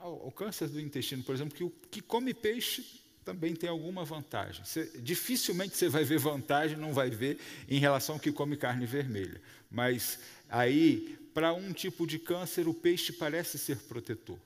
[0.01, 4.65] o câncer do intestino, por exemplo, que o que come peixe também tem alguma vantagem.
[4.65, 7.39] Você, dificilmente você vai ver vantagem, não vai ver
[7.69, 9.41] em relação ao que come carne vermelha.
[9.71, 10.19] Mas
[10.49, 14.37] aí, para um tipo de câncer, o peixe parece ser protetor.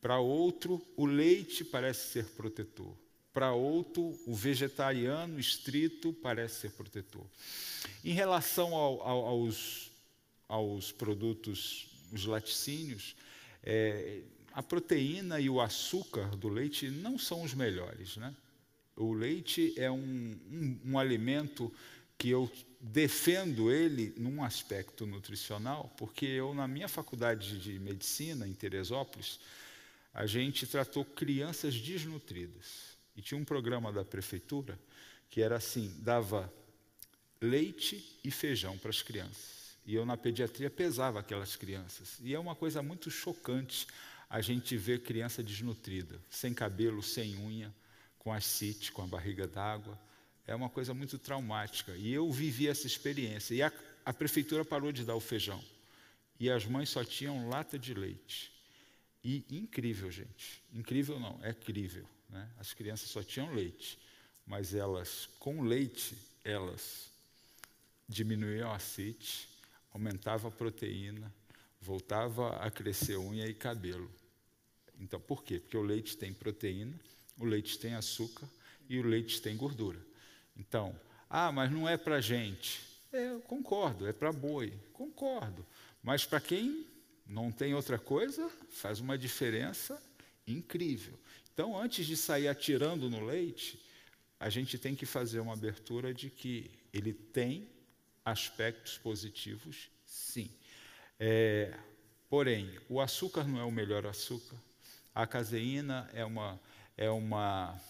[0.00, 2.94] Para outro, o leite parece ser protetor.
[3.36, 7.26] Para outro, o vegetariano estrito parece ser protetor.
[8.02, 9.92] Em relação ao, ao, aos,
[10.48, 13.14] aos produtos, os laticínios,
[13.62, 14.22] é,
[14.54, 18.16] a proteína e o açúcar do leite não são os melhores.
[18.16, 18.34] Né?
[18.96, 21.70] O leite é um, um, um alimento
[22.16, 22.50] que eu
[22.80, 29.38] defendo ele num aspecto nutricional, porque eu, na minha faculdade de medicina, em Teresópolis,
[30.14, 32.95] a gente tratou crianças desnutridas.
[33.16, 34.78] E tinha um programa da prefeitura
[35.30, 36.52] que era assim: dava
[37.40, 39.76] leite e feijão para as crianças.
[39.84, 42.18] E eu, na pediatria, pesava aquelas crianças.
[42.20, 43.86] E é uma coisa muito chocante
[44.28, 47.72] a gente vê criança desnutrida, sem cabelo, sem unha,
[48.18, 49.98] com ascite, com a barriga d'água.
[50.46, 51.92] É uma coisa muito traumática.
[51.96, 53.54] E eu vivi essa experiência.
[53.54, 53.72] E a,
[54.04, 55.62] a prefeitura parou de dar o feijão.
[56.38, 58.52] E as mães só tinham lata de leite.
[59.22, 60.62] E incrível, gente.
[60.72, 62.06] Incrível não, é crível.
[62.28, 62.50] Né?
[62.58, 63.98] As crianças só tinham leite.
[64.46, 67.10] Mas elas, com leite, elas
[68.08, 69.48] diminuíam o ascite,
[69.92, 71.32] aumentava a proteína,
[71.80, 74.10] voltava a crescer unha e cabelo.
[75.00, 75.58] Então, por quê?
[75.58, 76.98] Porque o leite tem proteína,
[77.38, 78.48] o leite tem açúcar
[78.88, 80.00] e o leite tem gordura.
[80.56, 80.98] Então,
[81.28, 82.80] ah, mas não é para gente.
[83.12, 85.66] É, eu concordo, é para boi, concordo.
[86.02, 86.86] Mas para quem
[87.26, 90.00] não tem outra coisa, faz uma diferença
[90.46, 91.18] incrível.
[91.56, 93.82] Então, antes de sair atirando no leite,
[94.38, 97.66] a gente tem que fazer uma abertura de que ele tem
[98.22, 100.50] aspectos positivos, sim.
[101.18, 101.74] É,
[102.28, 104.54] porém, o açúcar não é o melhor açúcar.
[105.14, 106.60] A caseína é uma,
[106.94, 107.80] é uma,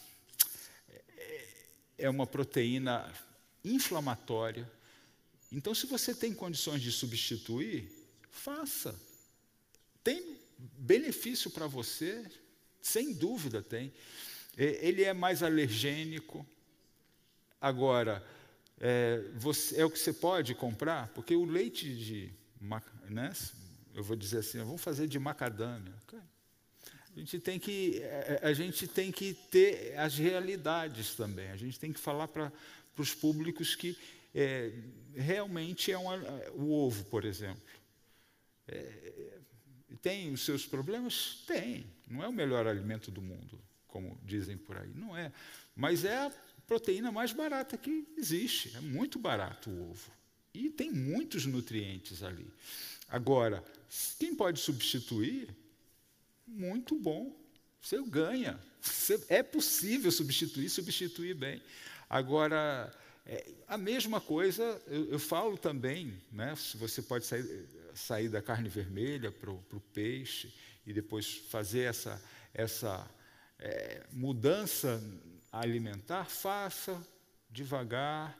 [1.98, 3.12] é uma proteína
[3.64, 4.70] inflamatória.
[5.50, 7.90] Então, se você tem condições de substituir,
[8.30, 8.96] faça.
[10.04, 10.36] Tem
[10.78, 12.24] benefício para você,
[12.86, 13.92] sem dúvida tem.
[14.56, 16.46] Ele é mais alergênico.
[17.60, 18.24] Agora,
[18.80, 22.32] é, você, é o que você pode comprar, porque o leite de,
[23.08, 23.32] né,
[23.94, 25.92] eu vou dizer assim, vamos fazer de macadâmia.
[27.14, 31.50] A gente tem que, é, a gente tem que ter as realidades também.
[31.50, 32.52] A gente tem que falar para
[32.98, 33.98] os públicos que
[34.34, 34.70] é,
[35.14, 36.16] realmente é uma,
[36.54, 37.62] o ovo, por exemplo.
[38.68, 39.38] É,
[40.02, 41.42] tem os seus problemas?
[41.46, 41.86] Tem.
[42.08, 44.92] Não é o melhor alimento do mundo, como dizem por aí.
[44.94, 45.32] Não é.
[45.74, 46.32] Mas é a
[46.66, 48.76] proteína mais barata que existe.
[48.76, 50.10] É muito barato o ovo.
[50.52, 52.46] E tem muitos nutrientes ali.
[53.08, 53.62] Agora,
[54.18, 55.48] quem pode substituir?
[56.46, 57.36] Muito bom.
[57.80, 58.58] Você ganha.
[59.28, 61.62] É possível substituir, substituir bem.
[62.08, 62.92] Agora,
[63.24, 67.44] é, a mesma coisa, eu, eu, falo também, né, se você pode sair,
[67.96, 70.52] sair da carne vermelha para o peixe
[70.86, 72.22] e depois fazer essa,
[72.54, 73.08] essa
[73.58, 75.02] é, mudança
[75.50, 77.04] alimentar, faça
[77.50, 78.38] devagar,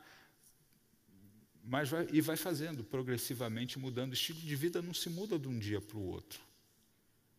[1.64, 4.10] mas vai, e vai fazendo progressivamente, mudando.
[4.10, 6.40] O estilo de vida não se muda de um dia para o outro.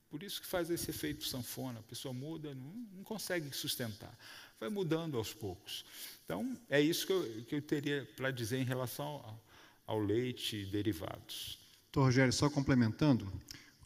[0.09, 1.79] Por isso que faz esse efeito sanfona.
[1.79, 4.17] A pessoa muda, não, não consegue sustentar.
[4.59, 5.85] Vai mudando aos poucos.
[6.25, 9.43] Então, é isso que eu, que eu teria para dizer em relação ao,
[9.85, 11.59] ao leite e derivados.
[11.97, 13.25] Doutor Rogério, só complementando,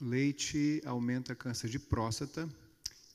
[0.01, 2.45] o leite aumenta câncer de próstata,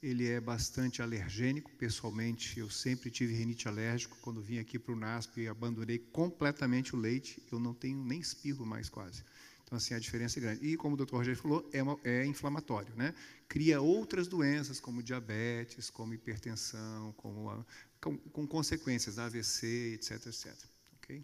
[0.03, 1.71] ele é bastante alergênico.
[1.73, 4.17] Pessoalmente, eu sempre tive rinite alérgico.
[4.23, 7.43] Quando vim aqui para o NASP, abandonei completamente o leite.
[7.53, 9.23] Eu não tenho nem espirro mais quase.
[9.65, 10.67] Então, assim, a diferença é grande.
[10.67, 12.97] E, como o doutor Rogério falou, é, uma, é inflamatório.
[12.97, 13.13] Né?
[13.47, 17.63] Cria outras doenças, como diabetes, como hipertensão, como a,
[18.01, 20.55] com, com, consequências, AVC, etc, etc.
[20.97, 21.23] Ok?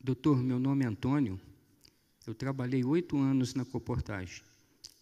[0.00, 1.38] Doutor, meu nome é Antônio.
[2.28, 4.42] Eu trabalhei oito anos na comportagem.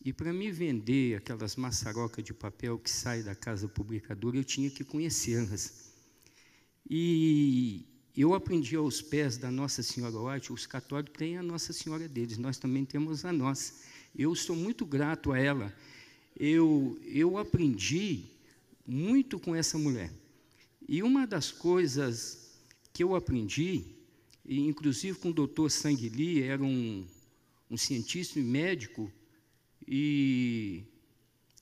[0.05, 4.71] E para me vender aquelas maçarocas de papel que sai da casa publicadora, eu tinha
[4.71, 5.91] que conhecê-las.
[6.89, 7.85] E
[8.17, 12.39] eu aprendi aos pés da Nossa Senhora White, os católicos têm a Nossa Senhora deles,
[12.39, 13.73] nós também temos a nossa.
[14.17, 15.75] Eu sou muito grato a ela.
[16.39, 18.27] Eu, eu aprendi
[18.87, 20.13] muito com essa mulher.
[20.89, 22.53] E uma das coisas
[22.93, 23.85] que eu aprendi,
[24.49, 27.05] inclusive com o doutor Sanguili, era um,
[27.71, 29.13] um cientista e médico
[29.87, 30.85] e,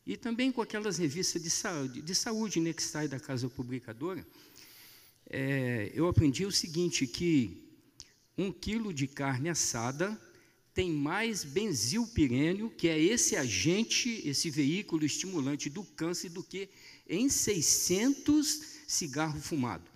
[0.07, 4.27] e também com aquelas revistas de saúde, de saúde né, que sai da casa publicadora,
[5.29, 7.63] é, eu aprendi o seguinte, que
[8.37, 10.21] um quilo de carne assada
[10.75, 16.69] tem mais benzilpirênio, que é esse agente, esse veículo estimulante do câncer, do que
[17.09, 19.89] em 600 cigarros fumados.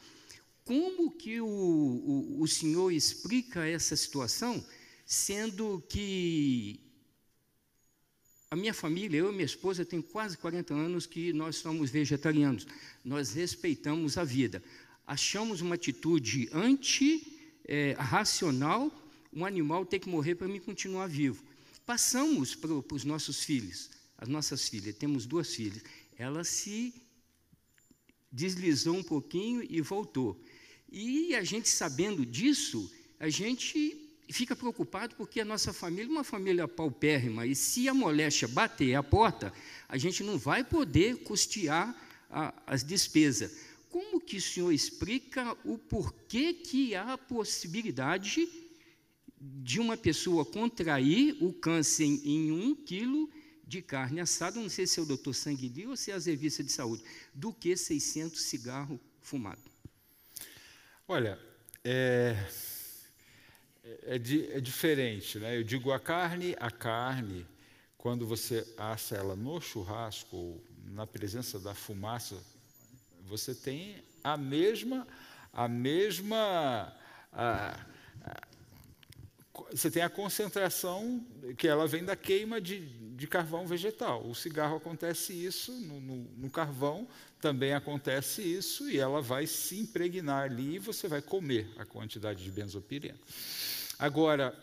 [0.65, 4.65] Como que o, o, o senhor explica essa situação,
[5.09, 6.79] sendo que
[8.51, 12.67] a minha família, eu e minha esposa, tem quase 40 anos que nós somos vegetarianos.
[13.03, 14.63] Nós respeitamos a vida.
[15.07, 18.91] Achamos uma atitude anti-racional, é,
[19.33, 21.43] um animal ter que morrer para mim continuar vivo.
[21.87, 25.83] Passamos para os nossos filhos, as nossas filhas, temos duas filhas.
[26.19, 26.93] Ela se
[28.31, 30.39] deslizou um pouquinho e voltou.
[30.87, 36.25] E a gente sabendo disso, a gente fica preocupado porque a nossa família é uma
[36.25, 39.53] família paupérrima, e se a moléstia bater a porta,
[39.89, 41.95] a gente não vai poder custear
[42.31, 43.53] a, as despesas.
[43.91, 48.49] Como que o senhor explica o porquê que há a possibilidade
[49.41, 53.31] de uma pessoa contrair o câncer em, um quilo
[53.67, 56.67] de carne assada, não sei se é o doutor Sanguili ou se é a revistas
[56.67, 57.03] de saúde,
[57.35, 59.63] do que 600 cigarros fumados?
[61.07, 61.39] Olha,
[61.85, 62.37] é,
[64.03, 65.57] é, é, diferente, né?
[65.57, 67.47] Eu digo a carne, a carne,
[67.97, 72.37] quando você assa ela no churrasco ou na presença da fumaça,
[73.27, 75.07] você tem a mesma,
[75.53, 76.95] a mesma,
[77.33, 77.79] a,
[79.71, 81.25] você tem a concentração
[81.57, 84.27] que ela vem da queima de, de carvão vegetal.
[84.27, 87.07] O cigarro acontece isso, no, no, no, carvão
[87.41, 92.43] também acontece isso, e ela vai se impregnar ali e você vai comer a quantidade
[92.43, 93.19] de benzopireno.
[93.99, 94.57] Agora,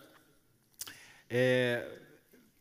[1.30, 1.99] é,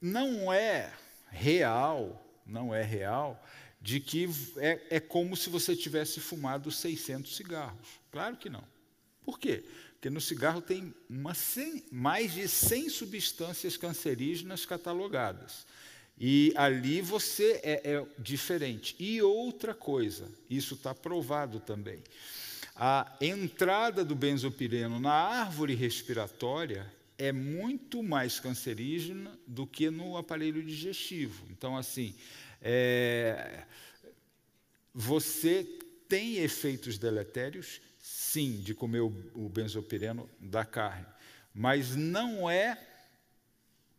[0.00, 0.92] não é
[1.30, 3.42] real, não é real,
[3.80, 8.00] de que é, é como se você tivesse fumado 600 cigarros.
[8.10, 8.64] Claro que não.
[9.24, 9.64] Por quê?
[9.92, 10.94] Porque no cigarro tem
[11.34, 15.66] 100, mais de 100 substâncias cancerígenas catalogadas.
[16.18, 18.94] E ali você é, é diferente.
[18.98, 22.02] E outra coisa, isso está provado também.
[22.74, 30.62] A entrada do benzopireno na árvore respiratória é muito mais cancerígena do que no aparelho
[30.62, 31.46] digestivo.
[31.50, 32.16] Então, assim,
[32.60, 33.64] é,
[34.92, 35.64] você
[36.08, 41.06] tem efeitos deletérios, sim, de comer o, o benzopireno da carne,
[41.54, 42.76] mas não é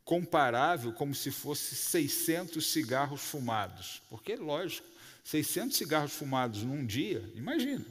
[0.03, 4.01] comparável como se fosse 600 cigarros fumados.
[4.09, 4.87] Porque, lógico,
[5.23, 7.85] 600 cigarros fumados num dia, imagina,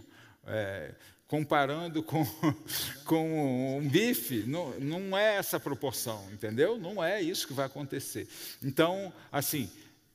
[0.46, 0.94] é,
[1.26, 2.24] comparando com,
[3.04, 6.78] com um bife, não, não é essa proporção, entendeu?
[6.78, 8.28] Não é isso que vai acontecer.
[8.62, 9.70] Então, assim,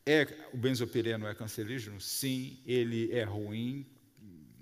[0.05, 1.99] é, o benzopireno é cancerígeno?
[1.99, 3.85] Sim, ele é ruim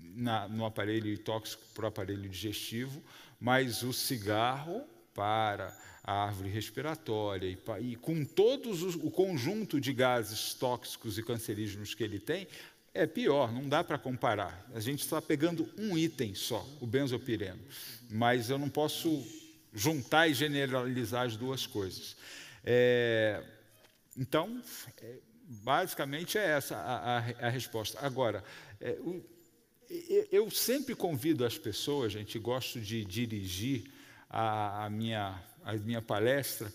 [0.00, 3.02] na, no aparelho tóxico para o aparelho digestivo,
[3.40, 4.84] mas o cigarro
[5.14, 7.58] para a árvore respiratória e,
[7.92, 12.48] e com todos os, o conjunto de gases tóxicos e cancerígenos que ele tem,
[12.98, 14.68] é pior, não dá para comparar.
[14.74, 17.60] A gente está pegando um item só, o benzopireno,
[18.10, 19.24] mas eu não posso
[19.72, 22.16] juntar e generalizar as duas coisas.
[22.64, 23.42] É,
[24.16, 24.62] então,
[25.00, 27.98] é, basicamente é essa a, a, a resposta.
[28.04, 28.42] Agora,
[28.80, 29.24] é, o,
[30.30, 33.90] eu sempre convido as pessoas, gente, gosto de dirigir
[34.28, 36.72] a, a minha a minha palestra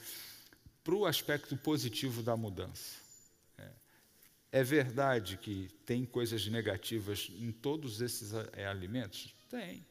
[0.84, 3.03] para o aspecto positivo da mudança.
[4.54, 9.36] É, é verdade que tem coisas negativas em todos esses é, alimentos?
[9.50, 9.86] Tem.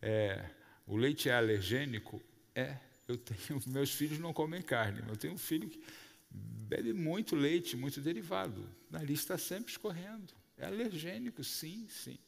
[0.00, 0.44] É,
[0.86, 2.20] o leite é alergênico?
[2.54, 2.76] É.
[3.06, 5.02] Eu tenho, meus filhos não comem carne.
[5.08, 5.82] Eu tenho um filho que
[6.30, 8.60] bebe muito leite, muito derivado.
[8.90, 10.34] O nariz está sempre escorrendo.
[10.58, 12.18] É alergênico, sim, sim.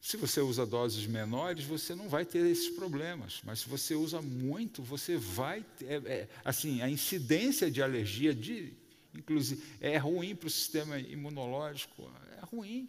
[0.00, 3.42] Se você usa doses menores, você não vai ter esses problemas.
[3.44, 5.62] Mas se você usa muito, você vai.
[5.76, 8.72] Ter, é, é, assim, a incidência de alergia, de,
[9.14, 12.10] inclusive, é ruim para o sistema imunológico.
[12.40, 12.88] É ruim.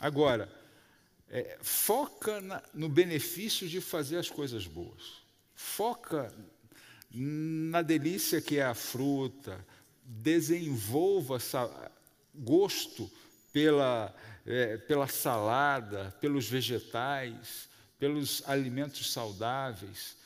[0.00, 0.52] Agora,
[1.28, 5.22] é, foca na, no benefício de fazer as coisas boas.
[5.54, 6.34] Foca
[7.10, 9.64] na delícia que é a fruta.
[10.04, 11.38] Desenvolva
[12.34, 13.10] gosto
[13.52, 14.14] pela
[14.46, 17.68] é, pela salada, pelos vegetais,
[17.98, 20.16] pelos alimentos saudáveis.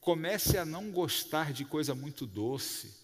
[0.00, 2.94] Comece a não gostar de coisa muito doce,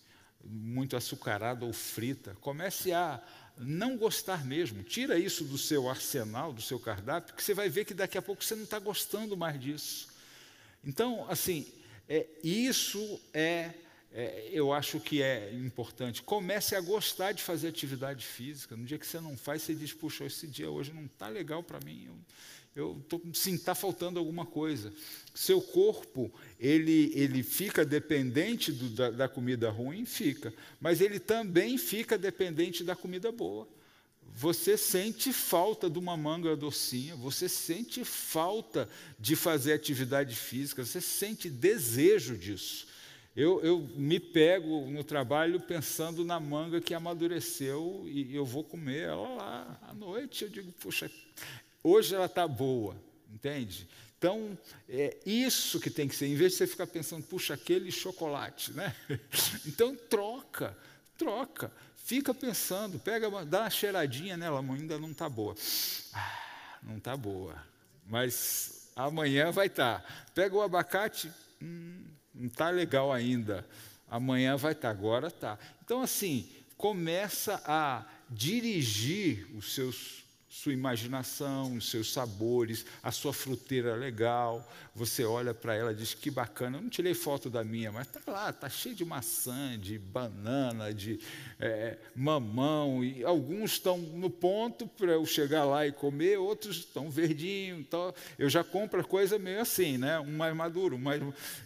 [0.44, 2.36] muito açucarada ou frita.
[2.40, 3.22] Comece a
[3.56, 4.82] não gostar mesmo.
[4.82, 8.22] Tira isso do seu arsenal, do seu cardápio, que você vai ver que daqui a
[8.22, 10.08] pouco você não está gostando mais disso.
[10.84, 11.66] Então, assim,
[12.08, 13.74] é, isso é
[14.12, 16.22] é, eu acho que é importante.
[16.22, 18.76] Comece a gostar de fazer atividade física.
[18.76, 21.62] No dia que você não faz, você diz: puxa, esse dia hoje não está legal
[21.62, 22.06] para mim.
[22.06, 22.18] Eu,
[22.74, 23.02] eu
[23.34, 24.92] sim, está faltando alguma coisa.
[25.34, 31.76] Seu corpo ele, ele fica dependente do, da, da comida ruim, fica, mas ele também
[31.76, 33.68] fica dependente da comida boa.
[34.32, 38.88] Você sente falta de uma manga docinha, você sente falta
[39.18, 42.86] de fazer atividade física, você sente desejo disso.
[43.34, 49.02] Eu, eu, me pego no trabalho pensando na manga que amadureceu e eu vou comer
[49.02, 50.44] ela lá à noite.
[50.44, 51.08] Eu digo, puxa,
[51.82, 52.96] hoje ela está boa,
[53.32, 53.88] entende?
[54.18, 57.90] Então, é isso que tem que ser, em vez de você ficar pensando, puxa, aquele
[57.90, 58.94] chocolate, né?
[59.66, 60.76] Então, troca,
[61.16, 61.72] troca.
[61.96, 65.54] Fica pensando, pega, dá uma cheiradinha nela, ainda não está boa.
[66.12, 67.54] Ah, não está boa,
[68.04, 70.02] mas amanhã vai estar.
[70.02, 70.24] Tá.
[70.34, 71.32] Pega o abacate,
[71.62, 72.04] hum,
[72.34, 73.66] não está legal ainda.
[74.06, 75.58] Amanhã vai estar, tá, agora está.
[75.82, 76.46] Então, assim,
[76.76, 84.68] começa a dirigir os seus sua imaginação, os seus sabores, a sua fruteira legal.
[84.96, 86.76] Você olha para ela e diz: Que bacana.
[86.76, 90.92] Eu não tirei foto da minha, mas está lá, está cheio de maçã, de banana,
[90.92, 91.20] de
[91.60, 93.04] é, mamão.
[93.04, 97.78] E alguns estão no ponto para eu chegar lá e comer, outros estão verdinhos.
[97.78, 100.18] Então, eu já compro a coisa meio assim, né?
[100.18, 100.96] um mais maduro.
[100.96, 101.22] Um mais...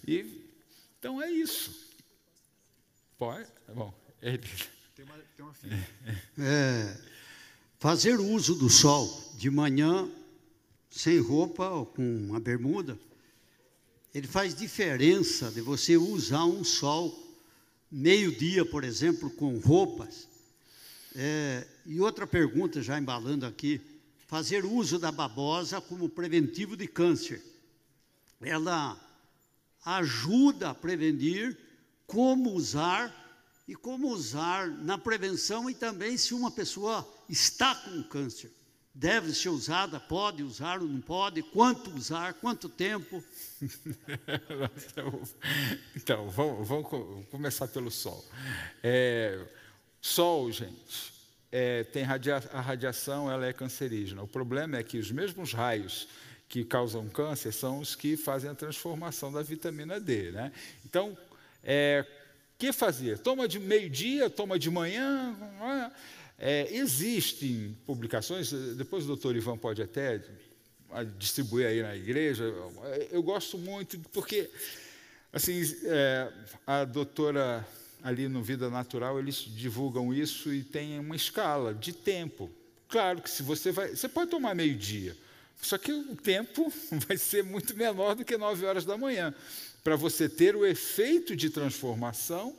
[0.07, 0.45] E
[0.99, 1.95] então é isso.
[3.17, 3.47] Pode?
[3.67, 3.95] Tá bom.
[4.21, 4.43] Ele...
[4.95, 5.89] Tem uma, tem uma filha.
[6.39, 6.97] É,
[7.85, 10.11] fazer uso do sol de manhã,
[10.89, 12.99] sem roupa ou com uma bermuda,
[14.15, 17.15] ele faz diferença de você usar um sol
[17.93, 20.27] meio-dia, por exemplo, com roupas.
[21.15, 23.79] É, e outra pergunta, já embalando aqui:
[24.29, 27.43] fazer uso da babosa como preventivo de câncer.
[28.41, 28.99] Ela
[29.85, 31.55] ajuda a prevenir,
[32.07, 33.24] como usar
[33.67, 38.53] e como usar na prevenção e também se uma pessoa está com câncer.
[38.97, 43.25] Deve ser usada, pode usar ou não pode, quanto usar, quanto tempo.
[45.97, 48.25] então, vamos, vamos, começar pelo sol.
[48.83, 49.45] É,
[50.01, 51.13] sol, gente,
[51.51, 54.23] é, tem radia a radiação, ela é cancerígena.
[54.23, 56.07] O problema é que os mesmos raios
[56.49, 60.31] que causam câncer são os que fazem a transformação da vitamina D.
[60.31, 60.53] Né?
[60.85, 61.19] Então,
[61.65, 62.07] é,
[62.65, 63.19] que fazer?
[63.19, 65.37] Toma de meio-dia, toma de manhã.
[66.39, 70.23] É, existem publicações, depois o doutor Ivan pode até
[71.19, 72.45] distribuir aí na igreja.
[73.11, 74.51] Eu gosto muito, porque
[75.33, 76.33] assim, é,
[76.67, 77.67] a doutora
[78.03, 82.51] ali no Vida Natural, eles divulgam isso e tem uma escala de tempo.
[82.89, 83.89] Claro que se você vai.
[83.91, 85.17] Você pode tomar meio-dia,
[85.61, 86.73] só que o tempo
[87.07, 89.35] vai ser muito menor do que nove horas da manhã
[89.85, 92.57] para você ter o efeito de transformação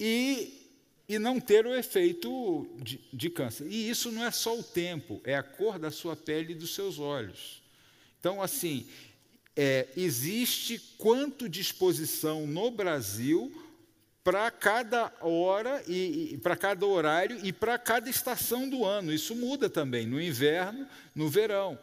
[0.00, 0.70] e,
[1.06, 3.66] e não ter o efeito de, de câncer.
[3.68, 6.74] E isso não é só o tempo, é a cor da sua pele e dos
[6.74, 7.62] seus olhos.
[8.18, 8.86] Então, assim,
[9.54, 13.52] é, existe quanto disposição no Brasil
[14.24, 19.12] para cada hora e, e para cada horário e para cada estação do ano.
[19.12, 21.78] Isso muda também no inverno, no verão.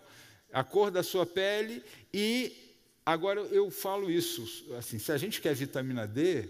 [0.52, 2.69] A cor da sua pele e
[3.10, 6.48] Agora, eu falo isso, assim, se a gente quer vitamina D,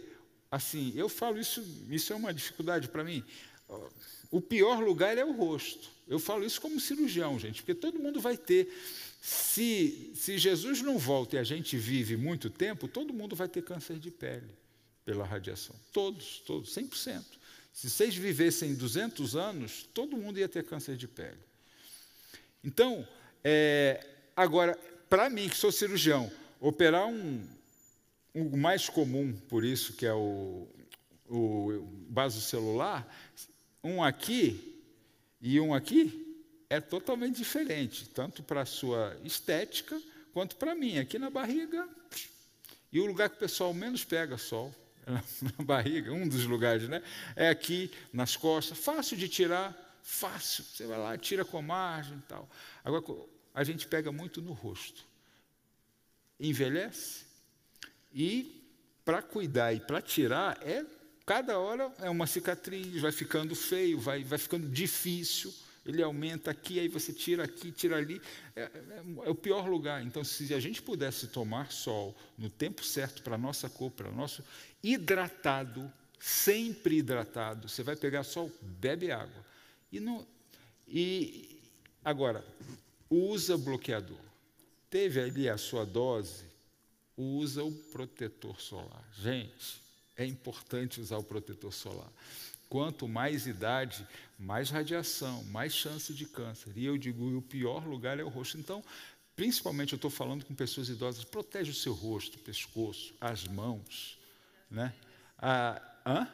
[0.51, 3.23] assim, eu falo isso, isso é uma dificuldade para mim.
[4.29, 5.89] O pior lugar é o rosto.
[6.05, 8.67] Eu falo isso como cirurgião, gente, porque todo mundo vai ter.
[9.21, 13.61] Se, se Jesus não volta e a gente vive muito tempo, todo mundo vai ter
[13.61, 14.49] câncer de pele
[15.05, 15.73] pela radiação.
[15.93, 17.23] Todos, todos, 100%.
[17.71, 21.39] Se vocês vivessem 200 anos, todo mundo ia ter câncer de pele.
[22.61, 23.07] Então,
[23.45, 24.05] é,
[24.35, 24.77] agora,
[25.09, 26.29] para mim, que sou cirurgião,
[26.59, 27.41] Operar um,
[28.33, 30.67] o mais comum, por isso, que é o,
[31.27, 33.07] o celular,
[33.83, 34.81] um aqui
[35.41, 36.25] e um aqui,
[36.69, 39.99] é totalmente diferente, tanto para a sua estética
[40.33, 40.97] quanto para mim.
[40.97, 41.87] Aqui na barriga,
[42.91, 44.73] e o lugar que o pessoal menos pega sol,
[45.07, 47.01] na barriga, um dos lugares, né?
[47.35, 49.73] É aqui nas costas, fácil de tirar,
[50.03, 50.63] fácil.
[50.63, 52.47] Você vai lá, tira com margem e tal.
[52.83, 53.03] Agora,
[53.53, 55.08] a gente pega muito no rosto
[56.39, 57.25] envelhece.
[58.13, 58.63] E
[59.03, 60.85] para cuidar e para tirar, é
[61.25, 65.53] cada hora é uma cicatriz, vai ficando feio, vai, vai ficando difícil.
[65.85, 68.21] Ele aumenta aqui, aí você tira aqui, tira ali.
[68.55, 70.03] É, é, é o pior lugar.
[70.03, 74.09] Então, se a gente pudesse tomar sol no tempo certo para a nossa cor, para
[74.09, 74.43] o nosso
[74.83, 79.45] hidratado, sempre hidratado, você vai pegar sol, bebe água.
[79.91, 80.27] E, não,
[80.87, 81.59] e
[82.03, 82.45] agora,
[83.09, 84.28] usa bloqueador
[84.89, 86.45] teve ali a sua dose,
[87.15, 89.03] usa o protetor solar.
[89.21, 89.81] Gente,
[90.15, 92.11] é importante usar o protetor solar.
[92.69, 94.07] Quanto mais idade,
[94.37, 96.71] mais radiação, mais chance de câncer.
[96.75, 98.57] E eu digo, o pior lugar é o rosto.
[98.57, 98.83] Então,
[99.35, 104.17] principalmente eu estou falando com pessoas idosas, protege o seu rosto, o pescoço, as mãos,
[104.69, 104.93] né?
[105.37, 106.27] A, hã?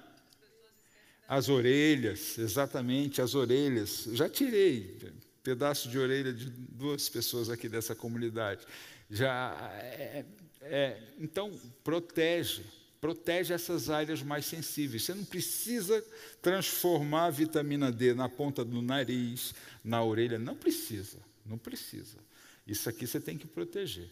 [1.27, 4.07] As orelhas, exatamente, as orelhas.
[4.11, 4.97] Já tirei,
[5.45, 8.65] pedaço de orelha de duas pessoas aqui dessa comunidade.
[9.11, 10.25] Já é,
[10.61, 11.51] é, então
[11.83, 12.65] protege,
[12.99, 15.03] protege essas áreas mais sensíveis.
[15.03, 16.03] Você não precisa
[16.41, 19.53] transformar a vitamina D na ponta do nariz,
[19.83, 22.17] na orelha, não precisa, não precisa.
[22.65, 24.09] Isso aqui você tem que proteger.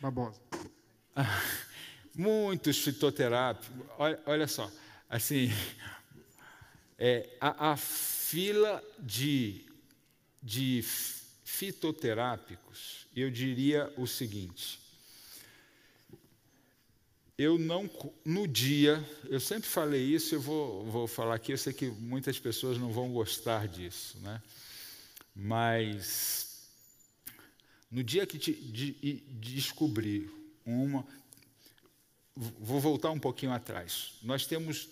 [0.00, 0.40] Babosa.
[2.12, 3.86] muitos fitoterápicos.
[3.96, 4.68] Olha, olha só,
[5.08, 5.52] assim,
[6.98, 9.65] é, a, a fila de
[10.46, 10.80] de
[11.44, 14.78] fitoterápicos, eu diria o seguinte:
[17.36, 17.90] eu não,
[18.24, 22.38] no dia, eu sempre falei isso, eu vou, vou falar aqui, eu sei que muitas
[22.38, 24.40] pessoas não vão gostar disso, né?
[25.34, 26.70] mas
[27.90, 30.30] no dia que te, de, de descobri
[30.64, 31.04] uma.
[32.36, 34.12] Vou voltar um pouquinho atrás.
[34.22, 34.88] Nós temos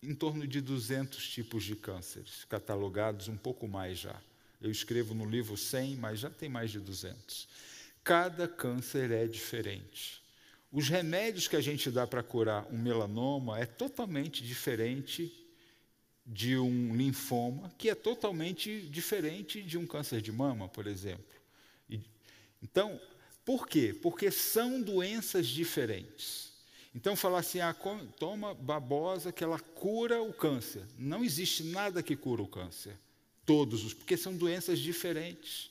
[0.00, 4.18] em torno de 200 tipos de cânceres catalogados, um pouco mais já.
[4.60, 7.48] Eu escrevo no livro 100, mas já tem mais de 200.
[8.02, 10.22] Cada câncer é diferente.
[10.70, 15.32] Os remédios que a gente dá para curar um melanoma é totalmente diferente
[16.26, 21.24] de um linfoma, que é totalmente diferente de um câncer de mama, por exemplo.
[21.88, 22.00] E,
[22.62, 23.00] então,
[23.48, 23.98] Por quê?
[24.02, 26.52] Porque são doenças diferentes.
[26.94, 27.74] Então, falar assim, ah,
[28.18, 30.82] toma babosa que ela cura o câncer.
[30.98, 32.94] Não existe nada que cura o câncer.
[33.48, 35.70] Todos os, porque são doenças diferentes.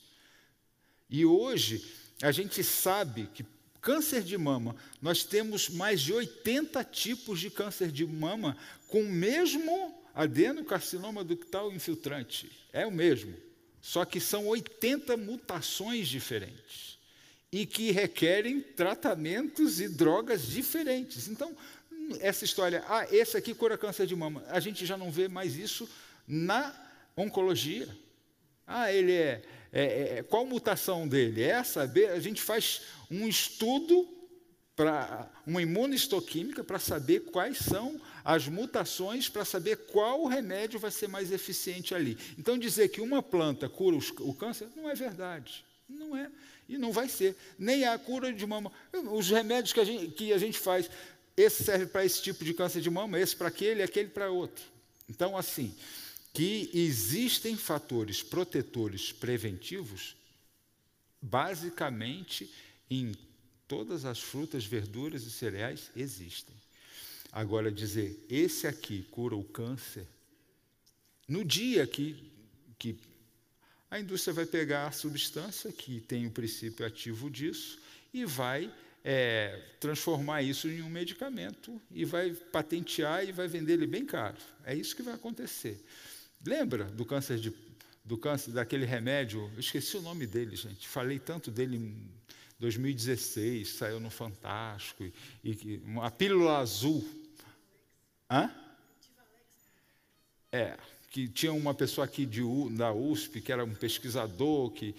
[1.08, 3.46] E hoje, a gente sabe que
[3.80, 8.56] câncer de mama, nós temos mais de 80 tipos de câncer de mama
[8.88, 12.50] com o mesmo adenocarcinoma ductal infiltrante.
[12.72, 13.36] É o mesmo.
[13.80, 16.98] Só que são 80 mutações diferentes
[17.52, 21.28] e que requerem tratamentos e drogas diferentes.
[21.28, 21.56] Então,
[22.18, 25.54] essa história, ah, esse aqui cura câncer de mama, a gente já não vê mais
[25.54, 25.88] isso
[26.26, 26.87] na
[27.22, 27.88] oncologia.
[28.66, 29.42] Ah, ele é,
[29.72, 31.42] é, é qual mutação dele?
[31.42, 34.06] É saber, a gente faz um estudo
[34.78, 41.08] para uma imunohistoquímica para saber quais são as mutações, para saber qual remédio vai ser
[41.08, 42.16] mais eficiente ali.
[42.38, 45.64] Então dizer que uma planta cura o câncer não é verdade.
[45.88, 46.30] Não é.
[46.68, 47.34] E não vai ser.
[47.58, 48.70] Nem a cura de mama.
[49.10, 50.88] Os remédios que a gente, que a gente faz,
[51.36, 54.64] esse serve para esse tipo de câncer de mama, esse para aquele, aquele para outro.
[55.08, 55.74] Então, assim,
[56.38, 60.14] que existem fatores protetores preventivos,
[61.20, 62.48] basicamente
[62.88, 63.12] em
[63.66, 66.54] todas as frutas, verduras e cereais existem.
[67.32, 70.06] Agora, dizer, esse aqui cura o câncer,
[71.26, 72.30] no dia que,
[72.78, 72.96] que
[73.90, 77.80] a indústria vai pegar a substância que tem o princípio ativo disso
[78.14, 78.72] e vai
[79.04, 84.38] é, transformar isso em um medicamento e vai patentear e vai vender ele bem caro.
[84.64, 85.84] É isso que vai acontecer.
[86.44, 87.52] Lembra do câncer de,
[88.04, 89.50] do câncer daquele remédio?
[89.54, 90.86] Eu esqueci o nome dele, gente.
[90.88, 92.10] Falei tanto dele em
[92.58, 95.12] 2016, saiu no Fantástico e,
[95.44, 97.06] e uma pílula azul.
[98.30, 98.50] Hã?
[100.50, 100.76] É,
[101.10, 104.94] que tinha uma pessoa aqui de, da USP, que era um pesquisador, que.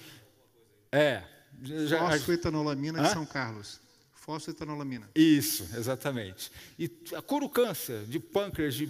[0.92, 1.24] É.
[1.62, 3.80] Já, Fosfoetanolamina de São Carlos.
[4.14, 5.10] Fosfoetanolamina.
[5.16, 6.52] Isso, exatamente.
[6.78, 6.88] E
[7.26, 8.88] cura o câncer de pâncreas, de.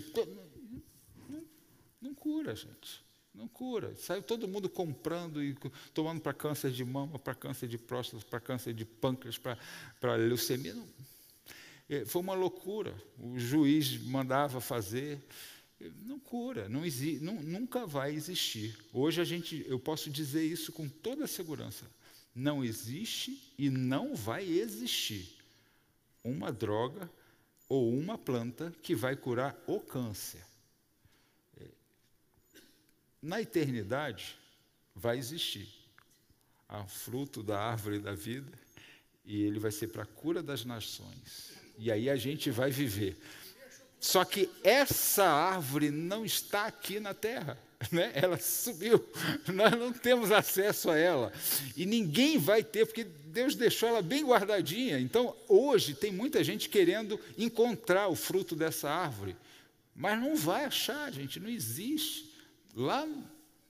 [2.02, 3.04] Não, cura, gente.
[3.34, 3.96] Não cura.
[3.96, 5.56] Saiu todo mundo comprando e
[5.94, 10.74] tomando para câncer de mama, para câncer de próstata, para câncer de pâncreas, para, leucemia.
[10.74, 10.88] Não.
[11.90, 12.96] É, foi uma loucura.
[13.18, 15.22] O juiz mandava fazer
[16.02, 16.82] não cura, não
[17.22, 18.78] não, nunca vai existir.
[18.92, 21.86] Hoje a gente, eu posso dizer isso com toda segurança.
[22.36, 25.38] Não existe e não vai existir
[26.24, 27.10] uma droga
[27.68, 30.44] ou uma planta que vai curar o câncer.
[33.22, 34.36] Na eternidade
[34.96, 35.68] vai existir
[36.68, 38.52] a fruto da árvore da vida
[39.26, 41.54] e ele vai ser para a cura das nações.
[41.78, 43.18] E aí a gente vai viver
[44.00, 47.58] só que essa árvore não está aqui na terra.
[47.94, 48.12] Né?
[48.14, 49.02] Ela subiu,
[49.54, 51.32] nós não temos acesso a ela.
[51.78, 55.00] E ninguém vai ter, porque Deus deixou ela bem guardadinha.
[55.00, 59.34] Então, hoje, tem muita gente querendo encontrar o fruto dessa árvore,
[59.96, 62.29] mas não vai achar, gente, não existe.
[62.76, 63.08] Lá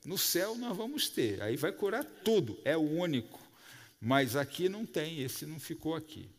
[0.05, 3.39] no céu nós vamos ter, aí vai curar tudo, é o único.
[4.01, 6.29] Mas aqui não tem, esse não ficou aqui.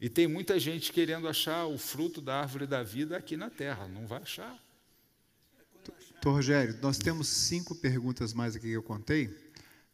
[0.00, 3.86] E tem muita gente querendo achar o fruto da árvore da vida aqui na terra,
[3.88, 4.58] não vai achar.
[5.84, 9.30] Doutor Rogério, nós temos cinco perguntas mais aqui que eu contei.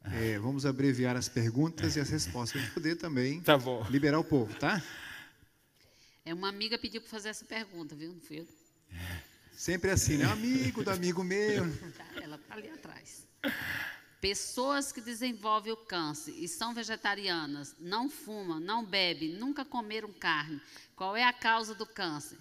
[0.04, 3.58] É, vamos abreviar as perguntas e as respostas para poder também tá
[3.90, 4.82] liberar o povo, tá?
[6.24, 8.12] É uma amiga pediu para fazer essa pergunta, viu?
[8.12, 8.48] Não fui eu.
[9.58, 10.24] Sempre assim, né?
[10.24, 11.64] Amigo do amigo meu.
[11.94, 13.26] Tá, ela está ali atrás.
[14.20, 20.60] Pessoas que desenvolvem o câncer e são vegetarianas, não fumam, não bebem, nunca comeram carne.
[20.94, 22.38] Qual é a causa do câncer?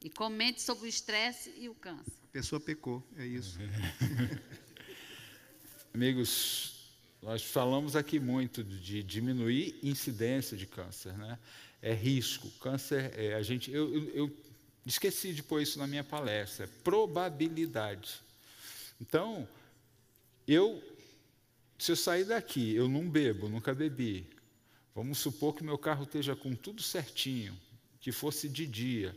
[0.00, 2.12] E comente sobre o estresse e o câncer.
[2.22, 3.58] A pessoa pecou, é isso.
[5.92, 11.36] Amigos, nós falamos aqui muito de diminuir incidência de câncer, né?
[11.82, 12.48] É risco.
[12.60, 14.49] Câncer, é, a gente, eu, eu, eu
[14.86, 16.68] esqueci de pôr isso na minha palestra.
[16.82, 18.20] Probabilidade.
[19.00, 19.48] Então,
[20.46, 20.82] eu
[21.80, 24.28] se eu sair daqui, eu não bebo, nunca bebi,
[24.94, 27.58] vamos supor que meu carro esteja com tudo certinho,
[27.98, 29.16] que fosse de dia,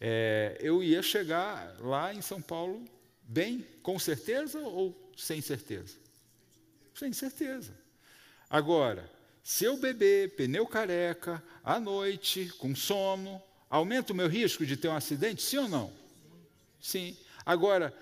[0.00, 2.84] é, eu ia chegar lá em São Paulo
[3.22, 5.96] bem, com certeza ou sem certeza?
[6.96, 7.72] Sem certeza.
[8.50, 9.08] Agora,
[9.40, 13.40] se eu beber pneu careca, à noite, com sono,
[13.74, 15.42] aumenta o meu risco de ter um acidente?
[15.42, 15.92] Sim ou não?
[16.80, 17.16] Sim.
[17.44, 17.92] Agora,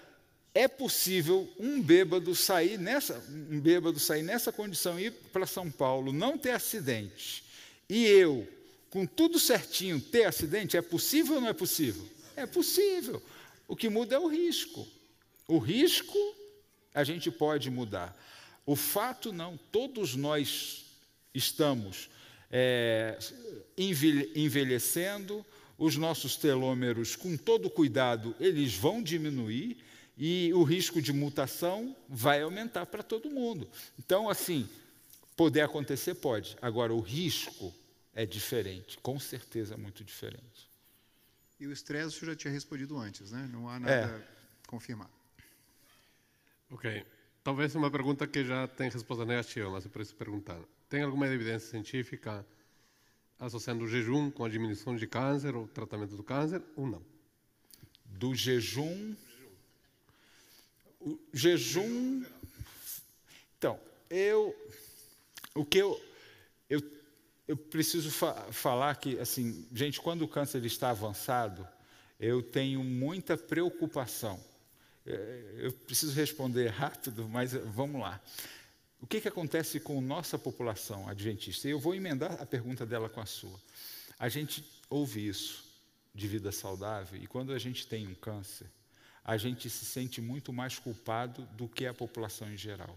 [0.54, 5.70] é possível um bêbado sair nessa, um bêbado sair nessa condição e ir para São
[5.70, 7.42] Paulo, não ter acidente,
[7.88, 8.46] e eu,
[8.90, 10.76] com tudo certinho, ter acidente?
[10.76, 12.06] É possível ou não é possível?
[12.36, 13.22] É possível.
[13.66, 14.86] O que muda é o risco.
[15.48, 16.18] O risco
[16.92, 18.14] a gente pode mudar.
[18.66, 20.84] O fato não, todos nós
[21.32, 22.10] estamos
[22.50, 23.18] é,
[23.78, 25.44] envelhecendo,
[25.82, 29.78] os nossos telômeros, com todo cuidado, eles vão diminuir
[30.16, 33.68] e o risco de mutação vai aumentar para todo mundo.
[33.98, 34.68] Então, assim,
[35.36, 36.56] poder acontecer pode.
[36.62, 37.74] Agora, o risco
[38.14, 40.70] é diferente, com certeza muito diferente.
[41.58, 43.50] E o estresse o senhor já tinha respondido antes, né?
[43.52, 44.68] Não há nada é.
[44.68, 45.10] confirmado.
[46.70, 47.04] Ok.
[47.42, 50.60] Talvez uma pergunta que já tem resposta negativa, mas é por isso perguntar.
[50.88, 52.46] Tem alguma evidência científica
[53.44, 57.02] associando o jejum com a diminuição de câncer ou tratamento do câncer ou não?
[58.06, 59.14] Do jejum.
[61.00, 62.24] O jejum.
[63.58, 63.78] Então,
[64.08, 64.54] eu.
[65.54, 66.00] O que eu.
[66.70, 66.80] Eu,
[67.46, 71.66] eu preciso fa falar que, assim, gente, quando o câncer está avançado,
[72.20, 74.40] eu tenho muita preocupação
[75.04, 78.20] é, eu preciso responder rápido, mas vamos lá.
[79.02, 81.68] O que, que acontece com nossa população adventista?
[81.68, 83.60] Eu vou emendar a pergunta dela com a sua.
[84.16, 85.64] A gente ouve isso
[86.14, 88.68] de vida saudável e quando a gente tem um câncer,
[89.24, 92.96] a gente se sente muito mais culpado do que a população em geral.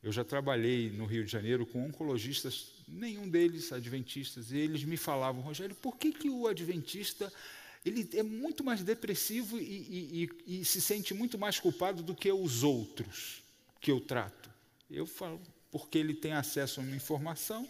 [0.00, 4.96] Eu já trabalhei no Rio de Janeiro com oncologistas, nenhum deles adventistas, e eles me
[4.96, 7.30] falavam, Rogério, por que, que o adventista
[7.84, 12.14] ele é muito mais depressivo e, e, e, e, se sente muito mais culpado do
[12.14, 13.42] que os outros
[13.80, 14.49] que eu trato.
[14.90, 15.40] Eu falo
[15.70, 17.68] porque ele tem acesso a uma informação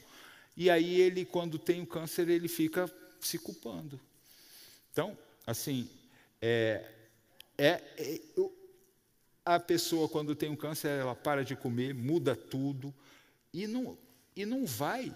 [0.56, 2.90] e aí ele, quando tem o câncer, ele fica
[3.20, 4.00] se culpando.
[4.92, 5.16] Então,
[5.46, 5.88] assim,
[6.40, 6.84] é,
[7.56, 8.20] é, é
[9.44, 12.94] a pessoa quando tem um câncer, ela para de comer, muda tudo
[13.52, 13.98] e não,
[14.34, 15.14] e não vai,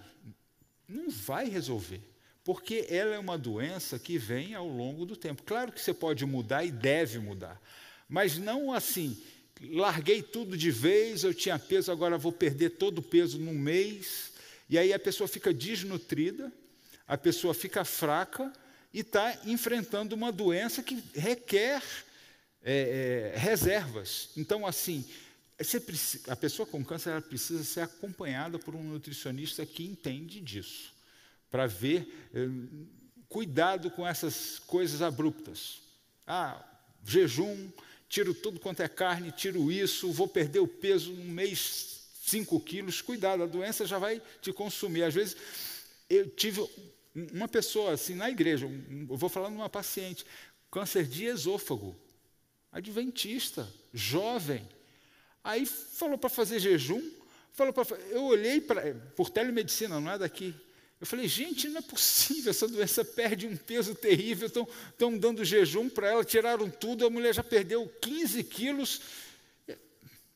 [0.89, 2.01] não vai resolver
[2.45, 5.43] porque ela é uma doença que vem ao longo do tempo.
[5.43, 7.61] Claro que você pode mudar e deve mudar,
[8.07, 9.21] mas não assim,
[9.61, 14.33] larguei tudo de vez, eu tinha peso, agora vou perder todo o peso num mês,
[14.69, 16.53] e aí a pessoa fica desnutrida,
[17.07, 18.53] a pessoa fica fraca
[18.93, 21.83] e está enfrentando uma doença que requer
[22.63, 24.31] é, é, reservas.
[24.37, 25.05] Então, assim,
[26.29, 30.95] a pessoa com câncer ela precisa ser acompanhada por um nutricionista que entende disso
[31.55, 32.49] para ver, eh,
[33.29, 35.79] cuidado com essas coisas abruptas.
[36.27, 36.61] Ah,
[37.07, 37.71] jejum,
[38.15, 43.03] tiro tudo quanto é carne, tiro isso, vou perder o peso um mês, 5 quilos,
[43.03, 45.03] cuidado, a doença já vai te consumir.
[45.03, 45.37] Às vezes,
[46.09, 46.65] eu tive
[47.33, 48.71] uma pessoa assim na igreja,
[49.11, 50.25] eu vou falando de uma paciente,
[50.71, 51.97] câncer de esôfago,
[52.71, 54.65] adventista, jovem.
[55.43, 57.03] Aí falou para fazer jejum,
[57.51, 60.55] falou para eu olhei para por telemedicina, não é daqui.
[61.01, 65.89] Eu falei, gente, não é possível, essa doença perde um peso terrível, estão dando jejum
[65.89, 69.01] para ela, tiraram tudo, a mulher já perdeu 15 quilos.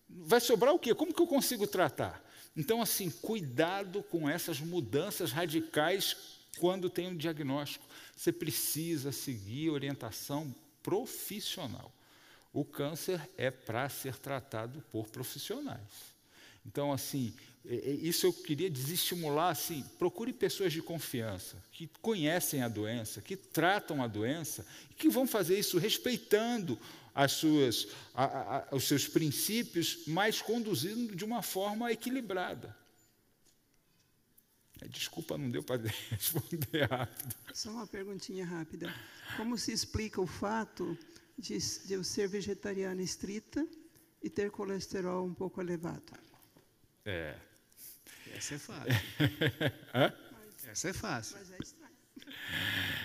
[0.09, 0.95] Vai sobrar o quê?
[0.95, 2.23] Como que eu consigo tratar?
[2.57, 6.17] Então, assim, cuidado com essas mudanças radicais
[6.59, 7.87] quando tem um diagnóstico.
[8.17, 10.53] Você precisa seguir orientação
[10.83, 11.93] profissional.
[12.53, 16.17] O câncer é para ser tratado por profissionais.
[16.67, 17.33] Então, assim,
[17.69, 24.03] isso eu queria desestimular, assim, procure pessoas de confiança, que conhecem a doença, que tratam
[24.03, 26.79] a doença, e que vão fazer isso respeitando
[27.15, 28.25] as suas, a,
[28.71, 32.75] a, os seus princípios, mas conduzindo de uma forma equilibrada.
[34.81, 37.35] É, desculpa, não deu para responder rápido.
[37.53, 38.95] Só uma perguntinha rápida.
[39.37, 40.97] Como se explica o fato
[41.37, 43.67] de, de eu ser vegetariana estrita
[44.23, 46.13] e ter colesterol um pouco elevado?
[47.05, 47.48] É.
[48.37, 48.93] Essa é fácil.
[49.95, 50.13] Hã?
[50.71, 51.37] Essa é fácil.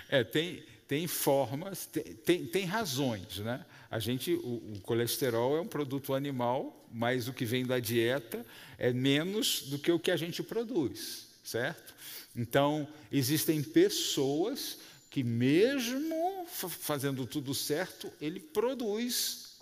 [0.08, 3.64] É, tem, tem formas, tem, tem, tem, razões, né?
[3.90, 8.44] A gente, o, o, colesterol é um produto animal, mas o que vem da dieta
[8.78, 11.94] é menos do que o que a gente produz, certo?
[12.36, 14.78] Então, existem pessoas
[15.10, 19.56] que mesmo fazendo tudo certo, ele produz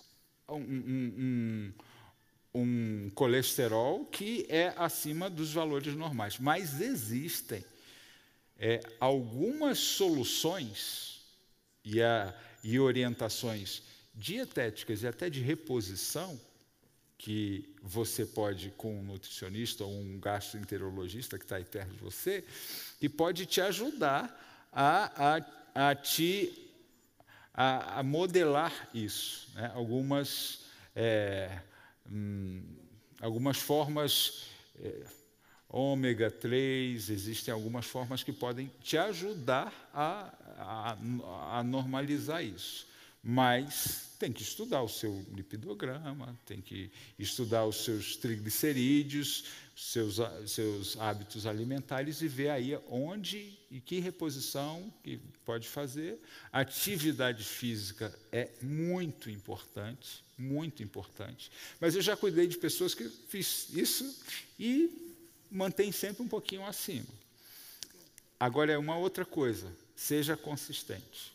[0.49, 1.73] um, um, um
[2.55, 6.39] um colesterol que é acima dos valores normais.
[6.39, 7.65] Mas existem
[8.59, 11.21] é, algumas soluções
[11.85, 13.83] e, a, e orientações
[14.15, 16.39] dietéticas e até de reposição
[17.17, 22.45] que você pode, com um nutricionista ou um gastroenterologista que está aí perto de você,
[22.99, 26.53] que pode te ajudar a, a, a te
[27.55, 29.49] a, a modelar isso.
[29.55, 29.71] Né?
[29.75, 30.65] Algumas
[30.97, 31.61] é,
[32.11, 32.63] hum,
[33.21, 34.47] algumas formas,
[34.81, 35.05] é,
[35.69, 42.87] ômega 3, existem algumas formas que podem te ajudar a, a, a normalizar isso.
[43.23, 49.45] Mas tem que estudar o seu lipidograma, tem que estudar os seus triglicerídeos,
[49.77, 50.17] seus,
[50.47, 56.19] seus hábitos alimentares e ver aí onde e que reposição que pode fazer.
[56.53, 61.51] atividade física é muito importante, muito importante.
[61.81, 64.21] Mas eu já cuidei de pessoas que fiz isso
[64.59, 65.15] e
[65.51, 67.23] mantém sempre um pouquinho acima.
[68.39, 71.33] Agora é uma outra coisa, seja consistente.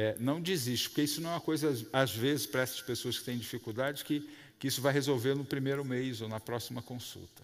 [0.00, 3.24] É, não desiste, porque isso não é uma coisa, às vezes, para essas pessoas que
[3.24, 7.42] têm dificuldade, que, que isso vai resolver no primeiro mês ou na próxima consulta.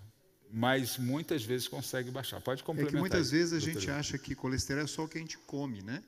[0.53, 2.41] Mas muitas vezes consegue baixar.
[2.41, 2.95] Pode complementar.
[2.95, 5.37] É que muitas vezes a gente acha que colesterol é só o que a gente
[5.37, 6.01] come, né?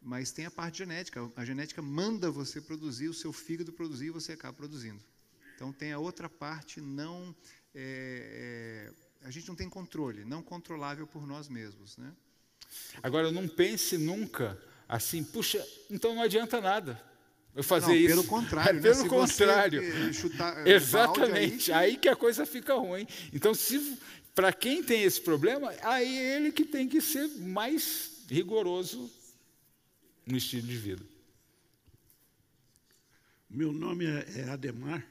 [0.00, 1.28] Mas tem a parte genética.
[1.34, 5.02] A genética manda você produzir, o seu fígado produzir e você acaba produzindo.
[5.56, 7.34] Então tem a outra parte não.
[7.74, 8.92] É,
[9.22, 12.12] é, a gente não tem controle, não controlável por nós mesmos, né?
[13.02, 14.56] Agora, não pense nunca
[14.88, 17.00] assim, puxa, então não adianta nada
[17.54, 18.08] eu fazer não, isso.
[18.16, 19.08] Pelo contrário, é, pelo né?
[19.08, 20.14] contrário.
[20.14, 21.72] Chutar, Exatamente.
[21.72, 23.06] Aí, aí, que a coisa fica ruim.
[23.32, 23.98] Então, se
[24.34, 29.10] para quem tem esse problema, aí é ele que tem que ser mais rigoroso
[30.26, 31.04] no estilo de vida.
[33.48, 35.06] Meu nome é, é Ademar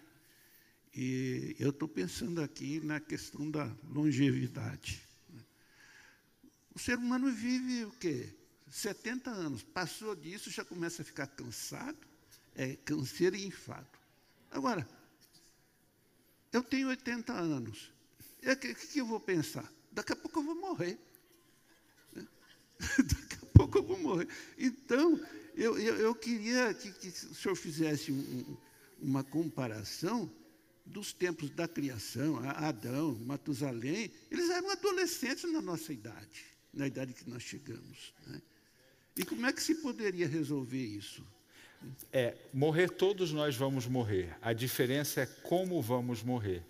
[0.93, 5.01] e eu estou pensando aqui na questão da longevidade.
[6.75, 8.29] O ser humano vive o quê?
[8.73, 9.61] 70 anos.
[9.61, 11.97] Passou disso, já começa a ficar cansado,
[12.55, 13.87] é câncer e enfado.
[14.49, 14.87] Agora,
[16.51, 17.91] eu tenho 80 anos.
[18.41, 19.71] O que, que, eu vou pensar?
[19.91, 20.97] Daqui a pouco eu vou morrer.
[22.15, 24.27] Daqui a pouco eu vou morrer.
[24.57, 25.23] Então,
[25.55, 28.57] eu, eu, eu queria que, que, o senhor fizesse um,
[28.99, 30.31] uma comparação
[30.83, 36.43] dos tempos da criação, Adão, Matusalém, eles eram adolescentes na nossa idade,
[36.73, 38.13] na idade que nós chegamos.
[38.25, 38.41] Né?
[39.15, 41.23] E como é que se poderia resolver isso?
[42.11, 44.35] É, morrer todos nós vamos morrer.
[44.41, 46.63] A diferença é como vamos morrer.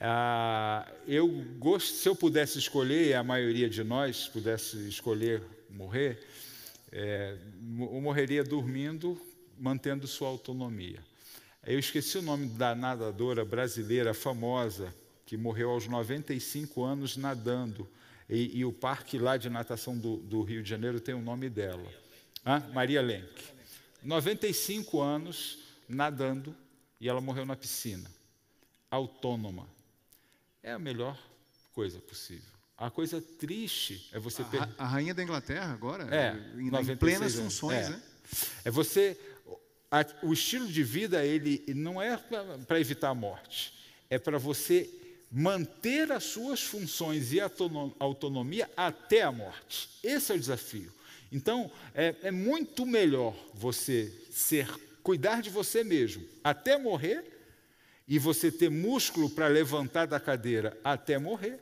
[0.00, 1.28] Ah, eu
[1.58, 6.18] gosto, se eu pudesse escolher, e a maioria de nós pudesse escolher morrer,
[6.90, 7.36] é,
[7.78, 9.20] eu morreria dormindo,
[9.56, 10.98] mantendo sua autonomia.
[11.64, 14.92] Eu esqueci o nome da nadadora brasileira famosa
[15.24, 17.88] que morreu aos 95 anos nadando
[18.32, 21.50] e, e, o parque lá de natação do, do, Rio de Janeiro tem o nome
[21.50, 21.86] dela.
[22.42, 23.30] Ah, Maria Lenk.
[24.02, 26.56] 95 anos nadando
[26.98, 28.10] e ela morreu na piscina.
[28.90, 29.68] Autônoma.
[30.62, 31.18] É a melhor
[31.74, 32.50] coisa possível.
[32.78, 34.42] A coisa triste é você...
[34.78, 36.04] A, a rainha da Inglaterra agora?
[36.14, 37.90] É, em, em plenas funções, é.
[37.90, 38.02] né?
[38.64, 39.20] É você...
[39.90, 42.16] A, o estilo de vida, ele não é
[42.66, 43.74] para evitar a morte.
[44.08, 45.01] É para você
[45.32, 47.40] manter as suas funções e
[47.98, 49.88] autonomia até a morte.
[50.02, 50.92] Esse é o desafio.
[51.32, 54.68] Então, é, é muito melhor você ser,
[55.02, 57.32] cuidar de você mesmo até morrer,
[58.06, 61.58] e você ter músculo para levantar da cadeira até morrer,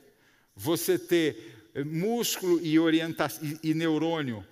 [0.55, 4.45] você ter eh, músculo e, e, e neurônio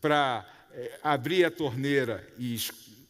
[0.00, 2.58] para é, abrir a torneira e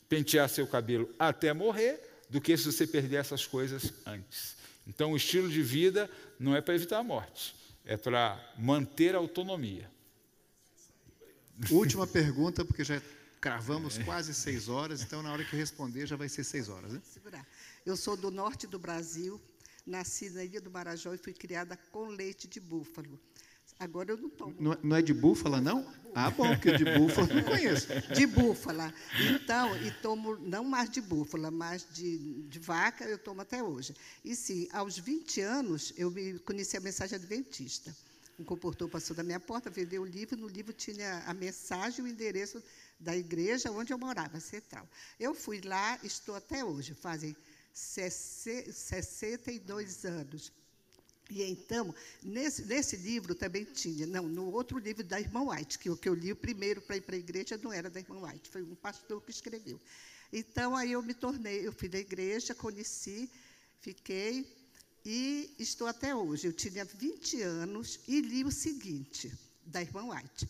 [0.09, 4.57] pentear seu cabelo até morrer, do que se você perder essas coisas antes.
[4.87, 7.55] Então, o estilo de vida não é para evitar a morte,
[7.85, 9.91] é para manter a autonomia.
[11.71, 13.01] Última pergunta, porque já
[13.41, 16.93] cravamos quase seis horas, então na hora que responder já vai ser seis horas.
[16.93, 17.03] Né?
[17.85, 19.41] Eu sou do norte do Brasil,
[19.87, 23.21] nasci na Ilha do Marajó e fui criada com leite de búfalo.
[23.79, 24.55] Agora eu não tomo.
[24.59, 25.87] Não, não é de búfala, não?
[26.15, 27.89] Ah, bom, porque de búfala não conheço.
[28.15, 28.95] De búfala.
[29.31, 33.95] Então, e tomo não mais de búfala, mas de, de vaca, eu tomo até hoje.
[34.25, 37.95] E sim, aos 20 anos, eu me conheci a mensagem adventista.
[38.39, 42.09] Um comportor passou da minha porta, vendeu o livro, no livro tinha a mensagem e
[42.09, 42.63] o endereço
[42.99, 44.89] da igreja onde eu morava, central.
[45.19, 47.37] Eu fui lá, estou até hoje, fazem
[47.73, 50.53] 62 anos.
[51.31, 55.89] E então, nesse, nesse livro também tinha, não, no outro livro da irmã White, que
[55.89, 58.51] o que eu li primeiro para ir para a igreja não era da irmã White,
[58.51, 59.81] foi um pastor que escreveu.
[60.33, 63.31] Então, aí eu me tornei, eu fui da igreja, conheci,
[63.81, 64.47] fiquei
[65.05, 66.49] e estou até hoje.
[66.49, 69.33] Eu tinha 20 anos e li o seguinte,
[69.65, 70.49] da irmã White.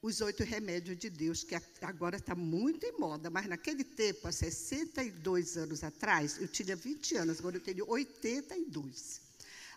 [0.00, 4.32] Os oito remédios de Deus, que agora está muito em moda, mas naquele tempo, há
[4.32, 9.27] 62 anos atrás, eu tinha 20 anos, agora eu tenho 82.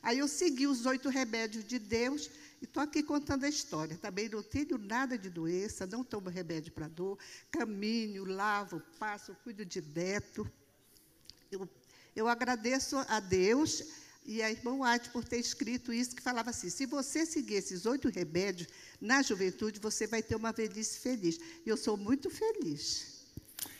[0.04, 2.30] Aí eu segui os oito remédios de Deus
[2.62, 3.98] e estou aqui contando a história.
[3.98, 7.18] Também não tenho nada de doença, não tomo remédio para dor,
[7.52, 10.50] caminho, lavo, passo, cuido de neto.
[11.52, 11.70] Eu,
[12.16, 13.84] eu agradeço a Deus
[14.26, 17.86] e a irmã White por ter escrito isso, que falava assim: se você seguir esses
[17.86, 18.70] oito remédios
[19.00, 21.40] na juventude, você vai ter uma velhice feliz.
[21.66, 23.11] E eu sou muito feliz.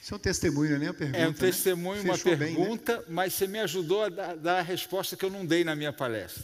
[0.02, 1.20] Isso é um testemunho, não é a pergunta.
[1.20, 1.38] É um né?
[1.38, 2.58] testemunho, uma Fechou bem, né?
[2.58, 5.76] pergunta, mas você me ajudou a dar, dar a resposta que eu não dei na
[5.76, 6.44] minha palestra.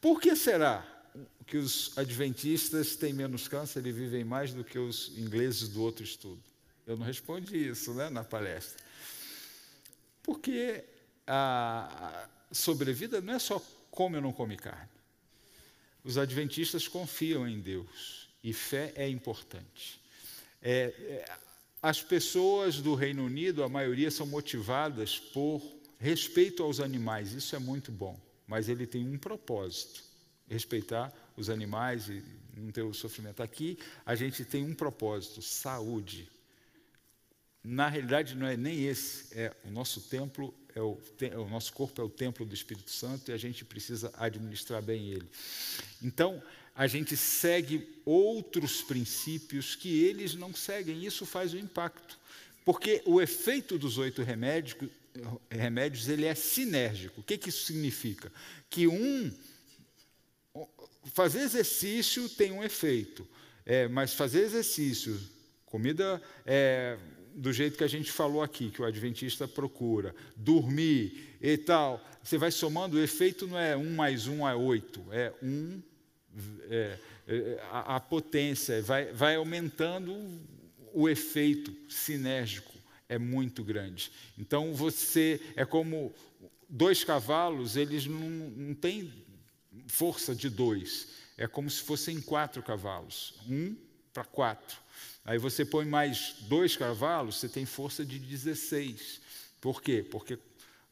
[0.00, 0.84] Por que será
[1.46, 6.02] que os adventistas têm menos câncer e vivem mais do que os ingleses do outro
[6.02, 6.42] estudo?
[6.84, 8.84] Eu não respondi isso né, na palestra.
[10.20, 10.84] Porque
[11.24, 13.62] a sobrevida não é só
[13.92, 14.88] come ou não come carne.
[16.02, 20.00] Os adventistas confiam em Deus e fé é importante.
[20.60, 21.38] É, é,
[21.82, 25.62] as pessoas do Reino Unido, a maioria, são motivadas por
[25.98, 30.02] respeito aos animais, isso é muito bom, mas ele tem um propósito:
[30.48, 32.22] respeitar os animais e
[32.56, 33.42] não ter o sofrimento.
[33.42, 36.28] Aqui, a gente tem um propósito: saúde.
[37.62, 40.98] Na realidade, não é nem esse, é o nosso templo, é o,
[41.44, 45.08] o nosso corpo é o templo do Espírito Santo e a gente precisa administrar bem
[45.10, 45.28] ele.
[46.02, 46.42] Então,
[46.78, 51.04] a gente segue outros princípios que eles não seguem.
[51.04, 52.16] Isso faz um impacto.
[52.64, 54.88] Porque o efeito dos oito remédios,
[55.50, 57.20] remédios ele é sinérgico.
[57.20, 58.30] O que, que isso significa?
[58.70, 59.32] Que um.
[61.12, 63.26] Fazer exercício tem um efeito,
[63.66, 65.20] é, mas fazer exercício,
[65.66, 66.96] comida é,
[67.34, 72.38] do jeito que a gente falou aqui, que o adventista procura, dormir e tal, você
[72.38, 75.80] vai somando, o efeito não é um mais um é oito, é um
[76.70, 80.14] é, é, a, a, potência, vai, vai aumentando
[80.92, 82.72] o efeito sinérgico,
[83.08, 84.10] é muito grande.
[84.36, 86.14] Então você é como
[86.68, 89.12] dois cavalos, eles não, não têm
[89.86, 93.76] força de dois, é como se fossem quatro cavalos, um
[94.12, 94.78] para quatro.
[95.24, 99.20] Aí você põe mais dois cavalos, você tem força de 16.
[99.60, 100.02] Por quê?
[100.02, 100.38] Porque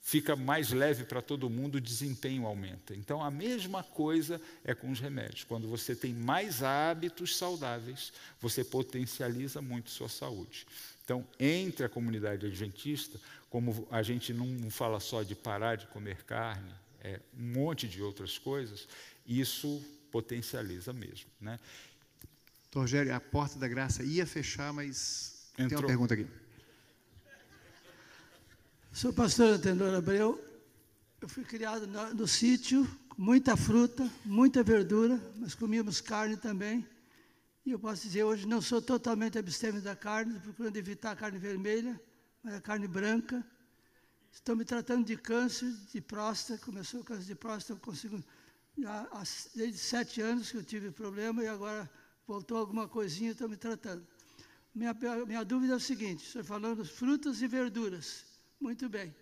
[0.07, 2.95] fica mais leve para todo mundo, o desempenho aumenta.
[2.95, 5.43] Então, a mesma coisa é com os remédios.
[5.43, 10.65] Quando você tem mais hábitos saudáveis, você potencializa muito sua saúde.
[11.05, 13.19] Então, entre a comunidade adventista,
[13.51, 16.73] como a gente não fala só de parar de comer carne,
[17.03, 18.87] é um monte de outras coisas,
[19.27, 21.27] isso potencializa mesmo.
[21.41, 21.59] Né?
[22.73, 25.69] Rogério, a porta da graça ia fechar, mas Entrou.
[25.69, 26.46] tem uma pergunta aqui.
[28.97, 30.43] Sou pastor Antenor Abreu.
[31.21, 36.83] Eu fui criado no, no sítio, com muita fruta, muita verdura, mas comíamos carne também.
[37.67, 41.39] E eu posso dizer, hoje não sou totalmente abstêmio da carne, procurando evitar a carne
[41.39, 42.01] vermelha,
[42.43, 43.45] mas a carne branca.
[44.33, 48.25] Estou me tratando de câncer de próstata, começou o câncer de próstata, consigo,
[48.79, 49.23] já, há,
[49.55, 51.87] desde sete anos que eu tive problema e agora
[52.27, 54.07] voltou alguma coisinha, estou me tratando.
[54.75, 54.97] Minha,
[55.27, 58.36] minha dúvida é o seguinte, estou falando frutas e verduras.
[58.61, 59.15] Muito bem.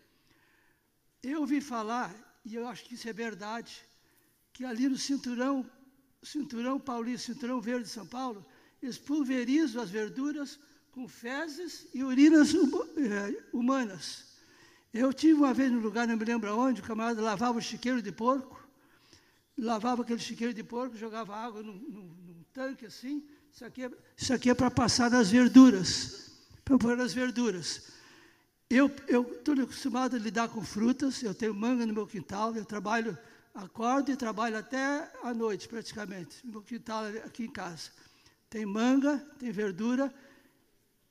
[1.23, 3.83] Eu ouvi falar, e eu acho que isso é verdade,
[4.53, 5.69] que ali no cinturão,
[6.23, 8.45] cinturão paulista, cinturão verde de São Paulo,
[8.83, 10.59] eles pulverizam as verduras
[10.93, 14.35] com fezes e urinas eh, humanas.
[14.93, 18.01] Eu tive uma vez no lugar, não me lembro aonde, o camarada lavava o chiqueiro
[18.01, 18.65] de porco,
[19.59, 23.27] lavava aquele chiqueiro de porco, jogava água num, num, num tanque assim.
[23.53, 26.31] Isso aqui é, isso aqui é para passar nas verduras,
[26.65, 27.94] para pôr nas verduras.
[28.75, 28.91] Eu
[29.23, 33.17] estou acostumado a lidar com frutas, eu tenho manga no meu quintal, eu trabalho,
[33.55, 37.93] acordo e trabalho até à noite praticamente, no meu quintal aqui em casa.
[38.51, 40.13] Tem manga, tem verdura,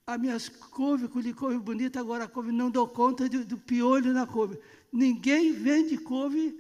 [0.06, 4.12] as minhas couve, colhi couve bonita, agora a couve não dou conta do, do piolho
[4.12, 4.60] na couve.
[4.92, 6.60] Ninguém vende couve,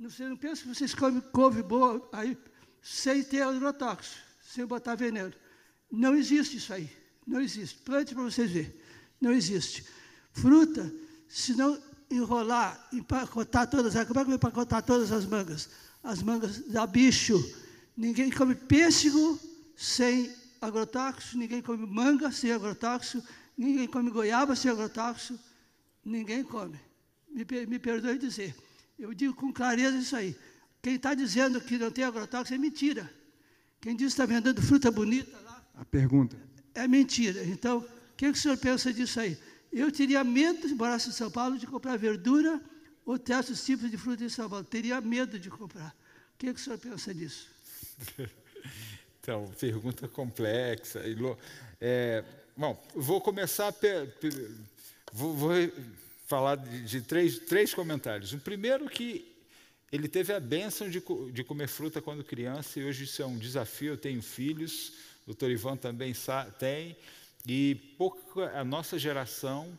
[0.00, 2.36] não penso que vocês comem couve boa aí,
[2.82, 5.32] sem ter agrotóxico, sem botar veneno.
[5.92, 6.90] Não existe isso aí,
[7.24, 7.80] não existe.
[7.82, 8.74] Plante para vocês verem,
[9.20, 9.99] não existe.
[10.32, 10.92] Fruta,
[11.28, 11.80] se não
[12.10, 15.68] enrolar, empacotar todas, como é que vai empacotar todas as mangas?
[16.02, 17.38] As mangas dá bicho.
[17.96, 19.38] Ninguém come pêssego
[19.76, 23.26] sem agrotóxico, ninguém come manga sem agrotóxico,
[23.56, 25.38] ninguém come goiaba sem agrotóxico,
[26.04, 26.78] ninguém come.
[27.28, 28.54] Me, me perdoe dizer.
[28.98, 30.36] Eu digo com clareza isso aí.
[30.82, 33.10] Quem está dizendo que não tem agrotóxico é mentira.
[33.80, 35.64] Quem diz que está vendendo fruta bonita lá.
[35.74, 36.36] A pergunta.
[36.74, 37.44] É mentira.
[37.44, 39.38] Então, o que, que o senhor pensa disso aí?
[39.72, 42.60] Eu teria medo, se morasse em São Paulo, de comprar verdura
[43.04, 44.64] ou certos tipos de fruta em São Paulo.
[44.64, 45.94] Teria medo de comprar.
[46.34, 47.48] O que, é que o senhor pensa disso?
[49.20, 51.02] então, pergunta complexa.
[51.80, 52.24] É,
[52.56, 53.72] bom, vou começar.
[55.12, 55.52] Vou, vou
[56.26, 58.32] falar de, de, três, três comentários.
[58.32, 59.30] O primeiro que
[59.92, 61.02] ele teve a bênção de,
[61.32, 63.92] de comer fruta quando criança e hoje isso é um desafio.
[63.92, 64.92] Eu tenho filhos,
[65.24, 66.14] o doutor Ivan também
[66.58, 66.96] tem.
[67.46, 69.78] E pouca, a nossa geração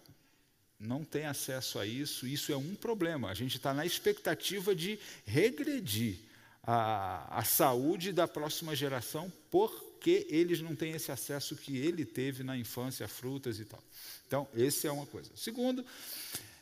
[0.79, 3.29] não tem acesso a isso, isso é um problema.
[3.29, 6.17] A gente está na expectativa de regredir,
[6.63, 12.43] a, a saúde da próxima geração, porque eles não têm esse acesso que ele teve
[12.43, 13.83] na infância frutas e tal.
[14.27, 15.31] Então, esse é uma coisa.
[15.35, 15.85] Segundo,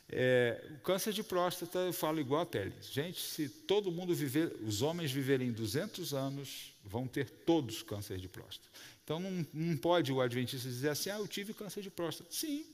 [0.08, 2.72] é, o câncer de próstata, eu falo igual a pele.
[2.80, 8.28] Gente, se todo mundo viver, os homens viverem 200 anos, vão ter todos câncer de
[8.28, 8.68] próstata.
[9.10, 12.30] Então, não, não pode o adventista dizer assim, ah, eu tive câncer de próstata.
[12.32, 12.64] Sim.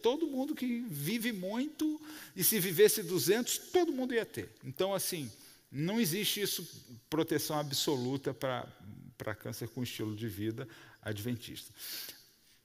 [0.00, 2.00] Todo mundo que vive muito,
[2.36, 4.48] e se vivesse 200, todo mundo ia ter.
[4.62, 5.28] Então, assim,
[5.68, 6.64] não existe isso,
[7.10, 10.68] proteção absoluta para câncer com estilo de vida
[11.02, 11.74] adventista.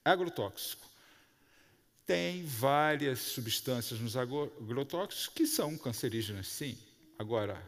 [0.04, 0.88] Agrotóxico.
[2.06, 6.78] Tem várias substâncias nos agrotóxicos que são cancerígenas, sim.
[7.18, 7.60] Agora,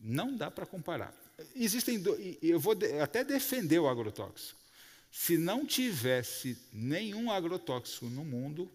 [0.00, 1.27] não dá para comparar.
[1.54, 2.02] Existem,
[2.42, 4.58] eu vou até defender o agrotóxico.
[5.10, 8.70] Se não tivesse nenhum agrotóxico no mundo,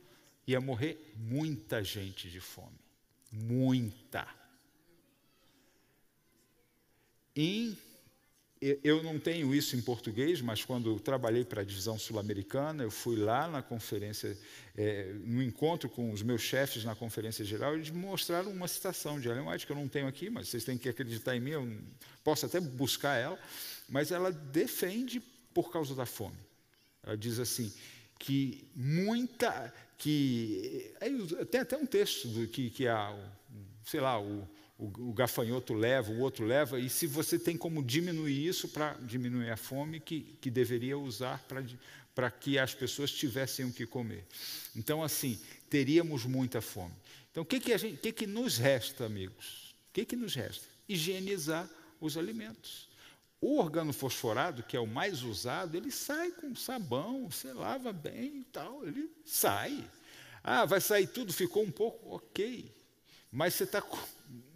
[0.48, 2.80] ia morrer muita gente de fome.
[3.32, 4.28] Muita.
[7.36, 7.78] Em
[8.84, 13.18] eu não tenho isso em português, mas quando trabalhei para a divisão sul-americana, eu fui
[13.18, 14.38] lá na conferência,
[14.78, 19.28] é, no encontro com os meus chefes na conferência geral, eles mostraram uma citação de
[19.28, 21.78] Ellen White, que eu não tenho aqui, mas vocês têm que acreditar em mim, eu
[22.24, 23.38] posso até buscar ela,
[23.90, 25.20] mas ela defende
[25.54, 26.38] por causa da fome.
[27.04, 27.72] Ela diz assim,
[28.18, 30.94] que muita, que,
[31.52, 33.14] tem até um texto do, que, que a,
[33.86, 34.48] sei lá, o
[34.84, 38.94] o, o gafanhoto leva, o outro leva, e se você tem como diminuir isso para
[38.96, 41.42] diminuir a fome que, que deveria usar
[42.14, 44.26] para que as pessoas tivessem o que comer.
[44.76, 45.40] Então, assim,
[45.70, 46.94] teríamos muita fome.
[47.32, 49.74] Então, o que, que, que, que nos resta, amigos?
[49.90, 50.68] O que, que nos resta?
[50.88, 51.70] Higienizar
[52.02, 52.90] os alimentos.
[53.40, 58.44] O organofosforado, que é o mais usado, ele sai com sabão, você lava bem e
[58.46, 59.90] tal, ele sai.
[60.44, 62.70] Ah, vai sair tudo, ficou um pouco, ok.
[63.34, 63.82] Mas você está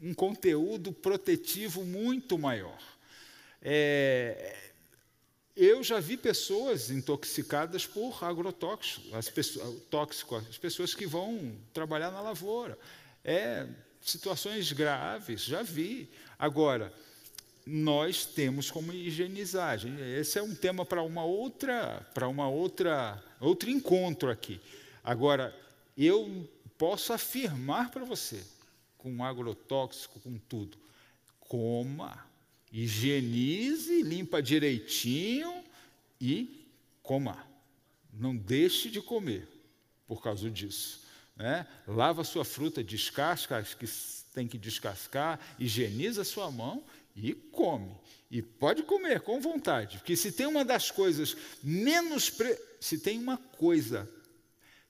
[0.02, 2.78] um conteúdo protetivo muito maior.
[3.62, 4.56] É,
[5.56, 12.12] eu já vi pessoas intoxicadas por agrotóxico, as pessoas, tóxico, as pessoas que vão trabalhar
[12.12, 12.78] na lavoura.
[13.24, 13.68] É,
[14.02, 16.10] situações graves, já vi.
[16.38, 16.94] Agora,
[17.66, 19.80] nós temos como higienizar.
[20.18, 24.62] Esse é um tema para uma outra, para uma outra, outro encontro aqui.
[25.04, 25.56] Agora,
[25.98, 26.48] eu
[26.78, 28.44] posso afirmar para você
[28.98, 30.78] com agrotóxico, com tudo.
[31.40, 32.26] Coma,
[32.72, 35.64] higienize, limpa direitinho
[36.20, 36.68] e
[37.02, 37.46] coma.
[38.14, 39.48] Não deixe de comer
[40.08, 41.06] por causa disso.
[41.36, 41.68] Né?
[41.88, 43.86] Lava sua fruta, descasca as que
[44.34, 46.84] tem que descascar, higieniza sua mão
[47.16, 47.96] e come.
[48.30, 52.30] E pode comer com vontade, porque se tem uma das coisas menos.
[52.30, 52.60] Pre...
[52.80, 54.10] Se tem uma coisa.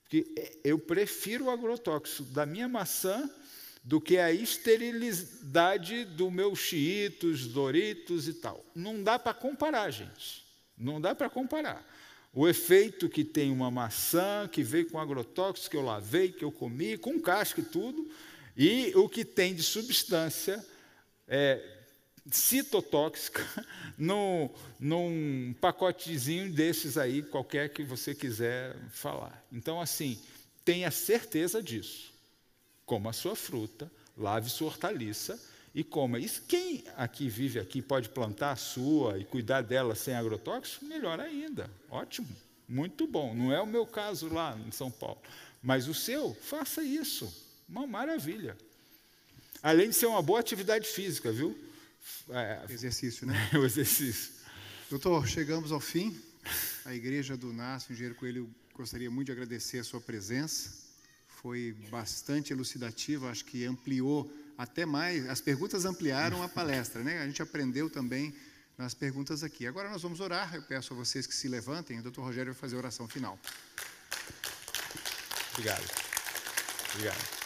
[0.02, 3.30] Porque eu prefiro o agrotóxico da minha maçã
[3.88, 8.62] do que a esterilidade do meu chiitos, doritos e tal.
[8.74, 10.44] Não dá para comparar, gente.
[10.76, 11.82] Não dá para comparar.
[12.30, 16.52] O efeito que tem uma maçã que veio com agrotóxicos, que eu lavei, que eu
[16.52, 18.06] comi, com casca e tudo,
[18.54, 20.62] e o que tem de substância
[21.26, 21.58] é,
[22.30, 23.42] citotóxica
[23.96, 29.42] no, num pacotezinho desses aí, qualquer que você quiser falar.
[29.50, 30.20] Então, assim,
[30.62, 32.17] tenha certeza disso
[32.88, 35.38] coma a sua fruta, lave sua hortaliça
[35.74, 36.18] e coma.
[36.18, 41.20] E quem aqui vive aqui pode plantar a sua e cuidar dela sem agrotóxico, melhor
[41.20, 41.70] ainda.
[41.90, 42.28] Ótimo,
[42.66, 43.34] muito bom.
[43.34, 45.20] Não é o meu caso lá em São Paulo.
[45.62, 47.30] Mas o seu, faça isso.
[47.68, 48.56] Uma maravilha.
[49.62, 51.56] Além de ser uma boa atividade física, viu?
[52.30, 53.34] É, exercício, né?
[53.52, 54.32] o exercício.
[54.88, 56.18] Doutor, chegamos ao fim.
[56.86, 60.87] A igreja do Nácio Engenheiro Coelho gostaria muito de agradecer a sua presença
[61.40, 67.20] foi bastante elucidativa, acho que ampliou até mais, as perguntas ampliaram a palestra, né?
[67.22, 68.34] A gente aprendeu também
[68.76, 69.64] nas perguntas aqui.
[69.64, 72.60] Agora nós vamos orar, eu peço a vocês que se levantem, o doutor Rogério vai
[72.60, 73.38] fazer a oração final.
[75.52, 75.84] Obrigado.
[76.94, 77.38] Obrigado.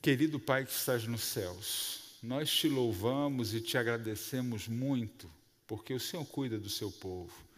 [0.00, 5.30] Querido Pai que estás nos céus, nós te louvamos e te agradecemos muito,
[5.66, 7.51] porque o Senhor cuida do seu povo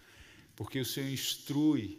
[0.57, 1.99] porque o Senhor instrui.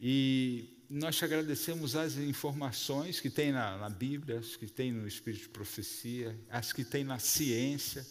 [0.00, 5.06] E nós te agradecemos as informações que tem na, na Bíblia, as que tem no
[5.06, 8.06] Espírito de Profecia, as que tem na ciência,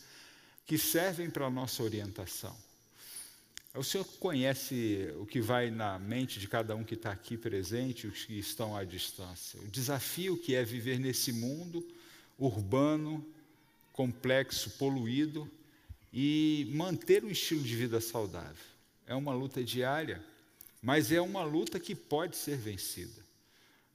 [0.65, 2.55] que servem para a nossa orientação.
[3.73, 8.07] O Senhor conhece o que vai na mente de cada um que está aqui presente,
[8.07, 9.59] os que estão à distância.
[9.61, 11.87] O desafio que é viver nesse mundo
[12.39, 13.25] urbano,
[13.93, 15.49] complexo, poluído
[16.11, 18.76] e manter um estilo de vida saudável
[19.07, 20.21] é uma luta diária,
[20.81, 23.25] mas é uma luta que pode ser vencida.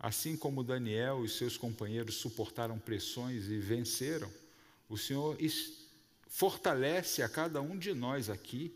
[0.01, 4.33] Assim como Daniel e seus companheiros suportaram pressões e venceram,
[4.89, 5.37] o Senhor
[6.27, 8.75] fortalece a cada um de nós aqui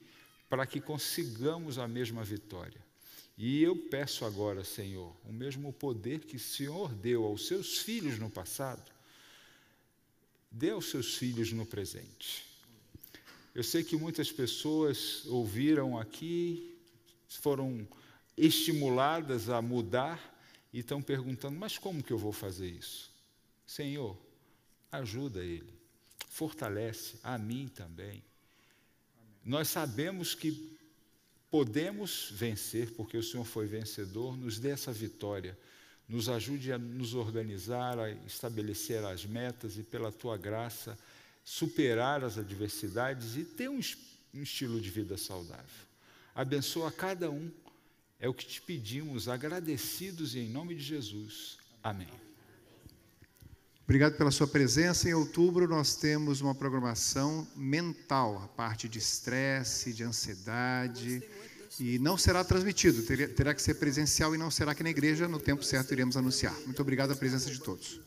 [0.48, 2.80] para que consigamos a mesma vitória.
[3.36, 8.18] E eu peço agora, Senhor, o mesmo poder que o Senhor deu aos seus filhos
[8.18, 8.90] no passado,
[10.50, 12.46] dê aos seus filhos no presente.
[13.56, 16.76] Eu sei que muitas pessoas ouviram aqui,
[17.26, 17.88] foram
[18.36, 20.20] estimuladas a mudar
[20.74, 23.10] e estão perguntando: mas como que eu vou fazer isso?
[23.66, 24.14] Senhor,
[24.92, 25.72] ajuda ele,
[26.28, 28.22] fortalece a mim também.
[29.42, 30.76] Nós sabemos que
[31.50, 35.58] podemos vencer, porque o Senhor foi vencedor, nos dê essa vitória,
[36.06, 40.98] nos ajude a nos organizar, a estabelecer as metas e, pela tua graça,
[41.46, 43.78] superar as adversidades e ter um,
[44.34, 45.86] um estilo de vida saudável.
[46.34, 47.48] Abençoa cada um,
[48.18, 51.56] é o que te pedimos, agradecidos e em nome de Jesus.
[51.84, 52.08] Amém.
[53.84, 55.08] Obrigado pela sua presença.
[55.08, 61.22] Em outubro nós temos uma programação mental, a parte de estresse, de ansiedade,
[61.78, 65.28] e não será transmitido, terá que ser presencial e não será aqui na igreja.
[65.28, 66.54] No tempo certo iremos anunciar.
[66.64, 68.00] Muito obrigado a presença de todos.